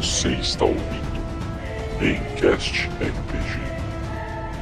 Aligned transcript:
Você 0.00 0.28
está 0.30 0.64
ouvindo 0.64 1.20
Encast 2.00 2.88
RPG, 2.88 3.60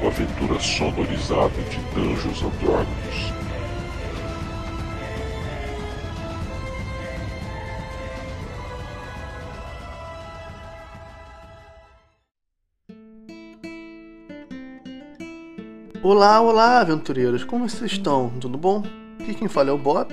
uma 0.01 0.11
aventura 0.11 0.59
sonorizada 0.59 1.55
de 1.71 1.79
Dungeons 1.95 2.43
and 2.43 2.51
Dragons. 2.59 3.33
Olá, 16.03 16.41
olá, 16.41 16.81
aventureiros, 16.81 17.45
como 17.45 17.69
vocês 17.69 17.93
estão? 17.93 18.31
Tudo 18.41 18.59
bom? 18.59 18.83
Aqui 19.21 19.35
quem 19.35 19.47
fala 19.47 19.71
é 19.71 19.73
o 19.73 19.79
Bob. 19.79 20.13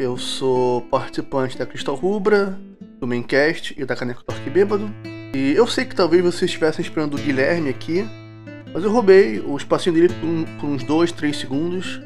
Eu 0.00 0.16
sou 0.16 0.82
participante 0.82 1.56
da 1.56 1.64
Cristal 1.64 1.94
Rubra, 1.94 2.58
do 3.00 3.06
Maincast 3.06 3.74
e 3.76 3.84
da 3.84 3.94
Caneco 3.96 4.24
Torque 4.24 4.50
Bêbado. 4.50 4.90
E 5.34 5.52
eu 5.54 5.66
sei 5.66 5.84
que 5.84 5.94
talvez 5.94 6.22
vocês 6.22 6.50
estivessem 6.50 6.82
esperando 6.82 7.14
o 7.14 7.18
Guilherme 7.20 7.68
aqui, 7.68 8.06
mas 8.72 8.82
eu 8.84 8.90
roubei 8.90 9.40
o 9.40 9.56
espacinho 9.56 9.94
dele 9.94 10.08
por, 10.20 10.26
um- 10.26 10.44
por 10.58 10.66
uns 10.68 10.82
2, 10.82 11.12
3 11.12 11.36
segundos. 11.36 12.00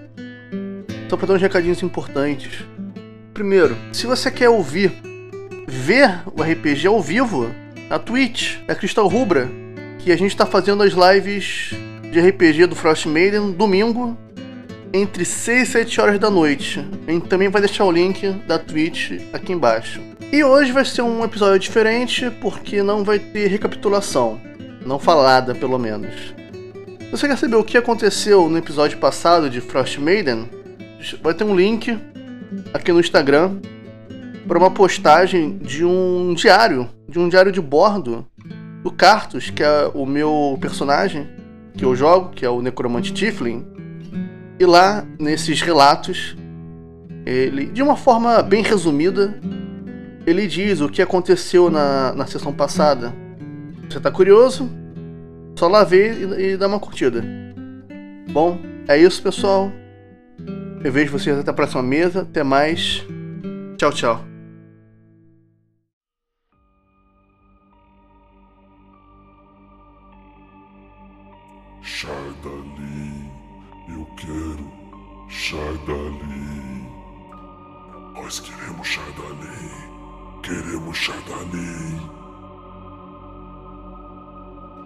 Só 1.08 1.16
para 1.16 1.26
dar 1.28 1.34
uns 1.34 1.42
recadinhos 1.42 1.82
importantes. 1.82 2.64
Primeiro, 3.34 3.76
se 3.92 4.06
você 4.06 4.30
quer 4.30 4.48
ouvir, 4.48 4.92
ver 5.66 6.20
o 6.34 6.42
RPG 6.42 6.86
ao 6.86 7.00
vivo, 7.02 7.50
na 7.88 7.98
Twitch, 7.98 8.58
da 8.66 8.74
Cristal 8.74 9.06
Rubra, 9.08 9.48
que 9.98 10.10
a 10.10 10.16
gente 10.16 10.30
está 10.32 10.46
fazendo 10.46 10.82
as 10.82 10.92
lives 10.94 11.70
de 12.10 12.20
RPG 12.20 12.66
do 12.66 12.74
Frost 12.74 13.06
Maiden 13.06 13.52
domingo, 13.52 14.16
entre 14.92 15.24
6 15.24 15.68
e 15.68 15.72
7 15.72 16.00
horas 16.00 16.18
da 16.18 16.30
noite. 16.30 16.84
A 17.06 17.10
gente 17.12 17.26
também 17.28 17.48
vai 17.48 17.62
deixar 17.62 17.84
o 17.84 17.90
link 17.90 18.28
da 18.46 18.58
Twitch 18.58 19.12
aqui 19.32 19.52
embaixo. 19.52 20.00
E 20.32 20.42
hoje 20.42 20.72
vai 20.72 20.82
ser 20.82 21.02
um 21.02 21.22
episódio 21.22 21.58
diferente 21.58 22.30
porque 22.40 22.82
não 22.82 23.04
vai 23.04 23.18
ter 23.18 23.48
recapitulação. 23.48 24.40
Não 24.82 24.98
falada, 24.98 25.54
pelo 25.54 25.78
menos. 25.78 26.34
Você 27.10 27.28
quer 27.28 27.36
saber 27.36 27.56
o 27.56 27.62
que 27.62 27.76
aconteceu 27.76 28.48
no 28.48 28.56
episódio 28.56 28.96
passado 28.96 29.50
de 29.50 29.60
Frost 29.60 29.98
Maiden, 29.98 30.48
vai 31.22 31.34
ter 31.34 31.44
um 31.44 31.54
link 31.54 31.98
aqui 32.72 32.90
no 32.90 33.00
Instagram 33.00 33.58
para 34.48 34.56
uma 34.56 34.70
postagem 34.70 35.58
de 35.58 35.84
um 35.84 36.32
diário, 36.32 36.88
de 37.06 37.18
um 37.18 37.28
diário 37.28 37.52
de 37.52 37.60
bordo 37.60 38.26
do 38.82 38.90
Cartus, 38.90 39.50
que 39.50 39.62
é 39.62 39.90
o 39.92 40.06
meu 40.06 40.56
personagem 40.62 41.28
que 41.76 41.84
eu 41.84 41.94
jogo, 41.94 42.30
que 42.30 42.46
é 42.46 42.48
o 42.48 42.62
Necromante 42.62 43.12
Tiflin. 43.12 43.66
E 44.58 44.64
lá, 44.64 45.04
nesses 45.18 45.60
relatos, 45.60 46.34
ele, 47.26 47.66
de 47.66 47.82
uma 47.82 47.96
forma 47.96 48.42
bem 48.42 48.62
resumida, 48.62 49.38
ele 50.26 50.46
diz 50.46 50.80
o 50.80 50.88
que 50.88 51.02
aconteceu 51.02 51.70
na, 51.70 52.14
na 52.14 52.26
sessão 52.26 52.52
passada. 52.52 53.12
Você 53.88 54.00
tá 54.00 54.10
curioso? 54.10 54.70
Só 55.56 55.68
lá 55.68 55.84
ver 55.84 56.38
e, 56.38 56.52
e 56.52 56.56
dar 56.56 56.68
uma 56.68 56.80
curtida. 56.80 57.24
Bom, 58.30 58.58
é 58.88 58.98
isso, 58.98 59.22
pessoal. 59.22 59.70
Eu 60.84 60.90
vejo 60.90 61.12
vocês 61.12 61.38
até 61.38 61.50
a 61.50 61.54
próxima 61.54 61.82
mesa. 61.82 62.22
Até 62.22 62.42
mais. 62.42 63.04
Tchau, 63.76 63.92
tchau. 63.92 64.24
Shardalin, 71.82 73.30
eu 73.88 74.04
quero 74.16 74.72
Shardalin. 75.28 76.88
Nós 78.14 78.40
queremos 78.40 78.86
Shardalin. 78.86 79.61
Queremos 80.52 80.96
Shardalin. 80.98 81.98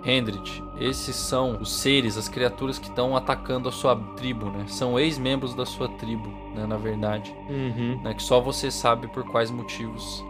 Hendrit, 0.04 0.62
esses 0.78 1.16
são 1.16 1.60
os 1.60 1.72
seres, 1.80 2.16
as 2.16 2.28
criaturas 2.28 2.78
que 2.78 2.86
estão 2.88 3.16
atacando 3.16 3.68
a 3.68 3.72
sua 3.72 3.96
tribo, 4.16 4.48
né? 4.48 4.64
São 4.68 4.96
ex-membros 4.96 5.54
da 5.56 5.66
sua 5.66 5.88
tribo, 5.88 6.28
né? 6.54 6.64
Na 6.66 6.76
verdade, 6.76 7.34
Uhum. 7.50 8.00
né? 8.00 8.14
Que 8.14 8.22
só 8.22 8.40
você 8.40 8.70
sabe 8.70 9.08
por 9.08 9.24
quais 9.24 9.50
motivos 9.50 10.22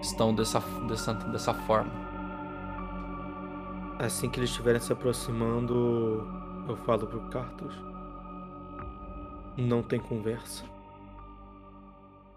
estão 0.00 0.32
dessa, 0.32 0.60
dessa, 0.86 1.14
dessa 1.14 1.52
forma. 1.52 1.90
Assim 3.98 4.30
que 4.30 4.38
eles 4.38 4.50
estiverem 4.50 4.80
se 4.80 4.92
aproximando, 4.92 6.24
eu 6.68 6.76
falo 6.76 7.08
pro 7.08 7.18
Cartus. 7.22 7.74
Não 9.56 9.82
tem 9.82 9.98
conversa. 9.98 10.62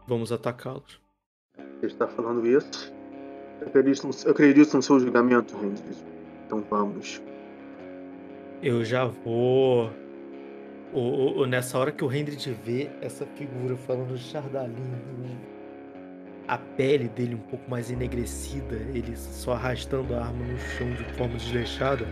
Vamos 0.07 0.31
atacá-los. 0.31 0.99
Você 1.81 1.87
está 1.87 2.07
falando 2.07 2.45
isso? 2.47 2.93
Eu 3.59 3.67
acredito 3.67 4.07
no, 4.07 4.13
eu 4.25 4.31
acredito 4.31 4.73
no 4.77 4.81
seu 4.83 4.99
julgamento, 4.99 5.55
Hendrix. 5.57 6.03
Então 6.45 6.63
vamos. 6.69 7.21
Eu 8.61 8.85
já 8.85 9.05
vou. 9.05 9.89
O, 10.93 11.41
o- 11.41 11.45
nessa 11.47 11.77
hora 11.79 11.91
que 11.91 12.03
o 12.03 12.11
Hendrit 12.13 12.51
vê 12.63 12.89
essa 13.01 13.25
figura 13.25 13.75
falando 13.77 14.13
de 14.15 14.21
Chardalin, 14.23 14.75
a 16.47 16.57
pele 16.57 17.07
dele 17.07 17.33
um 17.35 17.49
pouco 17.49 17.67
mais 17.69 17.89
enegrecida, 17.89 18.75
ele 18.93 19.15
só 19.15 19.53
arrastando 19.53 20.13
a 20.13 20.25
arma 20.25 20.45
no 20.45 20.59
chão 20.59 20.87
de 20.93 21.03
forma 21.15 21.35
desleixada, 21.37 22.05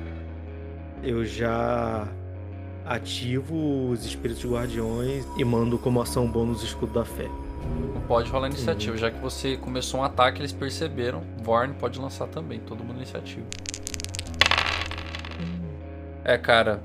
eu 1.03 1.23
já 1.25 2.07
ativo 2.85 3.89
os 3.91 4.03
espíritos 4.05 4.43
guardiões 4.45 5.25
e 5.37 5.43
mando 5.43 5.77
como 5.77 6.01
ação 6.01 6.25
bônus 6.25 6.63
escudo 6.63 6.93
da 6.93 7.05
fé. 7.05 7.27
Não 7.93 8.01
pode 8.01 8.29
rolar 8.29 8.47
iniciativa, 8.47 8.97
já 8.97 9.11
que 9.11 9.19
você 9.19 9.57
começou 9.57 9.99
um 9.99 10.03
ataque, 10.03 10.39
eles 10.41 10.51
perceberam. 10.51 11.23
Vorn 11.41 11.73
pode 11.73 11.99
lançar 11.99 12.27
também, 12.27 12.59
todo 12.59 12.83
mundo 12.83 12.97
iniciativa. 12.97 13.45
É, 16.23 16.37
cara, 16.37 16.81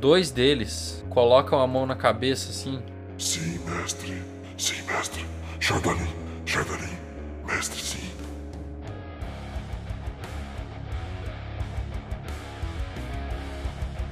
dois 0.00 0.30
deles 0.30 1.04
colocam 1.10 1.60
a 1.60 1.66
mão 1.66 1.86
na 1.86 1.94
cabeça 1.94 2.50
assim. 2.50 2.82
Sim, 3.16 3.58
mestre. 3.64 4.22
Sim, 4.56 4.82
mestre. 4.82 5.24
Shardalin, 5.60 6.08
Shardalin. 6.46 6.96
Mestre, 7.44 7.80
sim. 7.80 8.10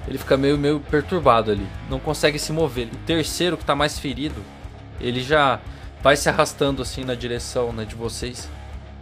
Ele 0.09 0.19
fica 0.19 0.37
meio, 0.37 0.57
meio 0.57 0.79
perturbado 0.79 1.51
ali, 1.51 1.67
não 1.91 1.99
consegue 1.99 2.39
se 2.39 2.53
mover. 2.53 2.87
O 2.87 2.97
terceiro, 2.99 3.57
que 3.57 3.65
tá 3.65 3.75
mais 3.75 3.99
ferido, 3.99 4.41
ele 5.01 5.21
já 5.21 5.61
vai 6.03 6.17
se 6.17 6.29
arrastando 6.29 6.83
assim 6.83 7.05
na 7.05 7.15
direção 7.15 7.73
né, 7.73 7.85
de 7.85 7.95
vocês. 7.95 8.49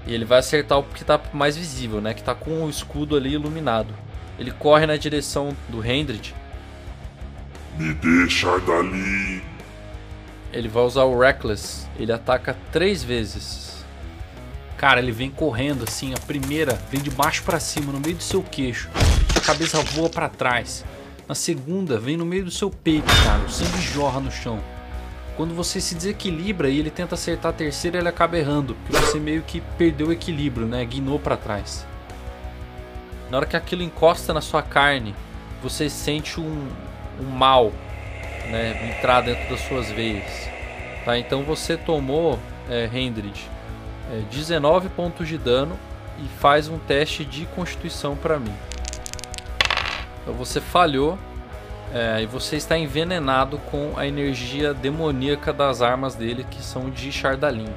E 0.07 0.13
ele 0.13 0.25
vai 0.25 0.39
acertar 0.39 0.79
o 0.79 0.83
que 0.83 1.05
tá 1.05 1.21
mais 1.33 1.57
visível, 1.57 2.01
né? 2.01 2.13
Que 2.13 2.23
tá 2.23 2.35
com 2.35 2.65
o 2.65 2.71
escudo 2.71 3.17
ali 3.17 3.33
iluminado. 3.33 3.95
Ele 4.39 4.51
corre 4.51 4.87
na 4.87 4.97
direção 4.97 5.57
do 5.69 5.85
Hendrit. 5.85 6.35
Me 7.79 7.95
dê 7.95 8.29
Shardalin. 8.29 9.43
Ele 10.53 10.69
vai 10.69 10.83
usar 10.83 11.05
o 11.05 11.19
Reckless. 11.19 11.87
Ele 11.99 12.13
ataca 12.13 12.57
três 12.71 13.03
vezes. 13.03 13.85
Cara, 14.77 15.01
ele 15.01 15.13
vem 15.13 15.31
correndo 15.31 15.85
assim, 15.85 16.13
a 16.13 16.19
primeira 16.19 16.75
vem 16.91 17.01
de 17.01 17.11
baixo 17.11 17.43
pra 17.43 17.59
cima, 17.59 17.93
no 17.93 18.01
meio 18.01 18.17
do 18.17 18.23
seu 18.23 18.43
queixo. 18.43 18.91
A 19.37 19.41
cabeça 19.41 19.81
voa 19.81 20.11
pra 20.11 20.29
trás. 20.29 20.85
Na 21.27 21.35
segunda, 21.35 21.99
vem 21.99 22.17
no 22.17 22.27
meio 22.27 22.45
do 22.45 22.51
seu 22.51 22.69
peito, 22.69 23.11
cara. 23.25 23.43
O 23.45 23.51
sangue 23.51 23.81
jorra 23.81 24.21
no 24.21 24.31
chão. 24.31 24.61
Quando 25.37 25.55
você 25.55 25.81
se 25.81 25.95
desequilibra 25.95 26.69
e 26.69 26.79
ele 26.79 26.91
tenta 26.91 27.17
acertar 27.17 27.51
a 27.51 27.55
terceira, 27.55 27.99
ele 27.99 28.09
acaba 28.09 28.39
errando, 28.39 28.77
porque 28.85 29.05
você 29.05 29.19
meio 29.19 29.43
que 29.43 29.61
perdeu 29.77 30.09
o 30.09 30.13
equilíbrio, 30.13 30.67
né? 30.67 30.85
Guinou 30.85 31.19
pra 31.19 31.37
trás. 31.37 31.85
Na 33.31 33.39
hora 33.39 33.47
que 33.47 33.57
aquilo 33.57 33.83
encosta 33.83 34.33
na 34.33 34.41
sua 34.41 34.63
carne, 34.63 35.15
você 35.61 35.91
sente 35.91 36.39
um, 36.39 36.69
um 37.21 37.25
mal 37.25 37.73
né, 38.49 38.97
entrar 38.97 39.23
dentro 39.23 39.49
das 39.49 39.61
suas 39.63 39.91
veias. 39.91 40.49
Tá? 41.05 41.19
Então 41.19 41.43
você 41.43 41.77
tomou, 41.77 42.39
é, 42.69 42.89
Hendrid, 42.93 43.49
é, 44.13 44.21
19 44.31 44.89
pontos 44.91 45.27
de 45.27 45.37
dano 45.37 45.77
e 46.19 46.29
faz 46.39 46.69
um 46.69 46.79
teste 46.79 47.25
de 47.25 47.47
constituição 47.47 48.15
para 48.15 48.39
mim. 48.39 48.55
Então 50.23 50.35
você 50.35 50.61
falhou 50.61 51.19
é, 51.95 52.23
e 52.23 52.27
você 52.27 52.57
está 52.57 52.77
envenenado 52.77 53.57
com 53.71 53.93
a 53.97 54.05
energia 54.05 54.75
demoníaca 54.75 55.53
das 55.53 55.81
armas 55.81 56.17
dele, 56.17 56.45
que 56.51 56.61
são 56.61 56.91
de 56.91 57.13
Chardalin. 57.13 57.73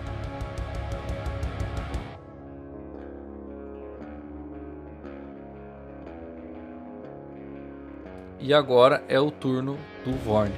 E 8.40 8.52
agora 8.54 9.04
é 9.08 9.19
o 9.19 9.30
turno 9.30 9.78
do 10.04 10.14
Vorn. 10.14 10.52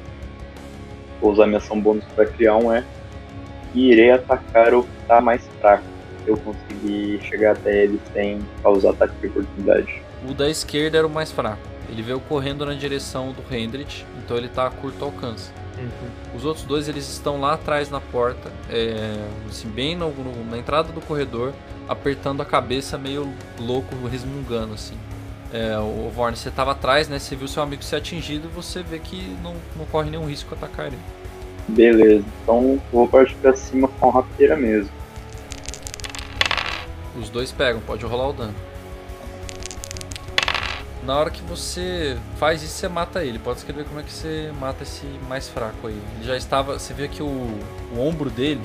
Vou 1.19 1.33
usar 1.33 1.45
minha 1.45 1.57
ação 1.57 1.81
bônus 1.81 2.05
para 2.15 2.25
criar 2.27 2.55
um 2.55 2.73
E. 2.73 2.81
E 3.73 3.91
irei 3.91 4.11
atacar 4.11 4.73
o 4.73 4.83
que 4.83 5.05
tá 5.05 5.19
mais 5.19 5.45
fraco. 5.59 5.83
Eu 6.25 6.37
conseguir 6.37 7.19
chegar 7.23 7.53
até 7.53 7.83
ele 7.83 7.99
sem 8.13 8.39
causar 8.63 8.91
ataque 8.91 9.15
de 9.19 9.27
oportunidade. 9.27 10.01
O 10.29 10.33
da 10.33 10.49
esquerda 10.49 10.99
era 10.99 11.07
o 11.07 11.09
mais 11.09 11.31
fraco. 11.31 11.78
Ele 11.89 12.01
veio 12.01 12.19
correndo 12.19 12.65
na 12.65 12.73
direção 12.73 13.31
do 13.31 13.43
Hendrit, 13.53 14.05
então 14.23 14.37
ele 14.37 14.47
tá 14.47 14.67
a 14.67 14.69
curto 14.69 15.03
alcance. 15.03 15.51
Uhum. 15.77 16.37
Os 16.37 16.45
outros 16.45 16.65
dois 16.65 16.87
eles 16.87 17.09
estão 17.09 17.39
lá 17.39 17.53
atrás 17.53 17.89
na 17.89 17.99
porta, 17.99 18.51
é, 18.69 19.15
assim, 19.49 19.67
bem 19.69 19.95
no- 19.95 20.11
no- 20.11 20.45
na 20.45 20.57
entrada 20.57 20.91
do 20.91 21.01
corredor, 21.01 21.53
apertando 21.87 22.41
a 22.41 22.45
cabeça 22.45 22.97
meio 22.97 23.33
louco, 23.59 23.95
resmungando 24.07 24.73
assim. 24.73 24.95
É, 25.51 25.79
o 25.79 26.11
Vorn, 26.13 26.37
você 26.37 26.51
tava 26.51 26.73
atrás, 26.73 27.07
né? 27.09 27.17
Você 27.17 27.35
viu 27.35 27.47
seu 27.47 27.63
amigo 27.63 27.81
ser 27.81 27.95
atingido 27.95 28.47
e 28.47 28.55
você 28.55 28.83
vê 28.83 28.99
que 28.99 29.35
não, 29.41 29.55
não 29.75 29.85
corre 29.85 30.11
nenhum 30.11 30.25
risco 30.27 30.53
atacar 30.53 30.87
ele. 30.87 30.99
Beleza, 31.67 32.23
então 32.43 32.79
vou 32.91 33.07
partir 33.07 33.35
pra 33.35 33.55
cima 33.55 33.87
com 33.87 34.09
a 34.09 34.13
rapeira 34.13 34.55
mesmo. 34.55 34.91
Os 37.19 37.29
dois 37.29 37.51
pegam, 37.51 37.81
pode 37.81 38.05
rolar 38.05 38.29
o 38.29 38.33
dano. 38.33 38.53
Na 41.09 41.17
hora 41.17 41.31
que 41.31 41.41
você 41.41 42.15
faz 42.37 42.61
isso, 42.61 42.73
você 42.73 42.87
mata 42.87 43.25
ele. 43.25 43.39
Pode 43.39 43.57
escrever 43.57 43.83
como 43.83 43.99
é 43.99 44.03
que 44.03 44.11
você 44.11 44.51
mata 44.59 44.83
esse 44.83 45.07
mais 45.27 45.49
fraco 45.49 45.87
aí. 45.87 45.99
Ele 46.15 46.27
já 46.27 46.37
estava. 46.37 46.77
Você 46.77 46.93
vê 46.93 47.07
que 47.07 47.23
o, 47.23 47.25
o 47.25 47.99
ombro 47.99 48.29
dele 48.29 48.61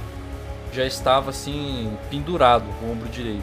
já 0.70 0.85
estava 0.85 1.31
assim, 1.31 1.91
pendurado, 2.11 2.67
o 2.82 2.93
ombro 2.93 3.08
direito. 3.08 3.43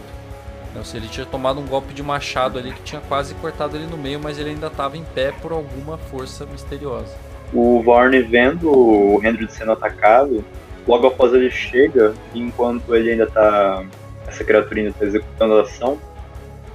Ou 0.76 0.84
seja, 0.84 0.98
ele 1.04 1.08
tinha 1.12 1.26
tomado 1.26 1.60
um 1.60 1.66
golpe 1.66 1.96
de 1.96 2.04
machado 2.04 2.60
ali 2.60 2.72
que 2.74 2.84
tinha 2.84 3.02
quase 3.02 3.34
cortado 3.34 3.76
ele 3.76 3.88
no 3.88 3.98
meio, 3.98 4.20
mas 4.20 4.38
ele 4.38 4.52
ainda 4.52 4.68
estava 4.68 4.96
em 4.96 5.04
pé 5.04 5.34
por 5.42 5.52
alguma 5.52 5.98
força 5.98 6.46
misteriosa. 6.46 7.16
O 7.52 7.82
Vorn 7.82 8.22
vendo 8.22 8.70
o 8.70 9.20
Hendrik 9.26 9.52
sendo 9.52 9.72
atacado, 9.72 10.46
logo 10.88 11.08
após 11.08 11.34
ele 11.34 11.50
chega, 11.50 12.14
enquanto 12.36 12.96
ele 12.96 13.14
ainda 13.14 13.26
tá. 13.26 13.84
Essa 14.28 14.44
criatura 14.44 14.80
ainda 14.80 14.94
tá 14.94 15.04
executando 15.04 15.56
a 15.56 15.62
ação, 15.64 15.98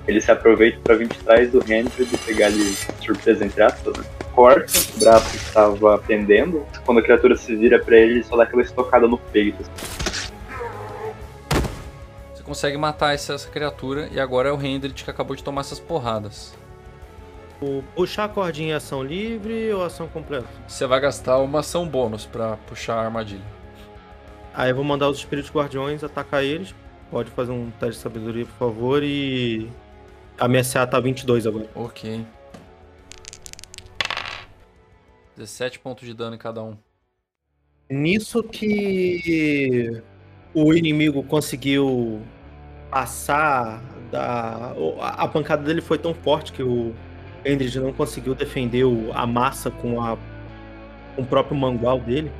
ele 0.07 0.21
se 0.21 0.31
aproveita 0.31 0.79
para 0.83 0.95
vir 0.95 1.09
de 1.09 1.19
trás 1.19 1.51
do 1.51 1.59
Hendrik 1.61 2.15
e 2.15 2.19
pegar 2.19 2.49
ele 2.49 2.65
de 2.65 3.05
surpresa 3.05 3.45
entre 3.45 3.63
aspas, 3.63 3.97
né? 3.97 4.05
Corta 4.33 4.73
o 4.97 5.01
braço 5.01 5.31
que 5.31 5.37
estava 5.37 5.99
pendendo. 5.99 6.67
Quando 6.85 6.99
a 6.99 7.03
criatura 7.03 7.37
se 7.37 7.57
vira 7.57 7.79
para 7.79 7.97
ele, 7.97 8.15
ele 8.15 8.25
só 8.25 8.37
dá 8.37 8.43
aquela 8.43 8.63
estocada 8.63 9.09
no 9.09 9.19
peito. 9.19 9.63
Você 12.35 12.43
consegue 12.43 12.77
matar 12.77 13.15
essa, 13.15 13.35
essa 13.35 13.49
criatura 13.49 14.09
e 14.13 14.21
agora 14.21 14.51
é 14.51 14.53
o 14.53 14.63
Hendrit 14.63 15.05
que 15.05 15.11
acabou 15.11 15.35
de 15.35 15.43
tomar 15.43 15.63
essas 15.63 15.81
porradas. 15.81 16.55
O 17.61 17.83
puxar 17.95 18.25
a 18.25 18.29
cordinha 18.29 18.75
é 18.75 18.77
ação 18.77 19.03
livre 19.03 19.73
ou 19.73 19.83
ação 19.83 20.07
completa? 20.07 20.47
Você 20.69 20.87
vai 20.87 21.01
gastar 21.01 21.39
uma 21.39 21.61
ação 21.61 21.89
bônus 21.89 22.27
pra 22.27 22.59
puxar 22.69 22.97
a 22.97 23.05
armadilha. 23.05 23.57
Aí 24.53 24.71
eu 24.71 24.75
vou 24.75 24.85
mandar 24.85 25.09
os 25.09 25.19
espíritos 25.19 25.51
guardiões 25.51 26.05
atacar 26.05 26.45
eles. 26.45 26.75
Pode 27.11 27.31
fazer 27.31 27.53
um 27.53 27.71
teste 27.71 27.97
de 27.97 28.03
sabedoria, 28.03 28.45
por 28.45 28.55
favor, 28.55 29.03
e. 29.03 29.71
A 30.39 30.47
minha 30.47 30.63
CA 30.63 30.87
tá 30.87 31.01
22 31.01 31.47
agora. 31.47 31.67
Ok. 31.75 32.25
17 35.37 35.79
pontos 35.79 36.07
de 36.07 36.15
dano 36.15 36.35
em 36.35 36.39
cada 36.39 36.63
um. 36.63 36.77
Nisso 37.89 38.43
que 38.43 40.03
o 40.55 40.75
inimigo 40.75 41.23
conseguiu 41.23 42.21
passar 42.91 43.83
da. 44.11 44.75
A 45.01 45.29
pancada 45.29 45.63
dele 45.63 45.81
foi 45.81 45.99
tão 45.99 46.13
forte 46.15 46.53
que 46.53 46.63
o 46.63 46.95
Endrid 47.45 47.79
não 47.79 47.93
conseguiu 47.93 48.35
defender 48.35 48.85
a 49.15 49.27
massa 49.27 49.71
com, 49.71 50.03
a, 50.03 50.17
com 51.15 51.23
o 51.23 51.27
próprio 51.27 51.57
mangual 51.57 52.01
dele. 52.01 52.33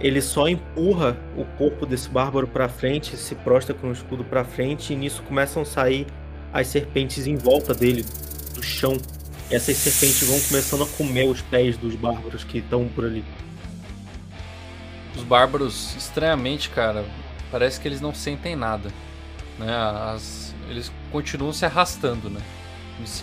Ele 0.00 0.20
só 0.20 0.48
empurra 0.48 1.16
o 1.36 1.44
corpo 1.56 1.86
desse 1.86 2.08
bárbaro 2.08 2.48
pra 2.48 2.68
frente, 2.68 3.16
se 3.16 3.34
prostra 3.36 3.74
com 3.74 3.88
o 3.88 3.92
escudo 3.92 4.24
pra 4.24 4.44
frente, 4.44 4.92
e 4.92 4.96
nisso 4.96 5.22
começam 5.22 5.62
a 5.62 5.64
sair 5.64 6.06
as 6.54 6.68
serpentes 6.68 7.26
em 7.26 7.36
volta 7.36 7.74
dele, 7.74 8.04
do 8.54 8.62
chão. 8.62 8.96
E 9.50 9.54
essas 9.54 9.76
serpentes 9.76 10.22
vão 10.26 10.40
começando 10.40 10.84
a 10.84 10.86
comer 10.86 11.28
os 11.28 11.42
pés 11.42 11.76
dos 11.76 11.94
bárbaros 11.96 12.44
que 12.44 12.58
estão 12.58 12.88
por 12.88 13.04
ali. 13.04 13.24
Os 15.16 15.22
bárbaros, 15.24 15.94
estranhamente, 15.96 16.70
cara, 16.70 17.04
parece 17.50 17.80
que 17.80 17.86
eles 17.88 18.00
não 18.00 18.14
sentem 18.14 18.54
nada. 18.56 18.88
Né? 19.58 19.72
As- 20.14 20.54
eles 20.70 20.90
continuam 21.12 21.52
se 21.52 21.66
arrastando, 21.66 22.30
né? 22.30 22.40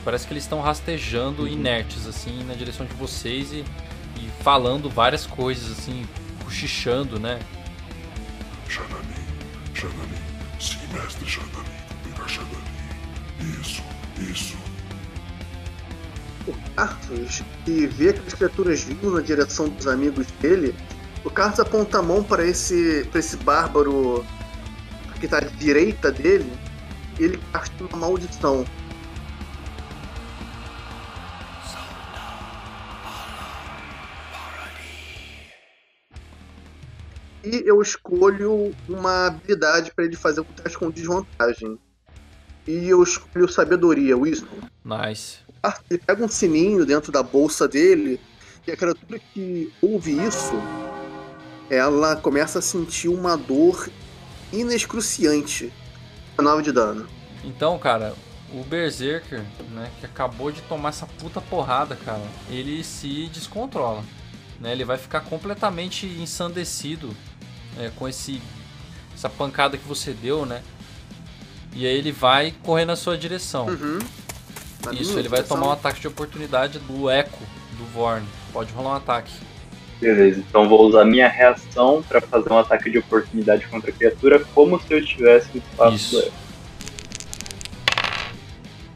Parece 0.03 0.27
que 0.27 0.33
eles 0.33 0.43
estão 0.43 0.59
rastejando 0.61 1.47
inertes, 1.47 2.05
assim, 2.05 2.43
na 2.43 2.53
direção 2.53 2.85
de 2.85 2.93
vocês 2.93 3.53
e, 3.53 3.63
e 4.17 4.29
falando 4.43 4.89
várias 4.89 5.25
coisas, 5.25 5.71
assim, 5.71 6.05
cochichando, 6.43 7.17
né? 7.17 7.39
Xanani, 8.67 9.15
Xanani, 9.73 10.17
sim, 10.59 10.77
mestre 10.93 11.25
Xanani, 11.29 11.69
pegar 12.03 12.27
Xanani. 12.27 12.80
Isso, 13.41 13.83
isso. 14.19 14.57
O 16.47 16.53
Carlos, 16.75 17.43
que 17.65 17.87
vê 17.87 18.09
aquelas 18.09 18.33
criaturas 18.33 18.83
vindo 18.83 19.11
na 19.11 19.21
direção 19.21 19.69
dos 19.69 19.87
amigos 19.87 20.27
dele, 20.41 20.75
o 21.23 21.29
Carlos 21.29 21.59
aponta 21.59 21.99
a 21.99 22.01
mão 22.01 22.23
para 22.23 22.45
esse, 22.45 23.07
pra 23.11 23.19
esse 23.19 23.37
bárbaro 23.37 24.25
que 25.19 25.27
tá 25.27 25.37
à 25.37 25.41
direita 25.41 26.11
dele 26.11 26.51
e 27.19 27.23
ele 27.23 27.39
casta 27.51 27.83
uma 27.83 27.97
maldição. 27.97 28.65
E 37.43 37.63
eu 37.65 37.81
escolho 37.81 38.71
uma 38.87 39.27
habilidade 39.27 39.91
para 39.93 40.05
ele 40.05 40.15
fazer 40.15 40.41
um 40.41 40.43
teste 40.43 40.77
com 40.77 40.89
desvantagem. 40.91 41.79
E 42.67 42.89
eu 42.89 43.01
escolho 43.01 43.51
sabedoria, 43.51 44.17
Wisdom. 44.17 44.47
Nice. 44.83 45.39
Ah, 45.63 45.77
ele 45.89 45.99
pega 45.99 46.23
um 46.23 46.29
sininho 46.29 46.85
dentro 46.85 47.11
da 47.11 47.21
bolsa 47.21 47.67
dele 47.67 48.19
e 48.67 48.71
a 48.71 48.77
criatura 48.77 49.19
que 49.33 49.71
ouve 49.81 50.11
isso, 50.11 50.53
ela 51.69 52.15
começa 52.15 52.59
a 52.59 52.61
sentir 52.61 53.07
uma 53.07 53.35
dor 53.35 53.89
inexcruciante. 54.53 55.71
9 56.39 56.63
de 56.63 56.71
dano. 56.71 57.07
Então, 57.43 57.77
cara, 57.77 58.15
o 58.53 58.63
Berserker, 58.63 59.43
né, 59.71 59.91
que 59.99 60.05
acabou 60.05 60.51
de 60.51 60.61
tomar 60.63 60.89
essa 60.89 61.05
puta 61.05 61.39
porrada, 61.39 61.95
cara, 61.95 62.23
ele 62.49 62.83
se 62.83 63.27
descontrola. 63.27 64.03
Né? 64.59 64.71
Ele 64.71 64.85
vai 64.85 64.97
ficar 64.97 65.21
completamente 65.21 66.05
ensandecido 66.05 67.15
é, 67.77 67.91
com 67.95 68.07
esse 68.07 68.41
essa 69.13 69.29
pancada 69.29 69.77
que 69.77 69.87
você 69.87 70.13
deu, 70.13 70.45
né? 70.45 70.63
E 71.73 71.85
aí 71.87 71.95
ele 71.97 72.11
vai 72.11 72.53
correr 72.63 72.85
na 72.85 72.95
sua 72.95 73.17
direção. 73.17 73.67
Uhum. 73.67 73.99
Na 74.85 74.93
Isso, 74.93 75.17
ele 75.17 75.29
vai 75.29 75.39
direção. 75.39 75.57
tomar 75.57 75.69
um 75.69 75.71
ataque 75.73 76.01
de 76.01 76.07
oportunidade 76.07 76.79
do 76.79 77.09
Echo 77.09 77.39
do 77.77 77.85
Vorn. 77.93 78.25
Pode 78.51 78.73
rolar 78.73 78.91
um 78.91 78.95
ataque. 78.95 79.31
Beleza, 79.99 80.39
então 80.39 80.67
vou 80.67 80.81
usar 80.87 81.05
minha 81.05 81.27
reação 81.27 82.03
para 82.07 82.19
fazer 82.19 82.51
um 82.51 82.57
ataque 82.57 82.89
de 82.89 82.97
oportunidade 82.97 83.67
contra 83.67 83.91
a 83.91 83.93
criatura, 83.93 84.39
como 84.53 84.79
se 84.81 84.91
eu 84.91 84.97
estivesse 84.99 85.49
no 85.53 85.59
espaço 85.61 85.95
Isso. 85.95 86.15
do 86.15 86.21
Echo. 86.21 86.31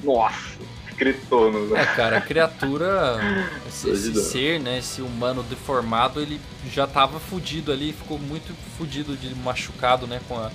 Nossa, 0.04 0.58
gritou 0.98 1.52
no 1.52 1.76
É, 1.76 1.86
cara, 1.86 2.18
a 2.18 2.22
criatura, 2.22 3.18
esse, 3.68 3.90
esse 3.90 4.16
ser, 4.16 4.60
né, 4.60 4.80
esse 4.80 5.02
humano 5.02 5.44
deformado, 5.44 6.20
ele 6.20 6.42
já 6.72 6.88
tava 6.88 7.20
fudido 7.20 7.72
ali, 7.72 7.94
ficou 7.94 8.18
muito 8.18 8.54
fudido 8.78 9.16
de 9.16 9.34
machucado, 9.36 10.08
né, 10.08 10.20
com 10.28 10.36
a, 10.38 10.52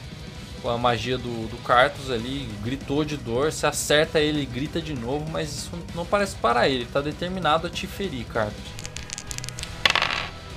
com 0.62 0.68
a 0.68 0.78
magia 0.78 1.16
do, 1.16 1.48
do 1.48 1.56
Cartus 1.58 2.10
ali, 2.10 2.48
gritou 2.62 3.04
de 3.04 3.16
dor, 3.16 3.52
se 3.52 3.66
acerta 3.66 4.20
ele, 4.20 4.44
grita 4.44 4.80
de 4.80 4.94
novo, 4.94 5.28
mas 5.30 5.50
isso 5.50 5.70
não 5.94 6.04
parece 6.04 6.36
parar 6.36 6.68
ele, 6.68 6.82
ele 6.82 6.86
tá 6.86 7.00
determinado 7.00 7.66
a 7.66 7.70
te 7.70 7.86
ferir, 7.86 8.26
Cartus. 8.26 8.80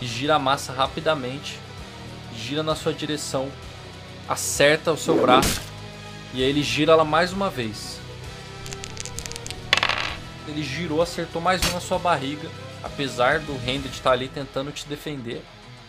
E 0.01 0.05
gira 0.05 0.36
a 0.36 0.39
massa 0.39 0.74
rapidamente, 0.74 1.57
gira 2.36 2.63
na 2.63 2.75
sua 2.75 2.93
direção, 2.93 3.50
acerta 4.27 4.91
o 4.91 4.98
seu 4.98 5.19
braço, 5.22 5.62
e 6.33 6.43
aí 6.43 6.50
ele 6.50 6.63
gira 6.63 6.93
ela 6.93 7.05
mais 7.05 7.31
uma 7.31 7.50
vez. 7.50 8.00
Ele 10.48 10.63
girou, 10.63 11.01
acertou 11.01 11.41
mais 11.41 11.62
um 11.63 11.74
na 11.74 11.79
sua 11.79 11.98
barriga. 11.98 12.50
Apesar 12.83 13.39
do 13.39 13.53
Hendrik 13.53 13.95
estar 13.95 14.12
ali 14.12 14.27
tentando 14.27 14.72
te 14.72 14.86
defender, 14.86 15.41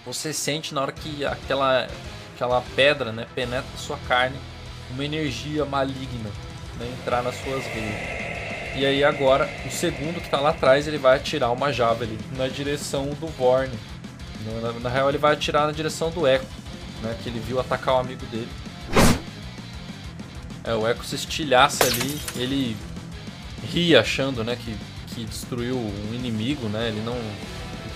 você 0.06 0.32
sente 0.32 0.72
na 0.72 0.82
hora 0.82 0.92
que 0.92 1.24
aquela, 1.24 1.88
aquela 2.34 2.62
pedra 2.74 3.12
né, 3.12 3.26
penetra 3.34 3.64
sua 3.76 3.96
carne, 4.08 4.36
uma 4.90 5.04
energia 5.04 5.64
maligna 5.64 6.30
né, 6.78 6.92
entrar 7.00 7.22
nas 7.22 7.34
suas 7.42 7.64
veias. 7.66 8.24
E 8.76 8.84
aí 8.84 9.04
agora, 9.04 9.48
o 9.64 9.70
segundo 9.70 10.18
que 10.20 10.26
está 10.26 10.40
lá 10.40 10.50
atrás, 10.50 10.88
ele 10.88 10.98
vai 10.98 11.16
atirar 11.16 11.52
uma 11.52 11.72
javelin 11.72 12.18
na 12.36 12.48
direção 12.48 13.06
do 13.20 13.28
Vorn. 13.28 13.70
Na, 14.44 14.72
na- 14.72 14.80
na 14.80 14.88
real, 14.90 15.08
ele 15.08 15.18
vai 15.18 15.32
atirar 15.32 15.66
na 15.66 15.72
direção 15.72 16.10
do 16.10 16.26
Echo, 16.26 16.44
né, 17.02 17.16
que 17.22 17.28
ele 17.28 17.38
viu 17.38 17.60
atacar 17.60 17.94
o 17.94 17.98
amigo 17.98 18.26
dele. 18.26 18.48
É, 20.64 20.74
o 20.74 20.88
Echo 20.88 21.04
se 21.04 21.14
estilhaça 21.14 21.84
ali, 21.84 22.18
ele 22.36 22.76
ri 23.72 23.94
achando, 23.96 24.42
né, 24.42 24.56
que, 24.56 24.74
que 25.14 25.24
destruiu 25.24 25.76
um 25.76 26.14
inimigo, 26.14 26.68
né? 26.68 26.88
Ele 26.88 27.00
não 27.04 27.16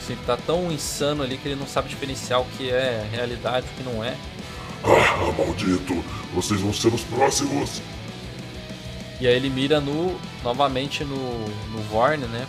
assim, 0.09 0.17
tá 0.27 0.37
tão 0.37 0.73
insano 0.73 1.23
ali 1.23 1.37
que 1.37 1.49
ele 1.49 1.57
não 1.57 1.67
sabe 1.67 1.89
diferenciar 1.89 2.41
o 2.41 2.45
que 2.57 2.71
é 2.71 3.07
realidade 3.11 3.67
e 3.67 3.71
o 3.71 3.85
que 3.85 3.95
não 3.95 4.03
é. 4.03 4.17
Ah, 4.85 5.33
maldito, 5.37 6.03
vocês 6.35 6.61
vão 6.61 6.73
ser 6.73 6.89
os 6.89 7.03
próximos. 7.03 7.83
E 9.21 9.27
aí 9.27 9.35
ele 9.35 9.51
mira 9.51 9.81
no 9.81 10.19
novamente 10.43 11.05
no 11.05 11.17
no 11.73 11.83
Vorn, 11.91 12.25
né? 12.27 12.47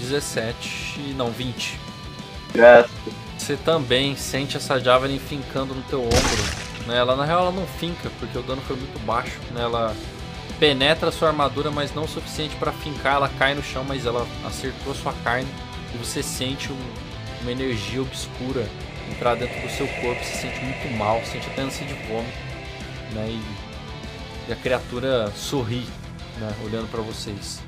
17. 0.00 1.14
Não, 1.16 1.30
20. 1.30 1.78
Graças. 2.52 2.90
Você 3.36 3.56
também 3.56 4.16
sente 4.16 4.56
essa 4.56 4.78
Javelin 4.80 5.18
fincando 5.18 5.74
no 5.74 5.82
teu 5.82 6.02
ombro. 6.02 6.86
Né? 6.86 6.98
Ela 6.98 7.14
na 7.14 7.24
real 7.24 7.42
ela 7.42 7.52
não 7.52 7.66
finca, 7.66 8.10
porque 8.18 8.36
o 8.36 8.42
dano 8.42 8.60
foi 8.62 8.76
muito 8.76 8.98
baixo. 9.04 9.38
Né? 9.52 9.62
Ela 9.62 9.94
penetra 10.58 11.10
a 11.10 11.12
sua 11.12 11.28
armadura, 11.28 11.70
mas 11.70 11.94
não 11.94 12.04
o 12.04 12.08
suficiente 12.08 12.56
para 12.56 12.72
fincar. 12.72 13.16
Ela 13.16 13.30
cai 13.38 13.54
no 13.54 13.62
chão, 13.62 13.84
mas 13.84 14.06
ela 14.06 14.26
acertou 14.44 14.92
a 14.92 14.96
sua 14.96 15.12
carne. 15.24 15.48
E 15.94 15.98
você 15.98 16.22
sente 16.22 16.72
um, 16.72 16.78
uma 17.42 17.52
energia 17.52 18.02
obscura 18.02 18.66
entrar 19.10 19.34
dentro 19.34 19.60
do 19.60 19.68
seu 19.70 19.86
corpo. 19.86 20.22
Você 20.22 20.48
sente 20.48 20.64
muito 20.64 20.96
mal, 20.96 21.20
sente 21.24 21.46
até 21.48 21.62
ânsia 21.62 21.86
de 21.86 21.94
vômito. 22.06 22.38
Né? 23.14 23.28
E, 23.28 24.50
e 24.50 24.52
a 24.52 24.56
criatura 24.56 25.30
sorri, 25.34 25.84
né? 26.38 26.52
olhando 26.64 26.90
para 26.90 27.00
vocês. 27.00 27.60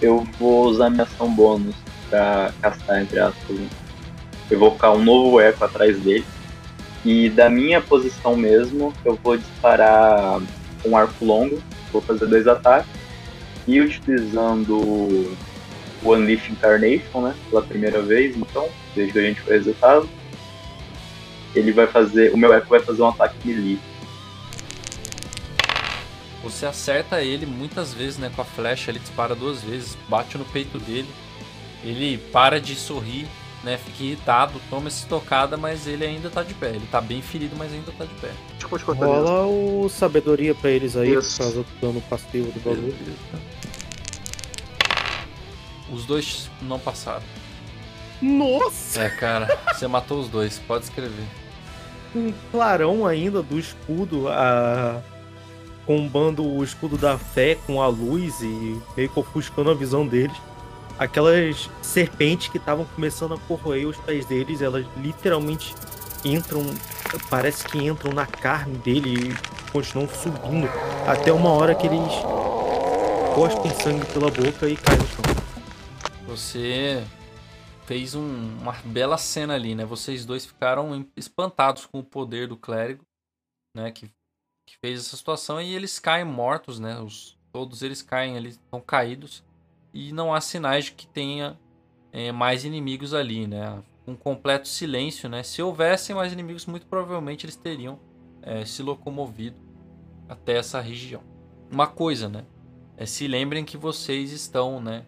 Eu 0.00 0.26
vou 0.38 0.66
usar 0.66 0.90
minha 0.90 1.04
ação 1.04 1.32
bônus 1.34 1.74
pra 2.10 2.52
castar, 2.60 3.02
entre 3.02 3.18
aspas. 3.18 3.56
Eu 4.50 4.58
vou 4.58 4.72
ficar 4.72 4.92
um 4.92 5.02
novo 5.02 5.40
eco 5.40 5.64
atrás 5.64 5.98
dele. 6.00 6.24
E 7.04 7.30
da 7.30 7.48
minha 7.48 7.80
posição 7.80 8.36
mesmo, 8.36 8.92
eu 9.04 9.18
vou 9.22 9.36
disparar 9.36 10.40
um 10.84 10.96
arco 10.96 11.24
longo. 11.24 11.62
Vou 11.92 12.02
fazer 12.02 12.26
dois 12.26 12.46
ataques. 12.46 12.90
E 13.66 13.80
utilizando 13.80 15.36
o 16.06 16.14
Unleash 16.14 16.48
Incarnation, 16.50 17.20
né? 17.20 17.34
Pela 17.50 17.62
primeira 17.62 18.00
vez, 18.00 18.36
então, 18.36 18.68
desde 18.94 19.12
que 19.12 19.18
a 19.18 19.22
gente 19.22 19.40
foi 19.40 19.56
resultado. 19.56 20.08
Ele 21.54 21.72
vai 21.72 21.86
fazer. 21.86 22.32
O 22.32 22.36
meu 22.36 22.52
eco 22.52 22.68
vai 22.68 22.80
fazer 22.80 23.02
um 23.02 23.08
ataque 23.08 23.36
melee. 23.44 23.78
Você 26.42 26.64
acerta 26.64 27.22
ele 27.22 27.44
muitas 27.44 27.92
vezes, 27.92 28.18
né? 28.18 28.30
Com 28.34 28.42
a 28.42 28.44
flecha, 28.44 28.90
ele 28.90 29.00
dispara 29.00 29.34
duas 29.34 29.62
vezes, 29.62 29.96
bate 30.08 30.38
no 30.38 30.44
peito 30.44 30.78
dele. 30.78 31.08
Ele 31.82 32.18
para 32.18 32.60
de 32.60 32.76
sorrir, 32.76 33.26
né? 33.64 33.78
Fica 33.78 34.04
irritado, 34.04 34.60
toma 34.70 34.86
essa 34.86 34.98
estocada, 34.98 35.56
mas 35.56 35.86
ele 35.86 36.04
ainda 36.04 36.30
tá 36.30 36.42
de 36.42 36.54
pé. 36.54 36.68
Ele 36.68 36.86
tá 36.90 37.00
bem 37.00 37.20
ferido, 37.20 37.56
mas 37.56 37.72
ainda 37.72 37.90
tá 37.92 38.04
de 38.04 38.14
pé. 38.14 38.30
Rola 38.94 39.46
o 39.46 39.88
sabedoria 39.88 40.54
pra 40.54 40.70
eles 40.70 40.96
aí, 40.96 41.14
Isso. 41.14 41.36
por 41.36 41.38
causa 41.38 41.62
do 41.62 41.80
dano 41.80 42.00
passivo 42.02 42.52
do 42.52 42.60
bagulho. 42.60 42.94
Os 45.92 46.04
dois 46.04 46.50
não 46.62 46.78
passaram. 46.78 47.22
Nossa! 48.20 49.02
É, 49.02 49.08
cara, 49.10 49.58
você 49.72 49.86
matou 49.86 50.20
os 50.20 50.28
dois, 50.28 50.58
pode 50.66 50.84
escrever. 50.84 51.26
Um 52.14 52.32
clarão 52.50 53.06
ainda 53.06 53.42
do 53.42 53.58
escudo, 53.58 54.28
a... 54.28 55.02
combando 55.84 56.44
o 56.44 56.64
escudo 56.64 56.96
da 56.96 57.18
fé 57.18 57.56
com 57.66 57.82
a 57.82 57.88
luz 57.88 58.40
e 58.40 58.80
meio 58.96 59.08
que 59.08 59.20
ofuscando 59.20 59.70
a 59.70 59.74
visão 59.74 60.06
deles. 60.06 60.36
Aquelas 60.98 61.68
serpentes 61.82 62.48
que 62.48 62.56
estavam 62.56 62.86
começando 62.94 63.34
a 63.34 63.38
corroer 63.38 63.86
os 63.86 63.98
pés 63.98 64.24
deles, 64.24 64.62
elas 64.62 64.86
literalmente 64.96 65.74
entram, 66.24 66.64
parece 67.28 67.64
que 67.64 67.78
entram 67.78 68.12
na 68.12 68.24
carne 68.24 68.78
dele 68.78 69.30
e 69.30 69.70
continuam 69.70 70.08
subindo 70.08 70.70
até 71.06 71.30
uma 71.30 71.50
hora 71.50 71.74
que 71.74 71.86
eles 71.86 72.12
cospem 73.34 73.70
sangue 73.74 74.06
pela 74.06 74.30
boca 74.30 74.66
e 74.66 74.74
caem 74.74 74.98
no 74.98 75.06
chão. 75.06 75.35
Você 76.26 77.04
fez 77.86 78.14
um- 78.14 78.58
uma 78.58 78.72
bela 78.84 79.16
cena 79.16 79.54
ali, 79.54 79.74
né? 79.74 79.84
Vocês 79.84 80.26
dois 80.26 80.44
ficaram 80.44 81.06
espantados 81.16 81.86
com 81.86 82.00
o 82.00 82.04
poder 82.04 82.48
do 82.48 82.56
clérigo, 82.56 83.04
né? 83.74 83.92
Que, 83.92 84.08
que 84.66 84.76
fez 84.78 85.00
essa 85.00 85.16
situação 85.16 85.60
e 85.60 85.74
eles 85.74 85.98
caem 85.98 86.24
mortos, 86.24 86.80
né? 86.80 86.98
Os, 87.00 87.38
todos 87.52 87.82
eles 87.82 88.02
caem 88.02 88.36
ali, 88.36 88.50
estão 88.50 88.80
caídos 88.80 89.44
e 89.94 90.12
não 90.12 90.34
há 90.34 90.40
sinais 90.40 90.86
de 90.86 90.92
que 90.92 91.06
tenha 91.06 91.58
eh, 92.12 92.32
mais 92.32 92.64
inimigos 92.64 93.14
ali, 93.14 93.46
né? 93.46 93.82
Um 94.06 94.16
completo 94.16 94.66
silêncio, 94.66 95.28
né? 95.28 95.42
Se 95.42 95.62
houvessem 95.62 96.14
mais 96.14 96.32
inimigos, 96.32 96.66
muito 96.66 96.86
provavelmente 96.86 97.46
eles 97.46 97.56
teriam 97.56 98.00
eh, 98.42 98.64
se 98.64 98.82
locomovido 98.82 99.60
até 100.28 100.56
essa 100.56 100.80
região. 100.80 101.22
Uma 101.70 101.86
coisa, 101.86 102.28
né? 102.28 102.44
É, 102.96 103.06
se 103.06 103.28
lembrem 103.28 103.64
que 103.64 103.76
vocês 103.76 104.32
estão, 104.32 104.80
né? 104.80 105.04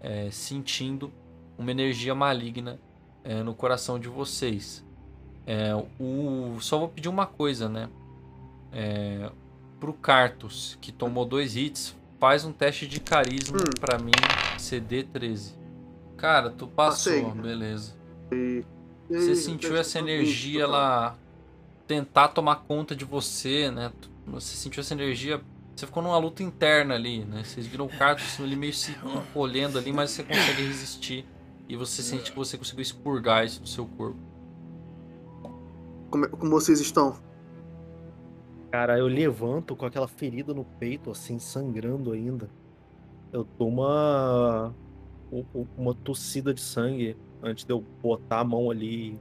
É, 0.00 0.30
sentindo 0.30 1.12
uma 1.58 1.70
energia 1.70 2.14
maligna 2.14 2.78
é, 3.22 3.42
no 3.42 3.54
coração 3.54 3.98
de 3.98 4.08
vocês. 4.08 4.84
É, 5.46 5.74
o, 5.98 6.56
só 6.60 6.78
vou 6.78 6.88
pedir 6.88 7.08
uma 7.08 7.26
coisa, 7.26 7.68
né? 7.68 7.88
É, 8.72 9.30
pro 9.78 9.92
Cartus, 9.92 10.78
que 10.80 10.92
tomou 10.92 11.24
dois 11.24 11.56
hits, 11.56 11.96
faz 12.18 12.44
um 12.44 12.52
teste 12.52 12.86
de 12.86 13.00
carisma 13.00 13.58
Hum. 13.58 13.70
pra 13.80 13.98
mim, 13.98 14.12
CD 14.58 15.02
13. 15.02 15.54
Cara, 16.16 16.50
tu 16.50 16.66
passou, 16.66 17.12
Passei. 17.24 17.42
beleza. 17.42 17.96
E 18.32 18.62
Você 19.08 19.30
aí, 19.30 19.36
sentiu 19.36 19.76
essa 19.76 19.98
energia 19.98 20.62
ela 20.64 21.16
tentar 21.86 22.28
tomar 22.28 22.56
conta 22.56 22.94
de 22.94 23.04
você, 23.04 23.70
né? 23.70 23.90
Você 24.26 24.54
sentiu 24.54 24.80
essa 24.82 24.94
energia. 24.94 25.40
Você 25.80 25.86
ficou 25.86 26.02
numa 26.02 26.18
luta 26.18 26.42
interna 26.42 26.94
ali, 26.94 27.24
né? 27.24 27.42
Vocês 27.42 27.66
viram 27.66 27.86
o 27.86 27.88
Cartus 27.88 28.38
ele 28.38 28.54
meio 28.54 28.74
se 28.74 28.94
encolhendo 29.02 29.78
ali, 29.78 29.90
mas 29.90 30.10
você 30.10 30.22
consegue 30.22 30.60
resistir. 30.60 31.24
E 31.66 31.74
você 31.74 32.02
sente 32.02 32.32
que 32.32 32.36
você 32.36 32.58
conseguiu 32.58 32.82
expurgar 32.82 33.46
isso 33.46 33.62
do 33.62 33.66
seu 33.66 33.86
corpo. 33.86 34.18
Como, 36.10 36.28
como 36.28 36.50
vocês 36.50 36.80
estão? 36.80 37.16
Cara, 38.70 38.98
eu 38.98 39.06
levanto 39.06 39.74
com 39.74 39.86
aquela 39.86 40.06
ferida 40.06 40.52
no 40.52 40.66
peito, 40.66 41.10
assim, 41.10 41.38
sangrando 41.38 42.12
ainda. 42.12 42.50
Eu 43.32 43.48
dou 43.58 43.68
uma. 43.68 44.74
uma 45.78 45.94
tossida 45.94 46.52
de 46.52 46.60
sangue 46.60 47.16
antes 47.42 47.64
de 47.64 47.72
eu 47.72 47.82
botar 48.02 48.40
a 48.40 48.44
mão 48.44 48.70
ali 48.70 49.18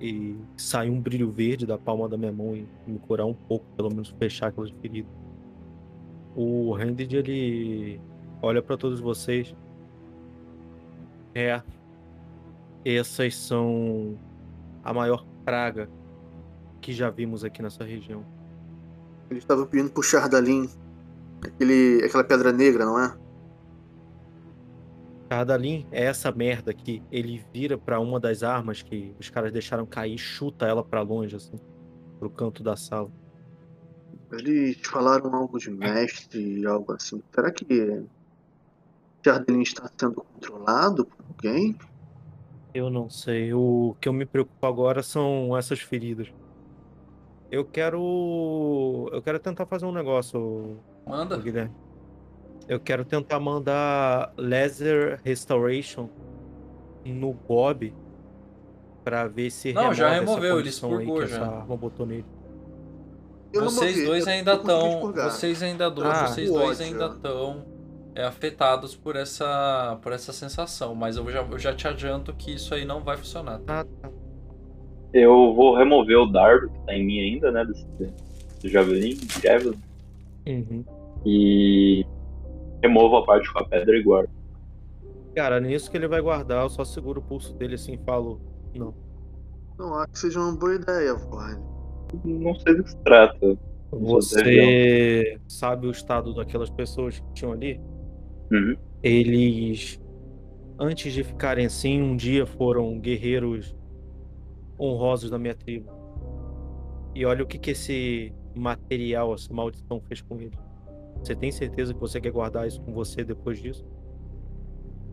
e 0.00 0.36
sair 0.56 0.88
um 0.88 1.00
brilho 1.00 1.32
verde 1.32 1.66
da 1.66 1.76
palma 1.76 2.08
da 2.08 2.16
minha 2.16 2.30
mão 2.30 2.54
e 2.54 2.64
me 2.86 3.00
curar 3.00 3.26
um 3.26 3.34
pouco, 3.34 3.66
pelo 3.74 3.88
menos 3.88 4.14
fechar 4.20 4.46
aquelas 4.46 4.70
feridas. 4.80 5.21
O 6.34 6.72
Randy, 6.72 7.16
ele 7.16 8.00
olha 8.40 8.62
pra 8.62 8.76
todos 8.76 9.00
vocês. 9.00 9.54
É. 11.34 11.62
Essas 12.84 13.36
são 13.36 14.18
a 14.82 14.92
maior 14.92 15.24
praga 15.44 15.88
que 16.80 16.92
já 16.92 17.10
vimos 17.10 17.44
aqui 17.44 17.62
nessa 17.62 17.84
região. 17.84 18.24
Eles 19.30 19.44
estavam 19.44 19.66
pedindo 19.66 19.90
pro 19.90 20.02
Chardalim 20.02 20.68
aquele, 21.42 22.02
aquela 22.04 22.24
pedra 22.24 22.52
negra, 22.52 22.84
não 22.84 22.98
é? 22.98 23.16
Cardalim 25.28 25.86
é 25.90 26.04
essa 26.04 26.30
merda 26.30 26.74
que 26.74 27.02
ele 27.10 27.42
vira 27.52 27.78
pra 27.78 27.98
uma 27.98 28.20
das 28.20 28.42
armas 28.42 28.82
que 28.82 29.14
os 29.18 29.30
caras 29.30 29.52
deixaram 29.52 29.86
cair 29.86 30.14
e 30.14 30.18
chuta 30.18 30.66
ela 30.66 30.84
pra 30.84 31.00
longe, 31.00 31.36
assim, 31.36 31.58
pro 32.18 32.28
canto 32.28 32.62
da 32.62 32.76
sala. 32.76 33.10
Eles 34.32 34.78
falaram 34.86 35.34
algo 35.34 35.58
de 35.58 35.70
mestre, 35.70 36.64
algo 36.66 36.92
assim. 36.92 37.22
Será 37.34 37.50
que 37.50 38.02
Chardalim 39.24 39.62
está 39.62 39.90
sendo 39.98 40.14
controlado 40.24 41.04
por 41.04 41.24
alguém? 41.28 41.76
Eu 42.74 42.88
não 42.88 43.10
sei. 43.10 43.52
O 43.52 43.94
que 44.00 44.08
eu 44.08 44.12
me 44.12 44.24
preocupo 44.24 44.66
agora 44.66 45.02
são 45.02 45.56
essas 45.56 45.80
feridas. 45.80 46.32
Eu 47.50 47.64
quero. 47.66 49.10
Eu 49.12 49.20
quero 49.20 49.38
tentar 49.38 49.66
fazer 49.66 49.84
um 49.84 49.92
negócio, 49.92 50.78
Manda. 51.06 51.36
Guilherme. 51.36 51.74
Eu 52.66 52.80
quero 52.80 53.04
tentar 53.04 53.38
mandar 53.38 54.32
Laser 54.38 55.20
Restoration 55.22 56.08
no 57.04 57.34
Bob 57.34 57.92
pra 59.04 59.26
ver 59.26 59.50
se 59.50 59.72
Não, 59.72 59.92
já 59.92 60.08
remove 60.08 60.14
essa 60.14 60.30
removeu, 60.30 60.54
ele 60.54 60.62
condição 60.62 60.90
aí 60.90 60.96
que 60.96 61.02
expurgou 61.02 61.22
essa 61.24 61.36
já. 61.36 61.46
arma 61.46 61.76
botou 61.76 62.06
nele. 62.06 62.24
Eu 63.52 63.64
Vocês 63.64 64.04
dois 64.06 64.26
ainda 64.26 64.54
estão. 64.54 65.12
Vocês 65.12 65.62
ainda 65.62 65.90
do, 65.90 66.04
Ah, 66.04 66.26
vocês 66.26 66.50
dois 66.50 66.80
ódio. 66.80 66.92
ainda 66.92 67.06
estão 67.14 67.64
é, 68.14 68.24
afetados 68.24 68.94
por 68.94 69.16
essa, 69.16 69.98
por 70.02 70.12
essa 70.12 70.32
sensação. 70.32 70.94
Mas 70.94 71.16
eu 71.16 71.30
já, 71.30 71.42
eu 71.42 71.58
já 71.58 71.74
te 71.74 71.86
adianto 71.86 72.32
que 72.32 72.52
isso 72.54 72.74
aí 72.74 72.84
não 72.84 73.00
vai 73.02 73.16
funcionar. 73.16 73.60
Ah, 73.66 73.84
tá. 74.00 74.10
Eu 75.12 75.54
vou 75.54 75.76
remover 75.76 76.16
o 76.16 76.26
dardo 76.26 76.70
que 76.70 76.78
tá 76.86 76.94
em 76.94 77.04
mim 77.04 77.20
ainda, 77.20 77.50
né? 77.50 77.64
Desse, 77.66 77.86
do 78.62 78.68
Javelin, 78.68 79.18
Javelin. 79.42 79.78
Uhum. 80.46 80.84
E 81.26 82.06
removo 82.82 83.16
a 83.16 83.26
parte 83.26 83.52
com 83.52 83.58
a 83.58 83.64
pedra 83.68 83.96
e 83.96 84.02
guardo. 84.02 84.30
Cara, 85.36 85.60
nisso 85.60 85.90
que 85.90 85.96
ele 85.96 86.08
vai 86.08 86.20
guardar, 86.20 86.62
eu 86.62 86.70
só 86.70 86.84
seguro 86.84 87.20
o 87.20 87.22
pulso 87.22 87.54
dele 87.54 87.74
assim 87.74 87.94
e 87.94 87.98
falo. 87.98 88.40
Não. 88.74 88.94
Não 89.78 89.94
acho 89.94 90.12
que 90.12 90.18
seja 90.18 90.40
uma 90.40 90.54
boa 90.54 90.74
ideia, 90.74 91.14
Vorne. 91.14 91.71
Não 92.24 92.54
sei 92.54 92.74
do 92.74 92.84
que 92.84 92.90
se 92.90 93.02
trata. 93.02 93.58
Você 93.90 95.38
sabe 95.48 95.86
o 95.86 95.90
estado 95.90 96.34
daquelas 96.34 96.70
pessoas 96.70 97.20
que 97.20 97.32
tinham 97.34 97.52
ali? 97.52 97.80
Uhum. 98.50 98.76
Eles, 99.02 100.00
antes 100.78 101.12
de 101.12 101.22
ficarem 101.22 101.66
assim, 101.66 102.00
um 102.00 102.16
dia 102.16 102.46
foram 102.46 102.98
guerreiros 102.98 103.76
honrosos 104.80 105.30
da 105.30 105.38
minha 105.38 105.54
tribo. 105.54 105.90
E 107.14 107.26
olha 107.26 107.44
o 107.44 107.46
que, 107.46 107.58
que 107.58 107.72
esse 107.72 108.32
material, 108.54 109.34
essa 109.34 109.52
maldição 109.52 110.00
fez 110.08 110.22
com 110.22 110.40
eles. 110.40 110.58
Você 111.18 111.36
tem 111.36 111.52
certeza 111.52 111.92
que 111.92 112.00
você 112.00 112.20
quer 112.20 112.30
guardar 112.30 112.66
isso 112.66 112.80
com 112.80 112.92
você 112.92 113.22
depois 113.22 113.60
disso? 113.60 113.86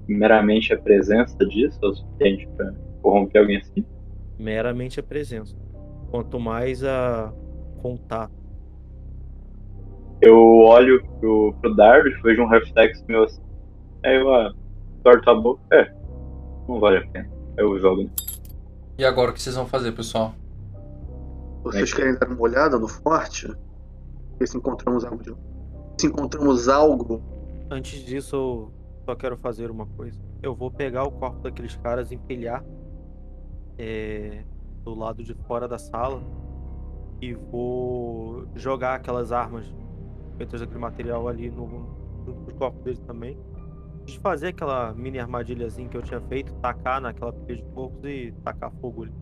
meramente 0.09 0.73
a 0.73 0.77
presença 0.77 1.37
disso 1.45 1.79
é 1.83 1.87
o 1.87 1.93
suficiente 1.93 2.47
pra 2.57 2.73
corromper 3.01 3.41
alguém 3.41 3.57
assim? 3.57 3.85
Meramente 4.37 4.99
a 4.99 5.03
presença. 5.03 5.55
Quanto 6.11 6.39
mais 6.39 6.83
a 6.83 7.33
contato. 7.81 8.33
Eu 10.21 10.35
olho 10.35 11.03
pro, 11.19 11.53
pro 11.61 11.75
Darvish, 11.75 12.21
vejo 12.21 12.41
um 12.41 12.47
reflexo 12.47 13.03
meu 13.07 13.23
assim. 13.23 13.41
Aí 14.03 14.15
eu 14.15 14.33
ah, 14.33 14.53
torto 15.03 15.29
a 15.29 15.35
boca. 15.35 15.61
É, 15.71 15.93
não 16.67 16.79
vale 16.79 16.97
a 16.97 17.07
pena. 17.07 17.29
Eu 17.57 17.77
jogo. 17.79 18.09
E 18.97 19.05
agora 19.05 19.31
o 19.31 19.33
que 19.33 19.41
vocês 19.41 19.55
vão 19.55 19.65
fazer, 19.65 19.91
pessoal? 19.93 20.33
Vocês 21.63 21.93
querem 21.93 22.17
dar 22.17 22.27
uma 22.27 22.41
olhada 22.41 22.77
no 22.77 22.87
forte? 22.87 23.47
Ver 24.37 24.47
se 24.47 24.57
encontramos 24.57 25.05
algo 25.05 25.23
de... 25.23 25.33
Se 25.97 26.07
encontramos 26.07 26.67
algo. 26.67 27.21
Antes 27.69 28.03
disso, 28.05 28.35
eu 28.35 28.73
só 29.05 29.15
quero 29.15 29.37
fazer 29.37 29.69
uma 29.69 29.85
coisa. 29.85 30.19
Eu 30.41 30.55
vou 30.55 30.71
pegar 30.71 31.03
o 31.03 31.11
corpo 31.11 31.39
daqueles 31.41 31.75
caras, 31.77 32.11
empilhar 32.11 32.63
é, 33.79 34.43
do 34.83 34.93
lado 34.95 35.23
de 35.23 35.33
fora 35.47 35.67
da 35.67 35.77
sala 35.77 36.21
e 37.21 37.33
vou 37.33 38.47
jogar 38.55 38.95
aquelas 38.95 39.31
armas 39.31 39.65
feitas 40.37 40.61
daquele 40.61 40.79
material 40.79 41.27
ali 41.27 41.49
no, 41.49 41.67
no 42.25 42.53
corpo 42.55 42.81
deles 42.83 42.99
também. 42.99 43.37
Desfazer 44.05 44.47
aquela 44.47 44.93
mini 44.93 45.19
armadilhazinha 45.19 45.87
que 45.87 45.97
eu 45.97 46.01
tinha 46.01 46.21
feito, 46.21 46.53
tacar 46.55 47.01
naquela 47.01 47.33
pilha 47.33 47.57
de 47.57 47.63
corpos 47.71 48.03
e 48.05 48.33
tacar 48.43 48.71
fogo 48.79 49.03
ali. 49.03 49.13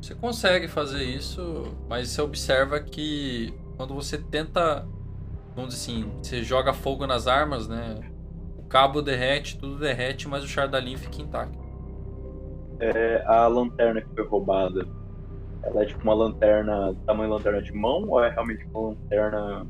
Você 0.00 0.14
consegue 0.14 0.66
fazer 0.66 1.04
isso, 1.04 1.64
mas 1.88 2.08
você 2.08 2.20
observa 2.20 2.80
que 2.80 3.54
quando 3.76 3.94
você 3.94 4.18
tenta, 4.18 4.84
vamos 5.54 5.74
dizer 5.74 5.92
assim, 5.92 6.12
você 6.20 6.42
joga 6.42 6.72
fogo 6.72 7.06
nas 7.06 7.28
armas, 7.28 7.68
né? 7.68 8.00
O 8.58 8.64
cabo 8.64 9.00
derrete, 9.00 9.58
tudo 9.58 9.78
derrete, 9.78 10.26
mas 10.26 10.42
o 10.42 10.48
Chardalin 10.48 10.96
fica 10.96 11.22
intacto. 11.22 11.61
É, 12.80 13.22
a 13.26 13.46
lanterna 13.46 14.00
que 14.00 14.08
foi 14.14 14.26
roubada, 14.26 14.86
ela 15.62 15.82
é 15.82 15.86
tipo 15.86 16.02
uma 16.02 16.14
lanterna, 16.14 16.94
tamanho 17.06 17.30
lanterna 17.30 17.62
de 17.62 17.72
mão 17.72 18.08
ou 18.08 18.22
é 18.22 18.30
realmente 18.30 18.66
uma 18.72 18.88
lanterna 18.88 19.66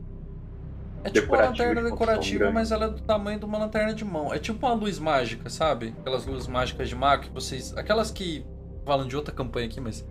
É 1.04 1.10
tipo 1.10 1.34
uma 1.34 1.44
lanterna 1.44 1.82
de 1.82 1.90
decorativa, 1.90 2.50
mas 2.50 2.72
ela 2.72 2.86
é 2.86 2.88
do 2.88 3.00
tamanho 3.02 3.38
de 3.38 3.44
uma 3.44 3.58
lanterna 3.58 3.92
de 3.92 4.04
mão. 4.04 4.32
É 4.32 4.38
tipo 4.38 4.66
uma 4.66 4.74
luz 4.74 4.98
mágica, 4.98 5.50
sabe? 5.50 5.94
Aquelas 6.00 6.24
luzes 6.26 6.48
mágicas 6.48 6.88
de 6.88 6.94
mago 6.94 7.24
que 7.24 7.30
vocês. 7.30 7.76
Aquelas 7.76 8.10
que. 8.10 8.46
Falando 8.84 9.08
de 9.08 9.16
outra 9.16 9.34
campanha 9.34 9.66
aqui, 9.66 9.80
mas. 9.80 10.06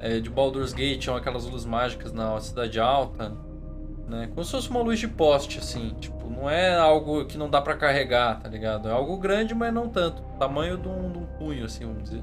É, 0.00 0.20
de 0.20 0.30
Baldur's 0.30 0.72
Gate, 0.72 1.04
são 1.04 1.16
aquelas 1.16 1.44
luzes 1.44 1.66
mágicas 1.66 2.12
na 2.12 2.38
cidade 2.40 2.78
alta. 2.78 3.36
Né? 4.08 4.28
Como 4.28 4.44
se 4.44 4.52
fosse 4.52 4.70
uma 4.70 4.80
luz 4.80 4.98
de 4.98 5.08
poste, 5.08 5.58
assim. 5.58 5.94
Tipo, 6.00 6.30
não 6.30 6.48
é 6.48 6.74
algo 6.76 7.24
que 7.26 7.36
não 7.36 7.48
dá 7.50 7.60
pra 7.60 7.76
carregar, 7.76 8.40
tá 8.40 8.48
ligado? 8.48 8.88
É 8.88 8.92
algo 8.92 9.16
grande, 9.18 9.54
mas 9.54 9.72
não 9.72 9.88
tanto. 9.88 10.22
Tamanho 10.38 10.76
de 10.78 10.88
um, 10.88 11.12
de 11.12 11.18
um 11.18 11.26
punho, 11.38 11.64
assim, 11.64 11.84
vamos 11.84 12.04
dizer. 12.04 12.22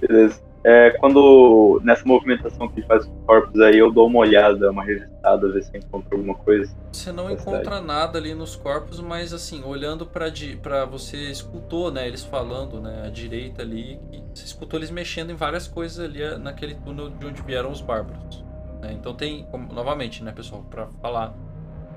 Beleza. 0.00 0.40
É, 0.64 0.90
quando 0.98 1.80
nessa 1.84 2.04
movimentação 2.04 2.66
que 2.68 2.82
faz 2.82 3.04
com 3.04 3.12
os 3.12 3.24
corpos 3.24 3.60
aí, 3.60 3.78
eu 3.78 3.92
dou 3.92 4.08
uma 4.08 4.18
olhada, 4.18 4.68
uma 4.70 4.82
revistada, 4.82 5.48
ver 5.52 5.62
se 5.62 5.76
encontro 5.78 6.08
alguma 6.16 6.34
coisa. 6.34 6.74
Você 6.92 7.12
não 7.12 7.30
encontra 7.30 7.80
nada 7.80 8.18
ali 8.18 8.34
nos 8.34 8.56
corpos, 8.56 8.98
mas 8.98 9.32
assim, 9.32 9.62
olhando 9.62 10.04
pra, 10.04 10.28
di- 10.28 10.56
pra 10.56 10.84
você 10.84 11.30
escutou, 11.30 11.92
né, 11.92 12.08
eles 12.08 12.24
falando, 12.24 12.80
né, 12.80 13.04
à 13.06 13.10
direita 13.10 13.62
ali, 13.62 14.00
você 14.34 14.44
escutou 14.44 14.80
eles 14.80 14.90
mexendo 14.90 15.30
em 15.30 15.36
várias 15.36 15.68
coisas 15.68 16.04
ali 16.04 16.20
eh, 16.20 16.36
naquele 16.36 16.74
túnel 16.74 17.10
de 17.10 17.26
onde 17.26 17.42
vieram 17.42 17.70
os 17.70 17.80
bárbaros. 17.80 18.44
Né? 18.80 18.92
Então 18.92 19.14
tem, 19.14 19.44
como- 19.50 19.72
novamente, 19.72 20.22
né, 20.22 20.32
pessoal, 20.32 20.64
pra 20.70 20.86
falar 21.02 21.34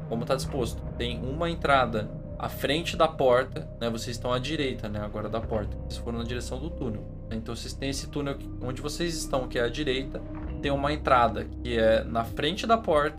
como 0.08 0.26
tá 0.26 0.36
disposto. 0.36 0.82
Tem 0.98 1.20
uma 1.24 1.50
entrada 1.50 2.10
à 2.38 2.48
frente 2.50 2.96
da 2.98 3.08
porta, 3.08 3.68
né, 3.80 3.90
vocês 3.90 4.16
estão 4.16 4.32
à 4.34 4.40
direita, 4.40 4.88
né, 4.90 5.00
agora 5.04 5.28
da 5.30 5.40
porta. 5.42 5.76
Vocês 5.88 5.98
foram 5.98 6.20
na 6.20 6.24
direção 6.24 6.58
do 6.60 6.70
túnel. 6.70 7.02
né? 7.30 7.36
Então 7.36 7.56
vocês 7.56 7.74
têm 7.74 7.90
esse 7.90 8.08
túnel 8.10 8.36
que- 8.36 8.50
onde 8.64 8.82
vocês 8.82 9.16
estão, 9.16 9.48
que 9.48 9.60
é 9.60 9.64
à 9.64 9.70
direita, 9.70 10.20
tem 10.62 10.72
uma 10.72 10.92
entrada 10.92 11.46
que 11.64 11.78
é 11.78 12.04
na 12.04 12.24
frente 12.24 12.66
da 12.66 12.76
porta 12.78 13.18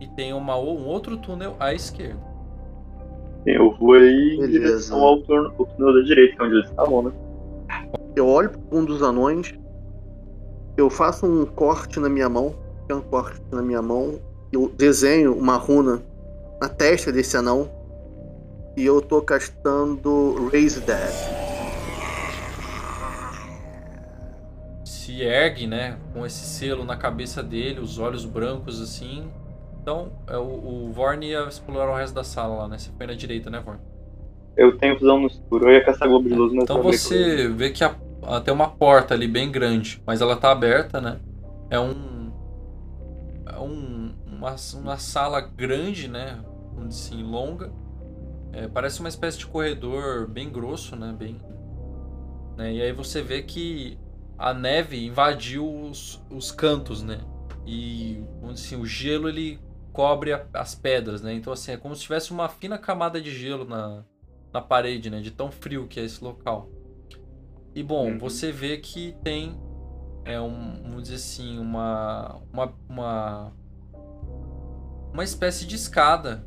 e 0.00 0.06
tem 0.06 0.32
uma, 0.32 0.56
um 0.56 0.86
outro 0.86 1.16
túnel 1.16 1.56
à 1.58 1.74
esquerda. 1.74 2.20
Eu 3.46 3.72
vou 3.76 3.94
aí 3.94 4.34
em 4.34 4.40
Beleza. 4.40 4.52
direção 4.52 5.02
ao 5.02 5.18
túnel, 5.22 5.52
ao 5.58 5.66
túnel 5.66 5.94
da 5.94 6.00
direita, 6.02 6.36
que 6.36 6.42
é 6.42 6.44
onde 6.44 6.54
eles 6.56 6.70
estavam, 6.70 7.02
né? 7.02 7.12
Eu 8.14 8.28
olho 8.28 8.50
para 8.50 8.78
um 8.78 8.84
dos 8.84 9.02
anões, 9.02 9.54
eu 10.76 10.88
faço 10.90 11.26
um 11.26 11.44
corte 11.46 11.98
na 11.98 12.08
minha 12.08 12.28
mão, 12.28 12.54
um 12.96 13.02
corte 13.02 13.40
na 13.52 13.62
minha 13.62 13.82
mão, 13.82 14.18
eu 14.52 14.72
desenho 14.76 15.34
uma 15.36 15.56
runa 15.56 16.02
na 16.60 16.68
testa 16.68 17.12
desse 17.12 17.36
anão 17.36 17.70
e 18.76 18.84
eu 18.84 19.00
tô 19.02 19.20
castando 19.22 20.48
Raise 20.52 20.80
Dead. 20.80 21.12
Se 24.84 25.22
ergue, 25.22 25.66
né, 25.66 25.98
com 26.12 26.24
esse 26.24 26.44
selo 26.44 26.84
na 26.84 26.96
cabeça 26.96 27.42
dele, 27.42 27.80
os 27.80 27.98
olhos 27.98 28.24
brancos 28.24 28.80
assim. 28.80 29.24
Então, 29.82 30.08
é 30.26 30.36
o, 30.36 30.42
o 30.88 30.92
Vorn 30.92 31.26
ia 31.26 31.44
explorar 31.48 31.90
o 31.90 31.96
resto 31.96 32.14
da 32.14 32.24
sala 32.24 32.54
lá, 32.56 32.68
né? 32.68 32.78
Você 32.78 32.90
foi 32.96 33.06
na 33.06 33.14
direita, 33.14 33.50
né, 33.50 33.60
Vorn? 33.60 33.80
Eu 34.56 34.76
tenho 34.76 34.98
visão 34.98 35.20
no 35.20 35.28
escuro, 35.28 35.68
eu 35.68 35.74
ia 35.74 35.84
caçar 35.84 36.08
globo 36.08 36.28
de 36.28 36.34
luz, 36.34 36.52
mas 36.52 36.64
Então 36.64 36.82
você 36.82 37.48
vê 37.48 37.70
que 37.70 37.84
a, 37.84 37.94
a- 38.22 38.40
tem 38.40 38.52
uma 38.52 38.68
porta 38.68 39.14
ali 39.14 39.28
bem 39.28 39.50
grande, 39.50 40.02
mas 40.06 40.20
ela 40.20 40.36
tá 40.36 40.50
aberta, 40.50 41.00
né? 41.00 41.18
É 41.70 41.78
um. 41.78 42.17
Um, 43.56 44.14
uma, 44.26 44.56
uma 44.74 44.98
sala 44.98 45.40
grande, 45.40 46.08
né? 46.08 46.42
Vamos 46.74 46.94
dizer 46.96 47.14
assim, 47.14 47.22
longa. 47.22 47.72
É, 48.52 48.68
parece 48.68 49.00
uma 49.00 49.08
espécie 49.08 49.38
de 49.38 49.46
corredor 49.46 50.28
bem 50.28 50.50
grosso, 50.50 50.96
né? 50.96 51.14
Bem. 51.16 51.40
né? 52.56 52.74
E 52.74 52.82
aí 52.82 52.92
você 52.92 53.22
vê 53.22 53.42
que 53.42 53.98
a 54.36 54.52
neve 54.54 55.04
invadiu 55.04 55.66
os, 55.82 56.22
os 56.30 56.50
cantos, 56.50 57.02
né? 57.02 57.20
E 57.66 58.24
vamos 58.40 58.56
dizer 58.56 58.74
assim, 58.74 58.82
o 58.82 58.86
gelo 58.86 59.28
ele 59.28 59.60
cobre 59.92 60.32
a- 60.32 60.46
as 60.54 60.74
pedras, 60.74 61.22
né? 61.22 61.34
Então 61.34 61.52
assim, 61.52 61.72
é 61.72 61.76
como 61.76 61.94
se 61.94 62.02
tivesse 62.02 62.30
uma 62.30 62.48
fina 62.48 62.78
camada 62.78 63.20
de 63.20 63.30
gelo 63.36 63.64
na, 63.64 64.04
na 64.52 64.60
parede, 64.60 65.10
né? 65.10 65.20
De 65.20 65.30
tão 65.30 65.50
frio 65.50 65.86
que 65.88 66.00
é 66.00 66.04
esse 66.04 66.22
local. 66.22 66.68
E 67.74 67.82
bom, 67.82 68.12
Uhum. 68.12 68.18
você 68.18 68.50
vê 68.50 68.78
que 68.78 69.14
tem 69.22 69.58
é 70.24 70.40
um, 70.40 70.82
vamos 70.82 71.04
dizer 71.04 71.16
assim, 71.16 71.58
uma 71.58 72.40
uma 72.52 72.74
uma, 72.88 73.52
uma 75.12 75.24
espécie 75.24 75.66
de 75.66 75.76
escada, 75.76 76.44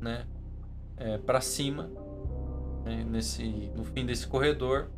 né? 0.00 0.26
É, 0.96 1.16
para 1.18 1.40
cima, 1.40 1.90
né? 2.84 3.04
nesse 3.04 3.72
no 3.74 3.84
fim 3.84 4.04
desse 4.04 4.26
corredor. 4.26 4.90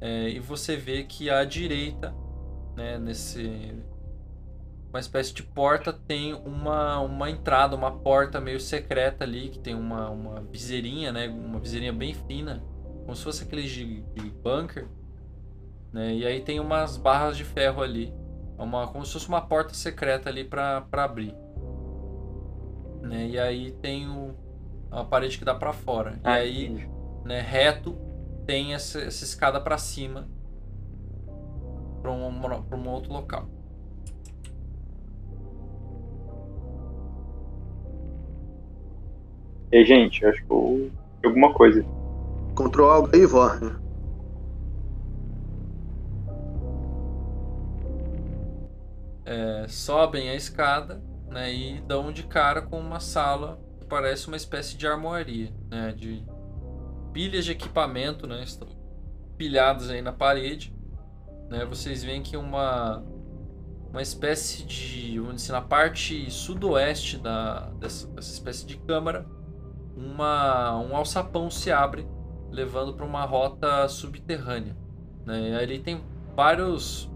É, 0.00 0.28
e 0.30 0.40
você 0.40 0.76
vê 0.76 1.04
que 1.04 1.30
à 1.30 1.44
direita, 1.44 2.14
né? 2.76 2.98
Nesse 2.98 3.82
uma 4.92 5.00
espécie 5.00 5.32
de 5.32 5.42
porta 5.42 5.90
tem 5.90 6.34
uma, 6.34 7.00
uma 7.00 7.30
entrada, 7.30 7.74
uma 7.74 7.90
porta 7.90 8.38
meio 8.38 8.60
secreta 8.60 9.24
ali, 9.24 9.48
que 9.48 9.58
tem 9.58 9.74
uma, 9.74 10.10
uma 10.10 10.42
viseirinha, 10.42 11.10
né? 11.10 11.28
Uma 11.28 11.58
viseirinha 11.58 11.94
bem 11.94 12.12
fina, 12.12 12.62
como 13.04 13.16
se 13.16 13.24
fosse 13.24 13.42
aqueles 13.42 13.70
de, 13.70 14.02
de 14.02 14.30
bunker. 14.30 14.86
Né? 15.92 16.14
E 16.14 16.26
aí 16.26 16.40
tem 16.40 16.58
umas 16.58 16.96
barras 16.96 17.36
de 17.36 17.44
ferro 17.44 17.82
ali. 17.82 18.12
É 18.58 18.62
Uma, 18.62 18.86
como 18.88 19.04
se 19.04 19.12
fosse 19.12 19.28
uma 19.28 19.40
porta 19.40 19.74
secreta 19.74 20.28
ali 20.28 20.44
para 20.44 20.86
abrir. 20.92 21.34
Né? 23.02 23.28
E 23.28 23.38
aí 23.38 23.72
tem 23.72 24.08
o, 24.08 24.34
uma 24.90 25.04
parede 25.04 25.38
que 25.38 25.44
dá 25.44 25.54
para 25.54 25.72
fora. 25.72 26.18
Ah, 26.24 26.38
e 26.38 26.42
aí, 26.42 26.88
né, 27.24 27.40
reto, 27.40 27.96
tem 28.46 28.74
essa, 28.74 29.00
essa 29.00 29.24
escada 29.24 29.60
para 29.60 29.76
cima 29.76 30.28
para 32.00 32.10
um, 32.10 32.40
pra 32.40 32.76
um 32.76 32.88
outro 32.88 33.12
local. 33.12 33.48
E, 39.70 39.84
gente, 39.84 40.24
acho 40.26 40.44
que 40.44 40.50
eu 40.52 40.90
alguma 41.24 41.54
coisa. 41.54 41.84
Encontrou 42.50 42.90
algo 42.90 43.08
aí, 43.14 43.24
Vorne? 43.24 43.81
Sobem 49.68 50.28
a 50.28 50.34
escada 50.34 51.02
né, 51.28 51.52
e 51.52 51.80
dão 51.80 52.12
de 52.12 52.22
cara 52.24 52.62
com 52.62 52.78
uma 52.78 53.00
sala 53.00 53.58
que 53.78 53.86
parece 53.86 54.28
uma 54.28 54.36
espécie 54.36 54.76
de 54.76 54.86
armoaria, 54.86 55.52
né, 55.70 55.92
de 55.92 56.24
pilhas 57.12 57.44
de 57.44 57.52
equipamento, 57.52 58.26
né, 58.26 58.42
estão 58.42 58.68
pilhadas 59.36 59.90
aí 59.90 60.02
na 60.02 60.12
parede. 60.12 60.74
Né, 61.48 61.64
vocês 61.64 62.04
veem 62.04 62.22
que 62.22 62.36
uma 62.36 63.02
uma 63.90 64.00
espécie 64.00 64.64
de, 64.64 65.18
vamos 65.18 65.42
dizer, 65.42 65.52
na 65.52 65.60
parte 65.60 66.30
sudoeste 66.30 67.18
da 67.18 67.68
dessa, 67.78 68.06
dessa 68.08 68.32
espécie 68.32 68.64
de 68.64 68.78
câmara, 68.78 69.26
uma 69.94 70.78
um 70.78 70.96
alçapão 70.96 71.50
se 71.50 71.70
abre 71.70 72.06
levando 72.50 72.94
para 72.94 73.04
uma 73.04 73.24
rota 73.24 73.86
subterrânea. 73.88 74.76
Né, 75.26 75.50
e 75.50 75.54
ali 75.54 75.78
tem 75.78 76.02
vários 76.34 77.11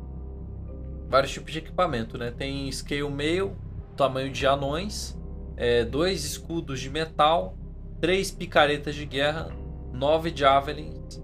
vários 1.08 1.32
tipos 1.32 1.52
de 1.52 1.58
equipamento, 1.58 2.18
né? 2.18 2.30
Tem 2.30 2.70
scale 2.70 3.08
mail, 3.10 3.56
tamanho 3.96 4.30
de 4.30 4.46
anões, 4.46 5.18
é, 5.56 5.84
dois 5.84 6.24
escudos 6.24 6.80
de 6.80 6.90
metal, 6.90 7.56
três 8.00 8.30
picaretas 8.30 8.94
de 8.94 9.06
guerra, 9.06 9.48
nove 9.92 10.32
javelins, 10.34 11.22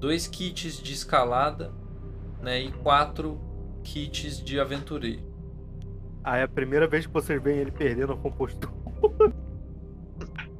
dois 0.00 0.26
kits 0.26 0.82
de 0.82 0.92
escalada, 0.92 1.72
né, 2.40 2.60
e 2.60 2.72
quatro 2.72 3.40
kits 3.82 4.42
de 4.42 4.58
aventureiro. 4.58 5.22
Ah, 6.22 6.38
é 6.38 6.42
a 6.42 6.48
primeira 6.48 6.86
vez 6.86 7.06
que 7.06 7.12
vocês 7.12 7.42
veem 7.42 7.58
ele 7.58 7.70
perdendo 7.70 8.14
a 8.14 8.16
compostura. 8.16 8.72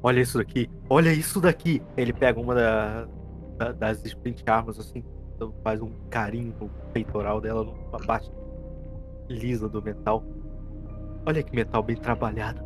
olha 0.02 0.20
isso 0.20 0.36
daqui, 0.36 0.68
olha 0.88 1.12
isso 1.12 1.40
daqui. 1.40 1.82
Ele 1.96 2.12
pega 2.12 2.38
uma 2.38 2.54
da, 2.54 3.08
da, 3.56 3.72
das 3.72 4.04
sprint 4.04 4.42
armas 4.46 4.78
assim, 4.78 5.02
então 5.34 5.54
faz 5.62 5.80
um 5.80 5.90
carinho 6.10 6.54
no 6.60 6.68
peitoral 6.92 7.40
dela, 7.40 7.64
numa 7.64 7.98
parte 7.98 8.30
lisa 9.28 9.68
do 9.68 9.82
metal. 9.82 10.24
Olha 11.26 11.42
que 11.42 11.54
metal 11.54 11.82
bem 11.82 11.96
trabalhado. 11.96 12.62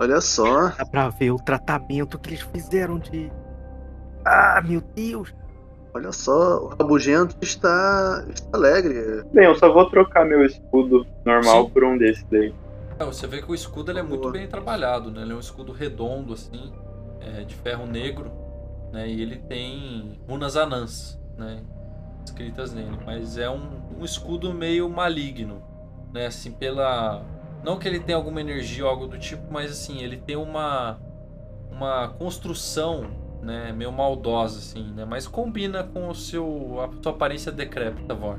Olha 0.00 0.20
só. 0.20 0.68
Dá 0.68 0.86
pra 0.86 1.08
ver 1.08 1.32
o 1.32 1.36
tratamento 1.36 2.18
que 2.18 2.30
eles 2.30 2.42
fizeram 2.42 2.98
de. 2.98 3.32
Ah, 4.24 4.62
meu 4.64 4.80
Deus! 4.94 5.34
Olha 5.94 6.12
só, 6.12 6.64
o 6.64 6.68
Rabugento 6.68 7.34
está, 7.40 8.24
está 8.28 8.48
alegre. 8.52 9.24
Bem, 9.32 9.46
eu 9.46 9.54
só 9.56 9.72
vou 9.72 9.88
trocar 9.88 10.24
meu 10.24 10.44
escudo 10.44 11.06
normal 11.24 11.64
Sim. 11.64 11.70
por 11.70 11.84
um 11.84 11.98
desse 11.98 12.24
daí. 12.30 12.54
É, 12.98 13.04
você 13.04 13.26
vê 13.26 13.40
que 13.40 13.50
o 13.50 13.54
escudo 13.54 13.90
ele 13.90 14.00
é 14.00 14.02
muito 14.02 14.30
bem 14.30 14.46
trabalhado, 14.46 15.10
né? 15.10 15.22
Ele 15.22 15.32
é 15.32 15.34
um 15.34 15.40
escudo 15.40 15.72
redondo, 15.72 16.34
assim, 16.34 16.72
é, 17.20 17.42
de 17.42 17.54
ferro 17.56 17.86
negro, 17.86 18.30
né? 18.92 19.08
E 19.08 19.22
ele 19.22 19.36
tem 19.36 20.20
runas 20.28 20.56
anãs, 20.56 21.18
né? 21.36 21.62
Escritas 22.30 22.72
nele. 22.72 22.98
Mas 23.04 23.38
é 23.38 23.48
um, 23.50 23.68
um 23.98 24.04
escudo 24.04 24.52
meio 24.52 24.88
maligno, 24.88 25.62
né? 26.12 26.26
Assim, 26.26 26.52
pela... 26.52 27.22
Não 27.62 27.78
que 27.78 27.88
ele 27.88 27.98
tenha 27.98 28.16
alguma 28.16 28.40
energia 28.40 28.84
ou 28.84 28.90
algo 28.90 29.06
do 29.06 29.18
tipo, 29.18 29.42
mas 29.50 29.70
assim, 29.70 30.02
ele 30.02 30.16
tem 30.16 30.36
uma... 30.36 30.98
Uma 31.70 32.08
construção 32.08 33.08
né, 33.42 33.72
meio 33.72 33.92
maldosa 33.92 34.58
assim, 34.58 34.92
né, 34.92 35.04
mas 35.04 35.26
combina 35.26 35.84
com 35.84 36.08
o 36.08 36.14
seu 36.14 36.80
a 36.80 37.02
sua 37.02 37.12
aparência 37.12 37.52
decrépita, 37.52 38.14
Vor. 38.14 38.38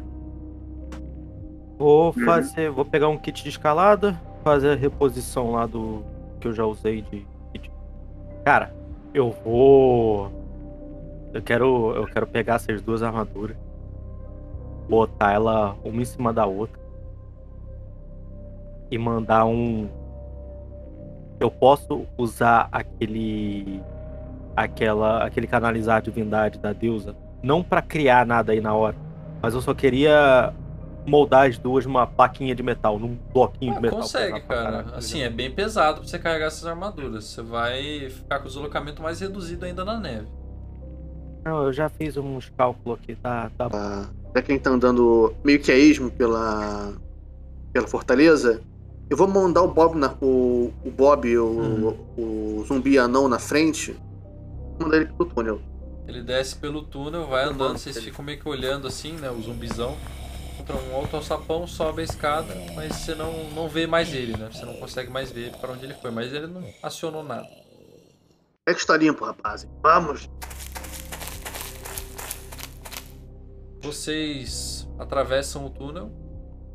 Vou 1.78 2.08
uhum. 2.08 2.26
fazer, 2.26 2.70
vou 2.70 2.84
pegar 2.84 3.08
um 3.08 3.18
kit 3.18 3.42
de 3.42 3.50
escalada, 3.50 4.20
fazer 4.44 4.72
a 4.72 4.76
reposição 4.76 5.52
lá 5.52 5.66
do 5.66 6.04
que 6.40 6.48
eu 6.48 6.54
já 6.54 6.66
usei 6.66 7.02
de 7.02 7.26
kit. 7.54 7.72
Cara, 8.44 8.74
eu 9.14 9.32
vou 9.44 10.32
eu 11.34 11.42
quero 11.42 11.96
eu 11.96 12.06
quero 12.08 12.28
pegar 12.28 12.56
essas 12.56 12.82
duas 12.82 13.02
armaduras, 13.02 13.56
botar 14.90 15.34
ela 15.34 15.76
uma 15.84 16.02
em 16.02 16.06
cima 16.06 16.34
da 16.34 16.46
outra 16.46 16.80
e 18.90 18.98
mandar 18.98 19.46
um 19.46 19.88
eu 21.40 21.50
posso 21.50 22.06
usar 22.18 22.68
aquele 22.72 23.82
aquela, 24.56 25.26
aquele 25.26 25.48
canalizar 25.48 25.98
a 25.98 26.02
divindade 26.02 26.60
da 26.60 26.74
deusa, 26.74 27.16
não 27.42 27.64
para 27.64 27.82
criar 27.82 28.26
nada 28.26 28.52
aí 28.52 28.60
na 28.60 28.74
hora, 28.74 28.96
mas 29.42 29.54
eu 29.54 29.62
só 29.62 29.74
queria 29.74 30.54
moldar 31.06 31.48
as 31.48 31.58
duas 31.58 31.86
numa 31.86 32.06
plaquinha 32.06 32.54
de 32.54 32.62
metal, 32.62 33.00
num 33.00 33.18
bloquinho 33.34 33.72
ah, 33.72 33.76
de 33.76 33.82
metal. 33.82 34.00
Consegue, 34.00 34.42
cara. 34.42 34.86
assim, 34.96 35.22
é 35.22 35.30
bem 35.30 35.50
pesado 35.50 36.02
pra 36.02 36.10
você 36.10 36.20
carregar 36.20 36.48
essas 36.48 36.66
armaduras. 36.66 37.24
Você 37.24 37.42
vai 37.42 38.10
ficar 38.10 38.40
com 38.40 38.46
o 38.46 38.48
deslocamento 38.48 39.02
mais 39.02 39.20
reduzido 39.22 39.66
ainda 39.66 39.86
na 39.86 39.98
neve. 39.98 40.28
Não, 41.44 41.64
eu 41.64 41.74
já 41.74 41.88
fiz 41.88 42.18
uns 42.18 42.50
cálculos 42.50 43.00
aqui, 43.00 43.16
tá, 43.16 43.50
tá 43.58 43.70
ah, 43.74 44.08
pra 44.40 44.42
quem 44.42 44.58
tá 44.58 44.70
andando 44.70 45.34
meio 45.44 45.60
que 45.60 45.72
a 45.72 45.78
esmo 45.78 46.10
pela, 46.10 46.94
pela 47.74 47.88
fortaleza, 47.88 48.62
eu 49.10 49.18
vou 49.18 49.28
mandar 49.28 49.62
o 49.62 49.68
Bob, 49.68 49.98
na, 49.98 50.16
o, 50.22 50.74
o 50.84 50.92
Bob, 50.92 51.38
o, 51.38 51.46
hum. 51.46 51.98
o 52.18 52.66
zumbi 52.66 52.98
anão 52.98 53.28
na 53.28 53.40
frente, 53.40 53.96
mandar 54.80 54.98
ele 54.98 55.06
pelo 55.08 55.26
túnel. 55.30 55.62
Ele 56.08 56.24
desce 56.24 56.56
pelo 56.56 56.84
túnel, 56.84 57.28
vai 57.28 57.44
andando, 57.44 57.78
vocês 57.78 57.98
ficam 57.98 58.24
meio 58.24 58.40
que 58.40 58.48
olhando 58.48 58.88
assim, 58.88 59.14
né? 59.14 59.30
O 59.30 59.42
zumbizão. 59.42 59.96
Contra 60.58 60.76
um 60.76 60.96
outro 60.96 61.18
alçapão, 61.18 61.66
sobe 61.68 62.02
a 62.02 62.06
escada, 62.06 62.54
mas 62.76 62.96
você 62.96 63.16
não, 63.16 63.32
não 63.52 63.70
vê 63.70 63.88
mais 63.88 64.14
ele, 64.14 64.36
né? 64.36 64.50
Você 64.52 64.66
não 64.66 64.74
consegue 64.74 65.12
mais 65.12 65.32
ver 65.32 65.52
para 65.58 65.72
onde 65.72 65.86
ele 65.86 65.94
foi, 65.96 66.12
mas 66.12 66.34
ele 66.34 66.48
não 66.48 66.64
acionou 66.82 67.24
nada. 67.24 67.48
É 68.68 68.74
que 68.74 68.80
está 68.80 68.98
limpo, 68.98 69.26
rapaz. 69.26 69.68
Vamos! 69.82 70.30
Vocês 73.82 74.90
atravessam 75.00 75.66
o 75.66 75.70
túnel, 75.70 76.12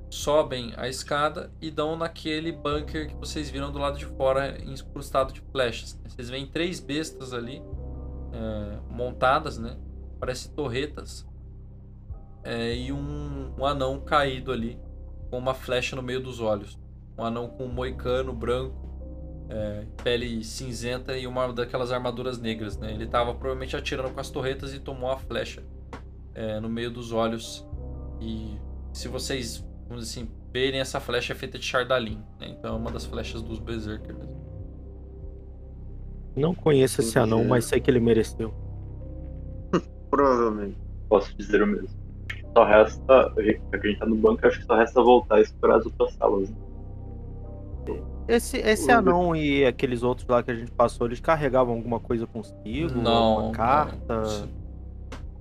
sobem 0.08 0.72
a 0.76 0.88
escada 0.88 1.52
e 1.60 1.70
dão 1.70 1.96
naquele 1.96 2.50
bunker 2.50 3.08
que 3.08 3.14
vocês 3.16 3.50
viram 3.50 3.70
do 3.70 3.78
lado 3.78 3.98
de 3.98 4.06
fora, 4.06 4.56
incrustado 4.64 5.32
de 5.32 5.42
flechas. 5.52 6.00
Vocês 6.06 6.30
veem 6.30 6.46
três 6.46 6.80
bestas 6.80 7.34
ali 7.34 7.62
é, 8.32 8.78
montadas, 8.88 9.58
né? 9.58 9.76
Parece 10.18 10.50
torretas. 10.52 11.26
É, 12.42 12.74
e 12.74 12.90
um, 12.90 13.54
um, 13.58 13.66
anão 13.66 14.00
caído 14.00 14.50
ali, 14.50 14.78
com 15.30 15.36
uma 15.36 15.52
flecha 15.52 15.94
no 15.94 16.02
meio 16.02 16.22
dos 16.22 16.40
olhos. 16.40 16.78
Um 17.18 17.24
anão 17.24 17.48
com 17.48 17.64
um 17.64 17.72
moicano 17.72 18.32
branco, 18.32 19.46
é, 19.50 19.86
pele 20.02 20.42
cinzenta 20.42 21.18
e 21.18 21.26
uma 21.26 21.52
daquelas 21.52 21.92
armaduras 21.92 22.38
negras, 22.38 22.78
né? 22.78 22.92
Ele 22.92 23.04
estava 23.04 23.34
provavelmente 23.34 23.76
atirando 23.76 24.10
com 24.10 24.20
as 24.20 24.30
torretas 24.30 24.72
e 24.72 24.80
tomou 24.80 25.10
a 25.10 25.18
flecha 25.18 25.62
é, 26.34 26.60
no 26.60 26.68
meio 26.68 26.90
dos 26.90 27.12
olhos. 27.12 27.66
E 28.20 28.56
se 28.92 29.08
vocês, 29.08 29.64
vamos 29.88 30.04
dizer 30.04 30.20
assim, 30.20 30.30
verem, 30.52 30.80
essa 30.80 31.00
flecha 31.00 31.32
é 31.32 31.36
feita 31.36 31.58
de 31.58 31.64
Chardalin, 31.64 32.22
né? 32.40 32.48
Então 32.48 32.74
é 32.74 32.78
uma 32.78 32.90
das 32.90 33.04
flechas 33.04 33.42
dos 33.42 33.58
Berserkers. 33.58 34.18
Não 36.36 36.54
conheço 36.54 37.00
esse 37.00 37.18
anão, 37.18 37.44
mas 37.44 37.64
sei 37.64 37.80
que 37.80 37.90
ele 37.90 38.00
mereceu. 38.00 38.52
Provavelmente. 40.10 40.76
Posso 41.08 41.36
dizer 41.36 41.62
o 41.62 41.66
mesmo. 41.66 41.88
Só 42.56 42.64
resta. 42.64 43.32
Já 43.36 43.78
que 43.78 43.86
a 43.86 43.90
gente 43.90 43.98
tá 43.98 44.06
no 44.06 44.16
banco, 44.16 44.46
acho 44.46 44.58
que 44.58 44.66
só 44.66 44.76
resta 44.76 45.02
voltar 45.02 45.38
e 45.38 45.42
explorar 45.42 45.76
as 45.76 45.86
outras 45.86 46.12
salas. 46.14 46.50
Né? 46.50 46.56
Esse, 48.26 48.56
esse 48.56 48.90
anão 48.90 49.36
e 49.36 49.66
aqueles 49.66 50.02
outros 50.02 50.26
lá 50.26 50.42
que 50.42 50.50
a 50.50 50.54
gente 50.54 50.70
passou, 50.70 51.06
eles 51.06 51.20
carregavam 51.20 51.74
alguma 51.74 52.00
coisa 52.00 52.26
consigo? 52.26 52.94
Não. 52.94 53.46
Uma 53.46 53.52
carta? 53.52 54.22
Não, 54.22 54.48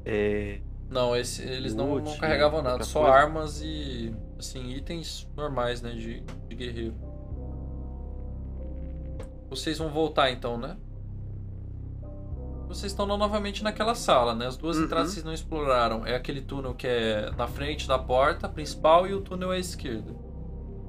é... 0.05 0.59
não 0.93 1.15
esse, 1.15 1.41
eles 1.41 1.75
não, 1.75 1.99
não 1.99 2.17
carregavam 2.17 2.61
nada, 2.61 2.83
só 2.83 3.01
coisa? 3.01 3.15
armas 3.15 3.61
e 3.61 4.15
assim, 4.39 4.69
itens 4.69 5.27
normais, 5.35 5.81
né, 5.81 5.91
de, 5.91 6.21
de 6.47 6.55
guerreiro. 6.55 6.93
Vocês 9.49 9.77
vão 9.77 9.89
voltar 9.89 10.31
então, 10.31 10.57
né? 10.57 10.77
Vocês 12.67 12.91
estão 12.91 13.05
novamente 13.05 13.63
naquela 13.63 13.93
sala, 13.93 14.33
né? 14.33 14.47
As 14.47 14.57
duas 14.57 14.77
uhum. 14.77 14.85
entradas 14.85 15.11
vocês 15.11 15.23
não 15.23 15.33
exploraram. 15.33 16.07
É 16.07 16.15
aquele 16.15 16.41
túnel 16.41 16.73
que 16.73 16.87
é 16.87 17.29
na 17.37 17.47
frente 17.47 17.87
da 17.87 17.99
porta 17.99 18.49
principal 18.49 19.05
e 19.05 19.13
o 19.13 19.21
túnel 19.21 19.51
à 19.51 19.59
esquerda. 19.59 20.11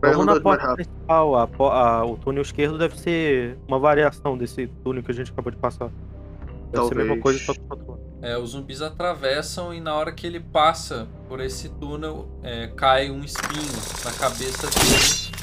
Vamos 0.01 0.27
na 0.27 0.41
porta 0.41 0.75
principal. 0.75 1.37
A, 1.37 1.49
a, 1.59 2.05
o 2.07 2.17
túnel 2.17 2.43
esquerdo 2.43 2.79
deve 2.79 2.99
ser 2.99 3.59
uma 3.69 3.79
variação 3.79 4.39
desse 4.39 4.67
túnel 4.83 5.03
que 5.03 5.11
a 5.11 5.15
gente 5.15 5.31
acabou 5.31 5.51
de 5.51 5.59
passar. 5.59 5.89
Deve 5.89 6.73
Talvez. 6.73 6.89
ser 6.89 6.95
a 6.95 7.05
mesma 7.05 7.23
coisa, 7.23 7.39
só 7.41 7.53
que 7.53 7.61
outro 7.69 7.91
lado. 7.91 8.04
É, 8.25 8.39
os 8.39 8.53
zumbis 8.53 8.81
atravessam 8.81 9.75
e 9.75 9.81
na 9.83 9.95
hora 9.95 10.11
que 10.11 10.27
ele 10.27 10.41
passa 10.41 11.07
por 11.29 11.41
esse 11.41 11.69
túnel, 11.69 12.27
é, 12.43 12.69
cai 12.69 13.11
um 13.11 13.23
espinho 13.23 13.71
na 14.03 14.11
cabeça 14.13 14.67
dele. 14.67 15.35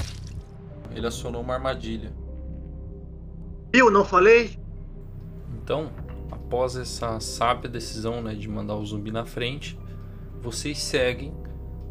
Ele 0.95 1.05
acionou 1.05 1.43
uma 1.43 1.53
armadilha. 1.53 2.11
Eu 3.71 3.91
não 3.91 4.03
falei? 4.03 4.57
Então, 5.53 5.91
após 6.31 6.75
essa 6.75 7.19
sábia 7.19 7.69
decisão 7.69 8.19
né, 8.19 8.33
de 8.33 8.49
mandar 8.49 8.75
o 8.77 8.83
zumbi 8.83 9.11
na 9.11 9.25
frente, 9.25 9.77
vocês 10.41 10.79
seguem 10.79 11.31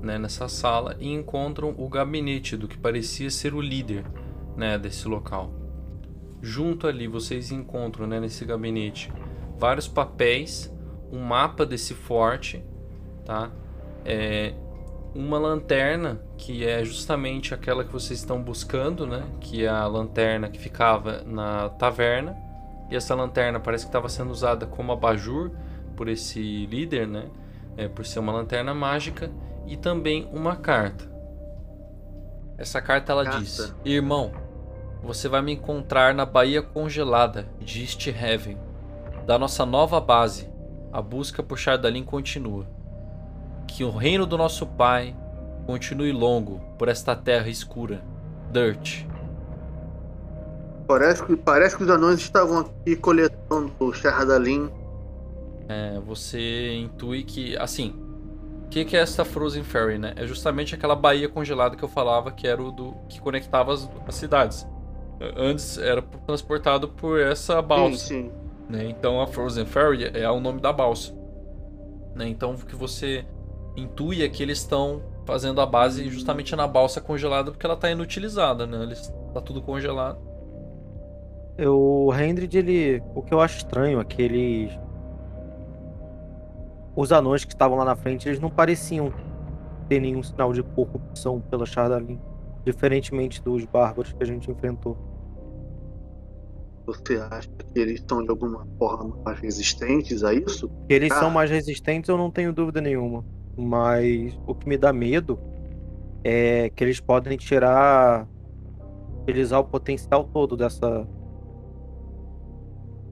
né, 0.02 0.18
nessa 0.18 0.48
sala 0.48 0.96
e 0.98 1.08
encontram 1.08 1.72
o 1.78 1.88
gabinete 1.88 2.56
do 2.56 2.66
que 2.66 2.76
parecia 2.76 3.30
ser 3.30 3.54
o 3.54 3.60
líder 3.60 4.04
né, 4.56 4.76
desse 4.76 5.06
local. 5.06 5.52
Junto 6.42 6.88
ali 6.88 7.06
vocês 7.06 7.52
encontram 7.52 8.08
né, 8.08 8.18
nesse 8.18 8.44
gabinete 8.44 9.12
vários 9.56 9.86
papéis, 9.86 10.68
um 11.12 11.20
mapa 11.20 11.66
desse 11.66 11.94
forte, 11.94 12.64
tá? 13.24 13.50
É, 14.04 14.54
uma 15.14 15.38
lanterna 15.38 16.20
que 16.36 16.66
é 16.66 16.84
justamente 16.84 17.52
aquela 17.52 17.84
que 17.84 17.92
vocês 17.92 18.18
estão 18.18 18.42
buscando, 18.42 19.06
né? 19.06 19.24
Que 19.40 19.64
é 19.64 19.68
a 19.68 19.86
lanterna 19.86 20.48
que 20.48 20.58
ficava 20.58 21.22
na 21.24 21.68
taverna. 21.70 22.36
E 22.90 22.96
essa 22.96 23.14
lanterna 23.14 23.60
parece 23.60 23.84
que 23.84 23.88
estava 23.88 24.08
sendo 24.08 24.30
usada 24.30 24.66
como 24.66 24.92
abajur 24.92 25.50
por 25.96 26.08
esse 26.08 26.66
líder, 26.66 27.06
né? 27.06 27.28
É, 27.76 27.88
por 27.88 28.04
ser 28.04 28.18
uma 28.18 28.32
lanterna 28.32 28.74
mágica 28.74 29.30
e 29.66 29.76
também 29.76 30.28
uma 30.32 30.56
carta. 30.56 31.10
Essa 32.58 32.80
carta 32.80 33.12
ela 33.12 33.24
carta. 33.24 33.40
diz: 33.40 33.74
Irmão, 33.84 34.32
você 35.02 35.28
vai 35.28 35.40
me 35.40 35.52
encontrar 35.52 36.14
na 36.14 36.26
Baía 36.26 36.62
Congelada 36.62 37.48
de 37.58 37.80
East 37.80 38.06
Heaven, 38.06 38.58
da 39.26 39.38
nossa 39.38 39.64
nova 39.64 40.00
base. 40.00 40.48
A 40.92 41.00
busca 41.00 41.42
por 41.42 41.58
Chardalin 41.58 42.04
continua 42.04 42.66
que 43.66 43.84
o 43.84 43.90
reino 43.90 44.26
do 44.26 44.36
nosso 44.36 44.66
Pai 44.66 45.14
continue 45.64 46.10
longo 46.10 46.60
por 46.76 46.88
esta 46.88 47.14
terra 47.14 47.48
escura. 47.48 48.02
Dirt. 48.50 49.04
Parece 50.88 51.24
que, 51.24 51.36
parece 51.36 51.76
que 51.76 51.84
os 51.84 51.90
anões 51.90 52.18
estavam 52.18 52.58
aqui 52.58 52.96
coletando 52.96 53.72
o 53.78 53.92
Shardalin. 53.92 54.68
É, 55.68 56.00
você 56.00 56.74
intui 56.74 57.22
que, 57.22 57.56
assim, 57.56 57.94
o 58.64 58.68
que, 58.68 58.84
que 58.84 58.96
é 58.96 59.00
essa 59.00 59.24
Frozen 59.24 59.62
Ferry, 59.62 59.98
né? 59.98 60.14
É 60.16 60.26
justamente 60.26 60.74
aquela 60.74 60.96
baía 60.96 61.28
congelada 61.28 61.76
que 61.76 61.84
eu 61.84 61.88
falava 61.88 62.32
que 62.32 62.48
era 62.48 62.60
o 62.60 62.72
do 62.72 62.96
que 63.08 63.20
conectava 63.20 63.72
as, 63.72 63.88
as 64.08 64.14
cidades. 64.16 64.66
Antes 65.36 65.78
era 65.78 66.02
transportado 66.02 66.88
por 66.88 67.20
essa 67.20 67.62
balsa. 67.62 67.98
Sim, 67.98 68.30
sim. 68.30 68.39
Né? 68.70 68.88
Então 68.88 69.20
a 69.20 69.26
Frozen 69.26 69.66
Ferry 69.66 70.10
é 70.14 70.30
o 70.30 70.38
nome 70.38 70.60
da 70.60 70.72
balsa. 70.72 71.12
Né? 72.14 72.28
Então 72.28 72.54
o 72.54 72.66
que 72.66 72.76
você 72.76 73.26
intui 73.76 74.22
é 74.22 74.28
que 74.28 74.42
eles 74.42 74.58
estão 74.58 75.02
fazendo 75.26 75.60
a 75.60 75.66
base 75.66 76.08
justamente 76.08 76.54
na 76.54 76.66
balsa 76.66 77.00
congelada 77.00 77.50
porque 77.50 77.66
ela 77.66 77.74
está 77.74 77.90
inutilizada, 77.90 78.66
né? 78.66 78.82
Eles, 78.82 79.12
tá 79.34 79.40
tudo 79.40 79.60
congelado. 79.60 80.18
O 81.58 82.12
Hendrid, 82.14 82.56
ele. 82.56 83.02
O 83.14 83.22
que 83.22 83.34
eu 83.34 83.40
acho 83.40 83.58
estranho 83.58 84.00
é 84.00 84.04
que 84.04 84.22
eles. 84.22 84.72
Os 86.96 87.12
anões 87.12 87.44
que 87.44 87.52
estavam 87.52 87.76
lá 87.76 87.84
na 87.84 87.96
frente, 87.96 88.28
eles 88.28 88.40
não 88.40 88.50
pareciam 88.50 89.12
ter 89.88 90.00
nenhum 90.00 90.22
sinal 90.22 90.52
de 90.52 90.62
corrupção 90.62 91.40
pela 91.40 91.66
Chardalin. 91.66 92.18
Diferentemente 92.64 93.42
dos 93.42 93.64
bárbaros 93.64 94.12
que 94.12 94.22
a 94.22 94.26
gente 94.26 94.50
enfrentou. 94.50 94.96
Você 96.86 97.16
acha 97.16 97.48
que 97.48 97.78
eles 97.78 98.00
estão 98.00 98.22
de 98.22 98.30
alguma 98.30 98.66
forma 98.78 99.16
mais 99.24 99.38
resistentes 99.40 100.24
a 100.24 100.32
isso? 100.34 100.68
Que 100.88 100.94
eles 100.94 101.12
Ah. 101.12 101.20
são 101.20 101.30
mais 101.30 101.50
resistentes, 101.50 102.08
eu 102.08 102.16
não 102.16 102.30
tenho 102.30 102.52
dúvida 102.52 102.80
nenhuma. 102.80 103.24
Mas 103.56 104.38
o 104.46 104.54
que 104.54 104.68
me 104.68 104.76
dá 104.78 104.92
medo 104.92 105.38
é 106.24 106.70
que 106.70 106.82
eles 106.84 107.00
podem 107.00 107.36
tirar. 107.36 108.28
utilizar 109.22 109.60
o 109.60 109.64
potencial 109.64 110.24
todo 110.24 110.56
dessa. 110.56 111.06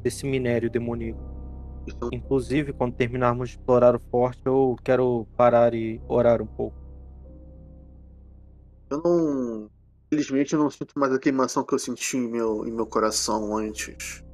desse 0.02 0.26
minério 0.26 0.70
demoníaco. 0.70 1.20
Então, 1.87 2.09
Inclusive, 2.12 2.72
quando 2.72 2.94
terminarmos 2.94 3.50
de 3.50 3.57
explorar 3.57 3.94
o 3.94 4.00
forte, 4.11 4.40
eu 4.44 4.74
quero 4.83 5.26
parar 5.37 5.74
e 5.74 6.00
orar 6.09 6.40
um 6.42 6.46
pouco. 6.46 6.76
eu 8.90 9.02
não. 9.04 9.70
Infelizmente 10.11 10.55
eu 10.55 10.59
não 10.59 10.71
sinto 10.71 10.99
mais 10.99 11.12
a 11.12 11.18
queimação 11.18 11.62
que 11.62 11.75
eu 11.75 11.79
senti 11.79 12.16
em 12.16 12.29
meu, 12.29 12.66
em 12.66 12.73
meu 12.73 12.87
coração 12.87 13.55
antes. 13.57 14.25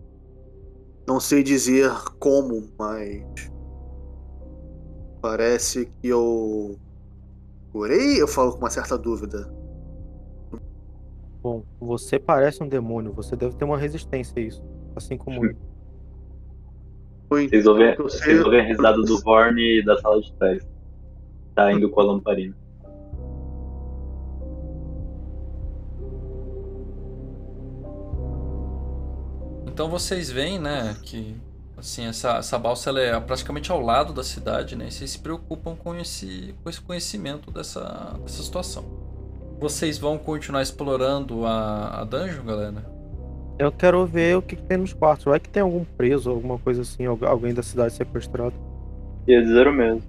Não 1.07 1.19
sei 1.19 1.43
dizer 1.43 1.91
como, 2.21 2.69
mas. 2.79 3.25
Parece 5.21 5.87
que 5.87 6.09
eu. 6.09 6.79
Curei? 7.73 8.23
Eu 8.23 8.29
falo 8.29 8.53
com 8.53 8.59
uma 8.59 8.71
certa 8.71 8.97
dúvida. 8.97 9.53
Bom, 11.43 11.65
você 11.81 12.19
parece 12.19 12.63
um 12.63 12.69
demônio, 12.69 13.13
você 13.13 13.35
deve 13.35 13.57
ter 13.57 13.65
uma 13.65 13.77
resistência 13.77 14.33
a 14.37 14.41
isso. 14.41 14.63
Assim 14.95 15.19
como 15.19 15.45
eu. 15.45 15.57
Vocês 17.29 17.67
ouvem, 17.67 17.97
vocês 17.97 18.45
ouvem 18.45 18.61
a 18.61 18.63
risada 18.63 18.99
do 18.99 19.21
Vorne 19.23 19.83
da 19.83 19.99
sala 19.99 20.21
de 20.21 20.33
trás. 20.35 20.65
Tá 21.55 21.73
indo 21.73 21.91
com 21.91 22.01
a 22.01 22.05
lamparina. 22.05 22.55
Então 29.75 29.89
vocês 29.89 30.31
veem, 30.31 30.57
né, 30.57 30.95
que 31.03 31.37
assim 31.77 32.07
essa, 32.07 32.37
essa 32.37 32.57
balsa 32.57 32.91
ela 32.91 33.01
é 33.01 33.19
praticamente 33.19 33.73
ao 33.73 33.81
lado 33.81 34.13
da 34.13 34.23
cidade, 34.23 34.77
né? 34.77 34.87
E 34.87 34.93
vocês 34.93 35.11
se 35.11 35.19
preocupam 35.19 35.75
com 35.75 35.97
esse, 35.97 36.55
com 36.63 36.71
esse 36.71 36.81
conhecimento 36.81 37.51
dessa, 37.51 38.17
dessa 38.23 38.41
situação. 38.41 38.85
Vocês 39.59 39.99
vão 39.99 40.17
continuar 40.17 40.63
explorando 40.63 41.45
a, 41.45 42.03
a 42.03 42.05
dungeon, 42.05 42.45
galera? 42.45 42.87
Eu 43.59 43.73
quero 43.73 44.07
ver 44.07 44.37
o 44.37 44.43
que, 44.43 44.55
que 44.55 44.63
tem 44.63 44.79
nos 44.79 44.93
quartos. 44.93 45.25
Vai 45.25 45.41
que 45.41 45.49
tem 45.49 45.63
algum 45.65 45.85
preso, 45.85 46.31
alguma 46.31 46.57
coisa 46.57 46.83
assim, 46.83 47.05
algu- 47.07 47.27
alguém 47.27 47.53
da 47.53 47.63
cidade 47.63 47.95
sequestrado. 47.95 48.55
Ia 49.27 49.43
dizer 49.43 49.67
o 49.67 49.73
mesmo. 49.73 50.03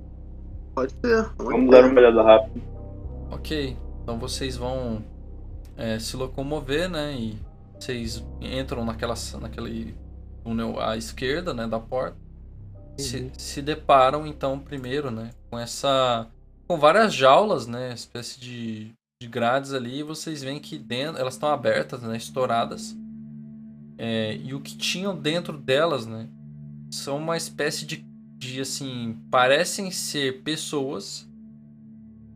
Pode 0.76 0.94
ser. 1.04 1.28
Vamos 1.40 1.72
dar 1.72 1.86
uma 1.86 2.00
olhada 2.00 2.22
rápida. 2.22 2.62
Ok, 3.32 3.76
então 4.04 4.20
vocês 4.20 4.56
vão 4.58 5.02
é, 5.76 5.98
se 5.98 6.16
locomover, 6.16 6.88
né? 6.88 7.16
E 7.18 7.38
vocês 7.80 8.24
entram 8.42 8.86
naquela, 8.86 9.16
naquele 9.42 9.96
túnel 10.44 10.80
à 10.80 10.98
esquerda, 10.98 11.54
né, 11.54 11.68
da 11.68 11.80
porta. 11.80 12.18
Se, 13.00 13.18
Uhum. 13.18 13.32
se 13.38 13.62
deparam 13.62 14.26
então 14.28 14.60
primeiro, 14.60 15.12
né, 15.12 15.32
com 15.50 15.60
essa 15.60 16.32
com 16.68 16.80
várias 16.80 17.14
jaulas, 17.14 17.68
né, 17.68 17.94
espécie 17.94 18.40
de, 18.40 18.92
de 19.22 19.28
grades 19.28 19.74
ali. 19.74 20.00
E 20.00 20.04
vocês 20.04 20.42
veem 20.44 20.60
que 20.60 20.78
dentro 20.80 21.20
elas 21.22 21.36
estão 21.36 21.50
abertas, 21.50 22.02
né, 22.04 22.18
estouradas. 22.18 22.96
É, 23.98 24.36
e 24.38 24.54
o 24.54 24.62
que 24.62 24.78
tinham 24.78 25.16
dentro 25.18 25.58
delas, 25.58 26.06
né, 26.06 26.30
são 26.92 27.18
uma 27.18 27.38
espécie 27.38 27.86
de, 27.86 28.06
de 28.38 28.62
assim, 28.62 29.18
parecem 29.32 29.92
ser 29.92 30.42
pessoas 30.44 31.28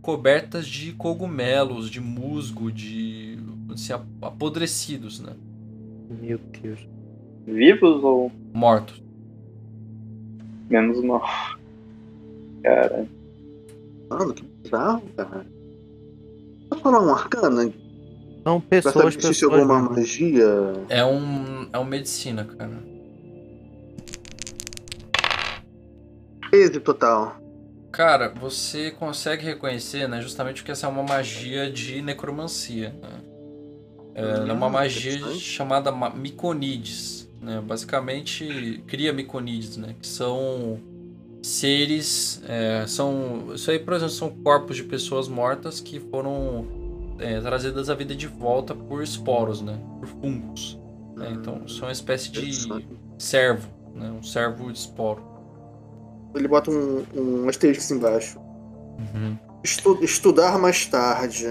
cobertas 0.01 0.67
de 0.67 0.93
cogumelos, 0.93 1.89
de 1.89 1.99
musgo, 1.99 2.71
de 2.71 3.37
assim, 3.73 3.93
ap- 3.93 4.05
apodrecidos, 4.21 5.19
né? 5.19 5.33
Meu 6.21 6.37
Deus. 6.61 6.79
Vivos 7.45 8.03
ou 8.03 8.31
Mortos. 8.53 9.01
menos 10.69 11.03
mal? 11.03 11.23
Cara, 12.63 13.07
Mano, 14.09 14.33
que 14.33 14.43
bizarro, 14.63 15.01
cara. 15.15 15.45
Posso 16.69 16.81
falar 16.81 17.01
um 17.01 17.13
arcana? 17.13 17.71
São 18.43 18.59
Pra 18.61 18.81
saber 18.81 18.93
pessoas, 18.93 19.13
se 19.13 19.17
pessoas. 19.17 19.23
existe 19.25 19.45
alguma 19.45 19.81
mesmo. 19.81 19.95
magia. 19.95 20.45
É 20.89 21.05
um 21.05 21.69
é 21.71 21.77
um 21.79 21.85
medicina, 21.85 22.43
cara. 22.43 22.79
13 26.51 26.79
total. 26.79 27.37
Cara, 27.91 28.29
você 28.29 28.91
consegue 28.91 29.43
reconhecer, 29.45 30.07
né, 30.07 30.21
justamente 30.21 30.57
porque 30.57 30.71
essa 30.71 30.85
é 30.87 30.89
uma 30.89 31.03
magia 31.03 31.71
de 31.71 32.01
necromancia, 32.01 32.89
né? 33.01 33.18
É, 34.13 34.49
é 34.49 34.53
uma 34.53 34.67
Hum, 34.67 34.69
magia 34.69 35.37
chamada 35.39 35.91
ma- 35.91 36.09
Miconides, 36.11 37.29
né? 37.41 37.61
Basicamente 37.61 38.83
cria 38.87 39.13
Miconides, 39.13 39.77
né? 39.77 39.95
Que 39.99 40.07
são 40.07 40.83
seres, 41.41 42.41
é, 42.47 42.85
são 42.87 43.53
isso 43.55 43.71
aí, 43.71 43.79
por 43.79 43.93
exemplo, 43.93 44.13
são 44.13 44.29
corpos 44.43 44.75
de 44.77 44.83
pessoas 44.83 45.27
mortas 45.27 45.79
que 45.81 45.99
foram 45.99 46.67
é, 47.19 47.39
trazidas 47.41 47.89
à 47.89 47.95
vida 47.95 48.15
de 48.15 48.27
volta 48.27 48.75
por 48.75 49.03
esporos, 49.03 49.61
né? 49.61 49.79
Por 49.99 50.07
fungos. 50.09 50.79
né? 51.15 51.31
Então, 51.31 51.67
são 51.67 51.87
uma 51.87 51.91
espécie 51.93 52.31
de 52.31 52.87
servo, 53.17 53.69
né? 53.93 54.11
Um 54.11 54.23
servo 54.23 54.71
de 54.71 54.79
esporo. 54.79 55.23
Ele 56.33 56.47
bota 56.47 56.71
um, 56.71 57.05
um 57.13 57.49
asterisco 57.49 57.93
embaixo. 57.93 58.39
Uhum. 58.97 59.39
Estu- 59.63 60.03
estudar 60.03 60.57
mais 60.59 60.85
tarde. 60.85 61.45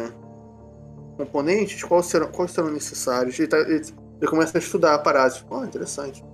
Componentes? 1.18 1.83
Quais 1.85 2.07
serão, 2.07 2.28
quais 2.28 2.52
serão 2.52 2.70
necessários? 2.70 3.38
Ele, 3.38 3.48
tá- 3.48 3.59
ele- 3.59 3.83
ele 4.20 4.31
começa 4.31 4.57
a 4.57 4.61
estudar 4.61 4.94
a 4.94 4.98
parada. 4.98 5.35
Tipo, 5.35 5.57
oh, 5.57 5.64
interessante. 5.64 6.24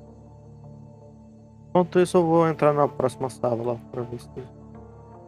Enquanto 1.71 1.99
isso, 1.99 2.17
eu 2.17 2.25
vou 2.25 2.49
entrar 2.49 2.73
na 2.73 2.87
próxima 2.87 3.29
sala 3.29 3.61
lá 3.73 3.77
pra 3.91 4.03
ver 4.03 4.21
se. 4.21 4.29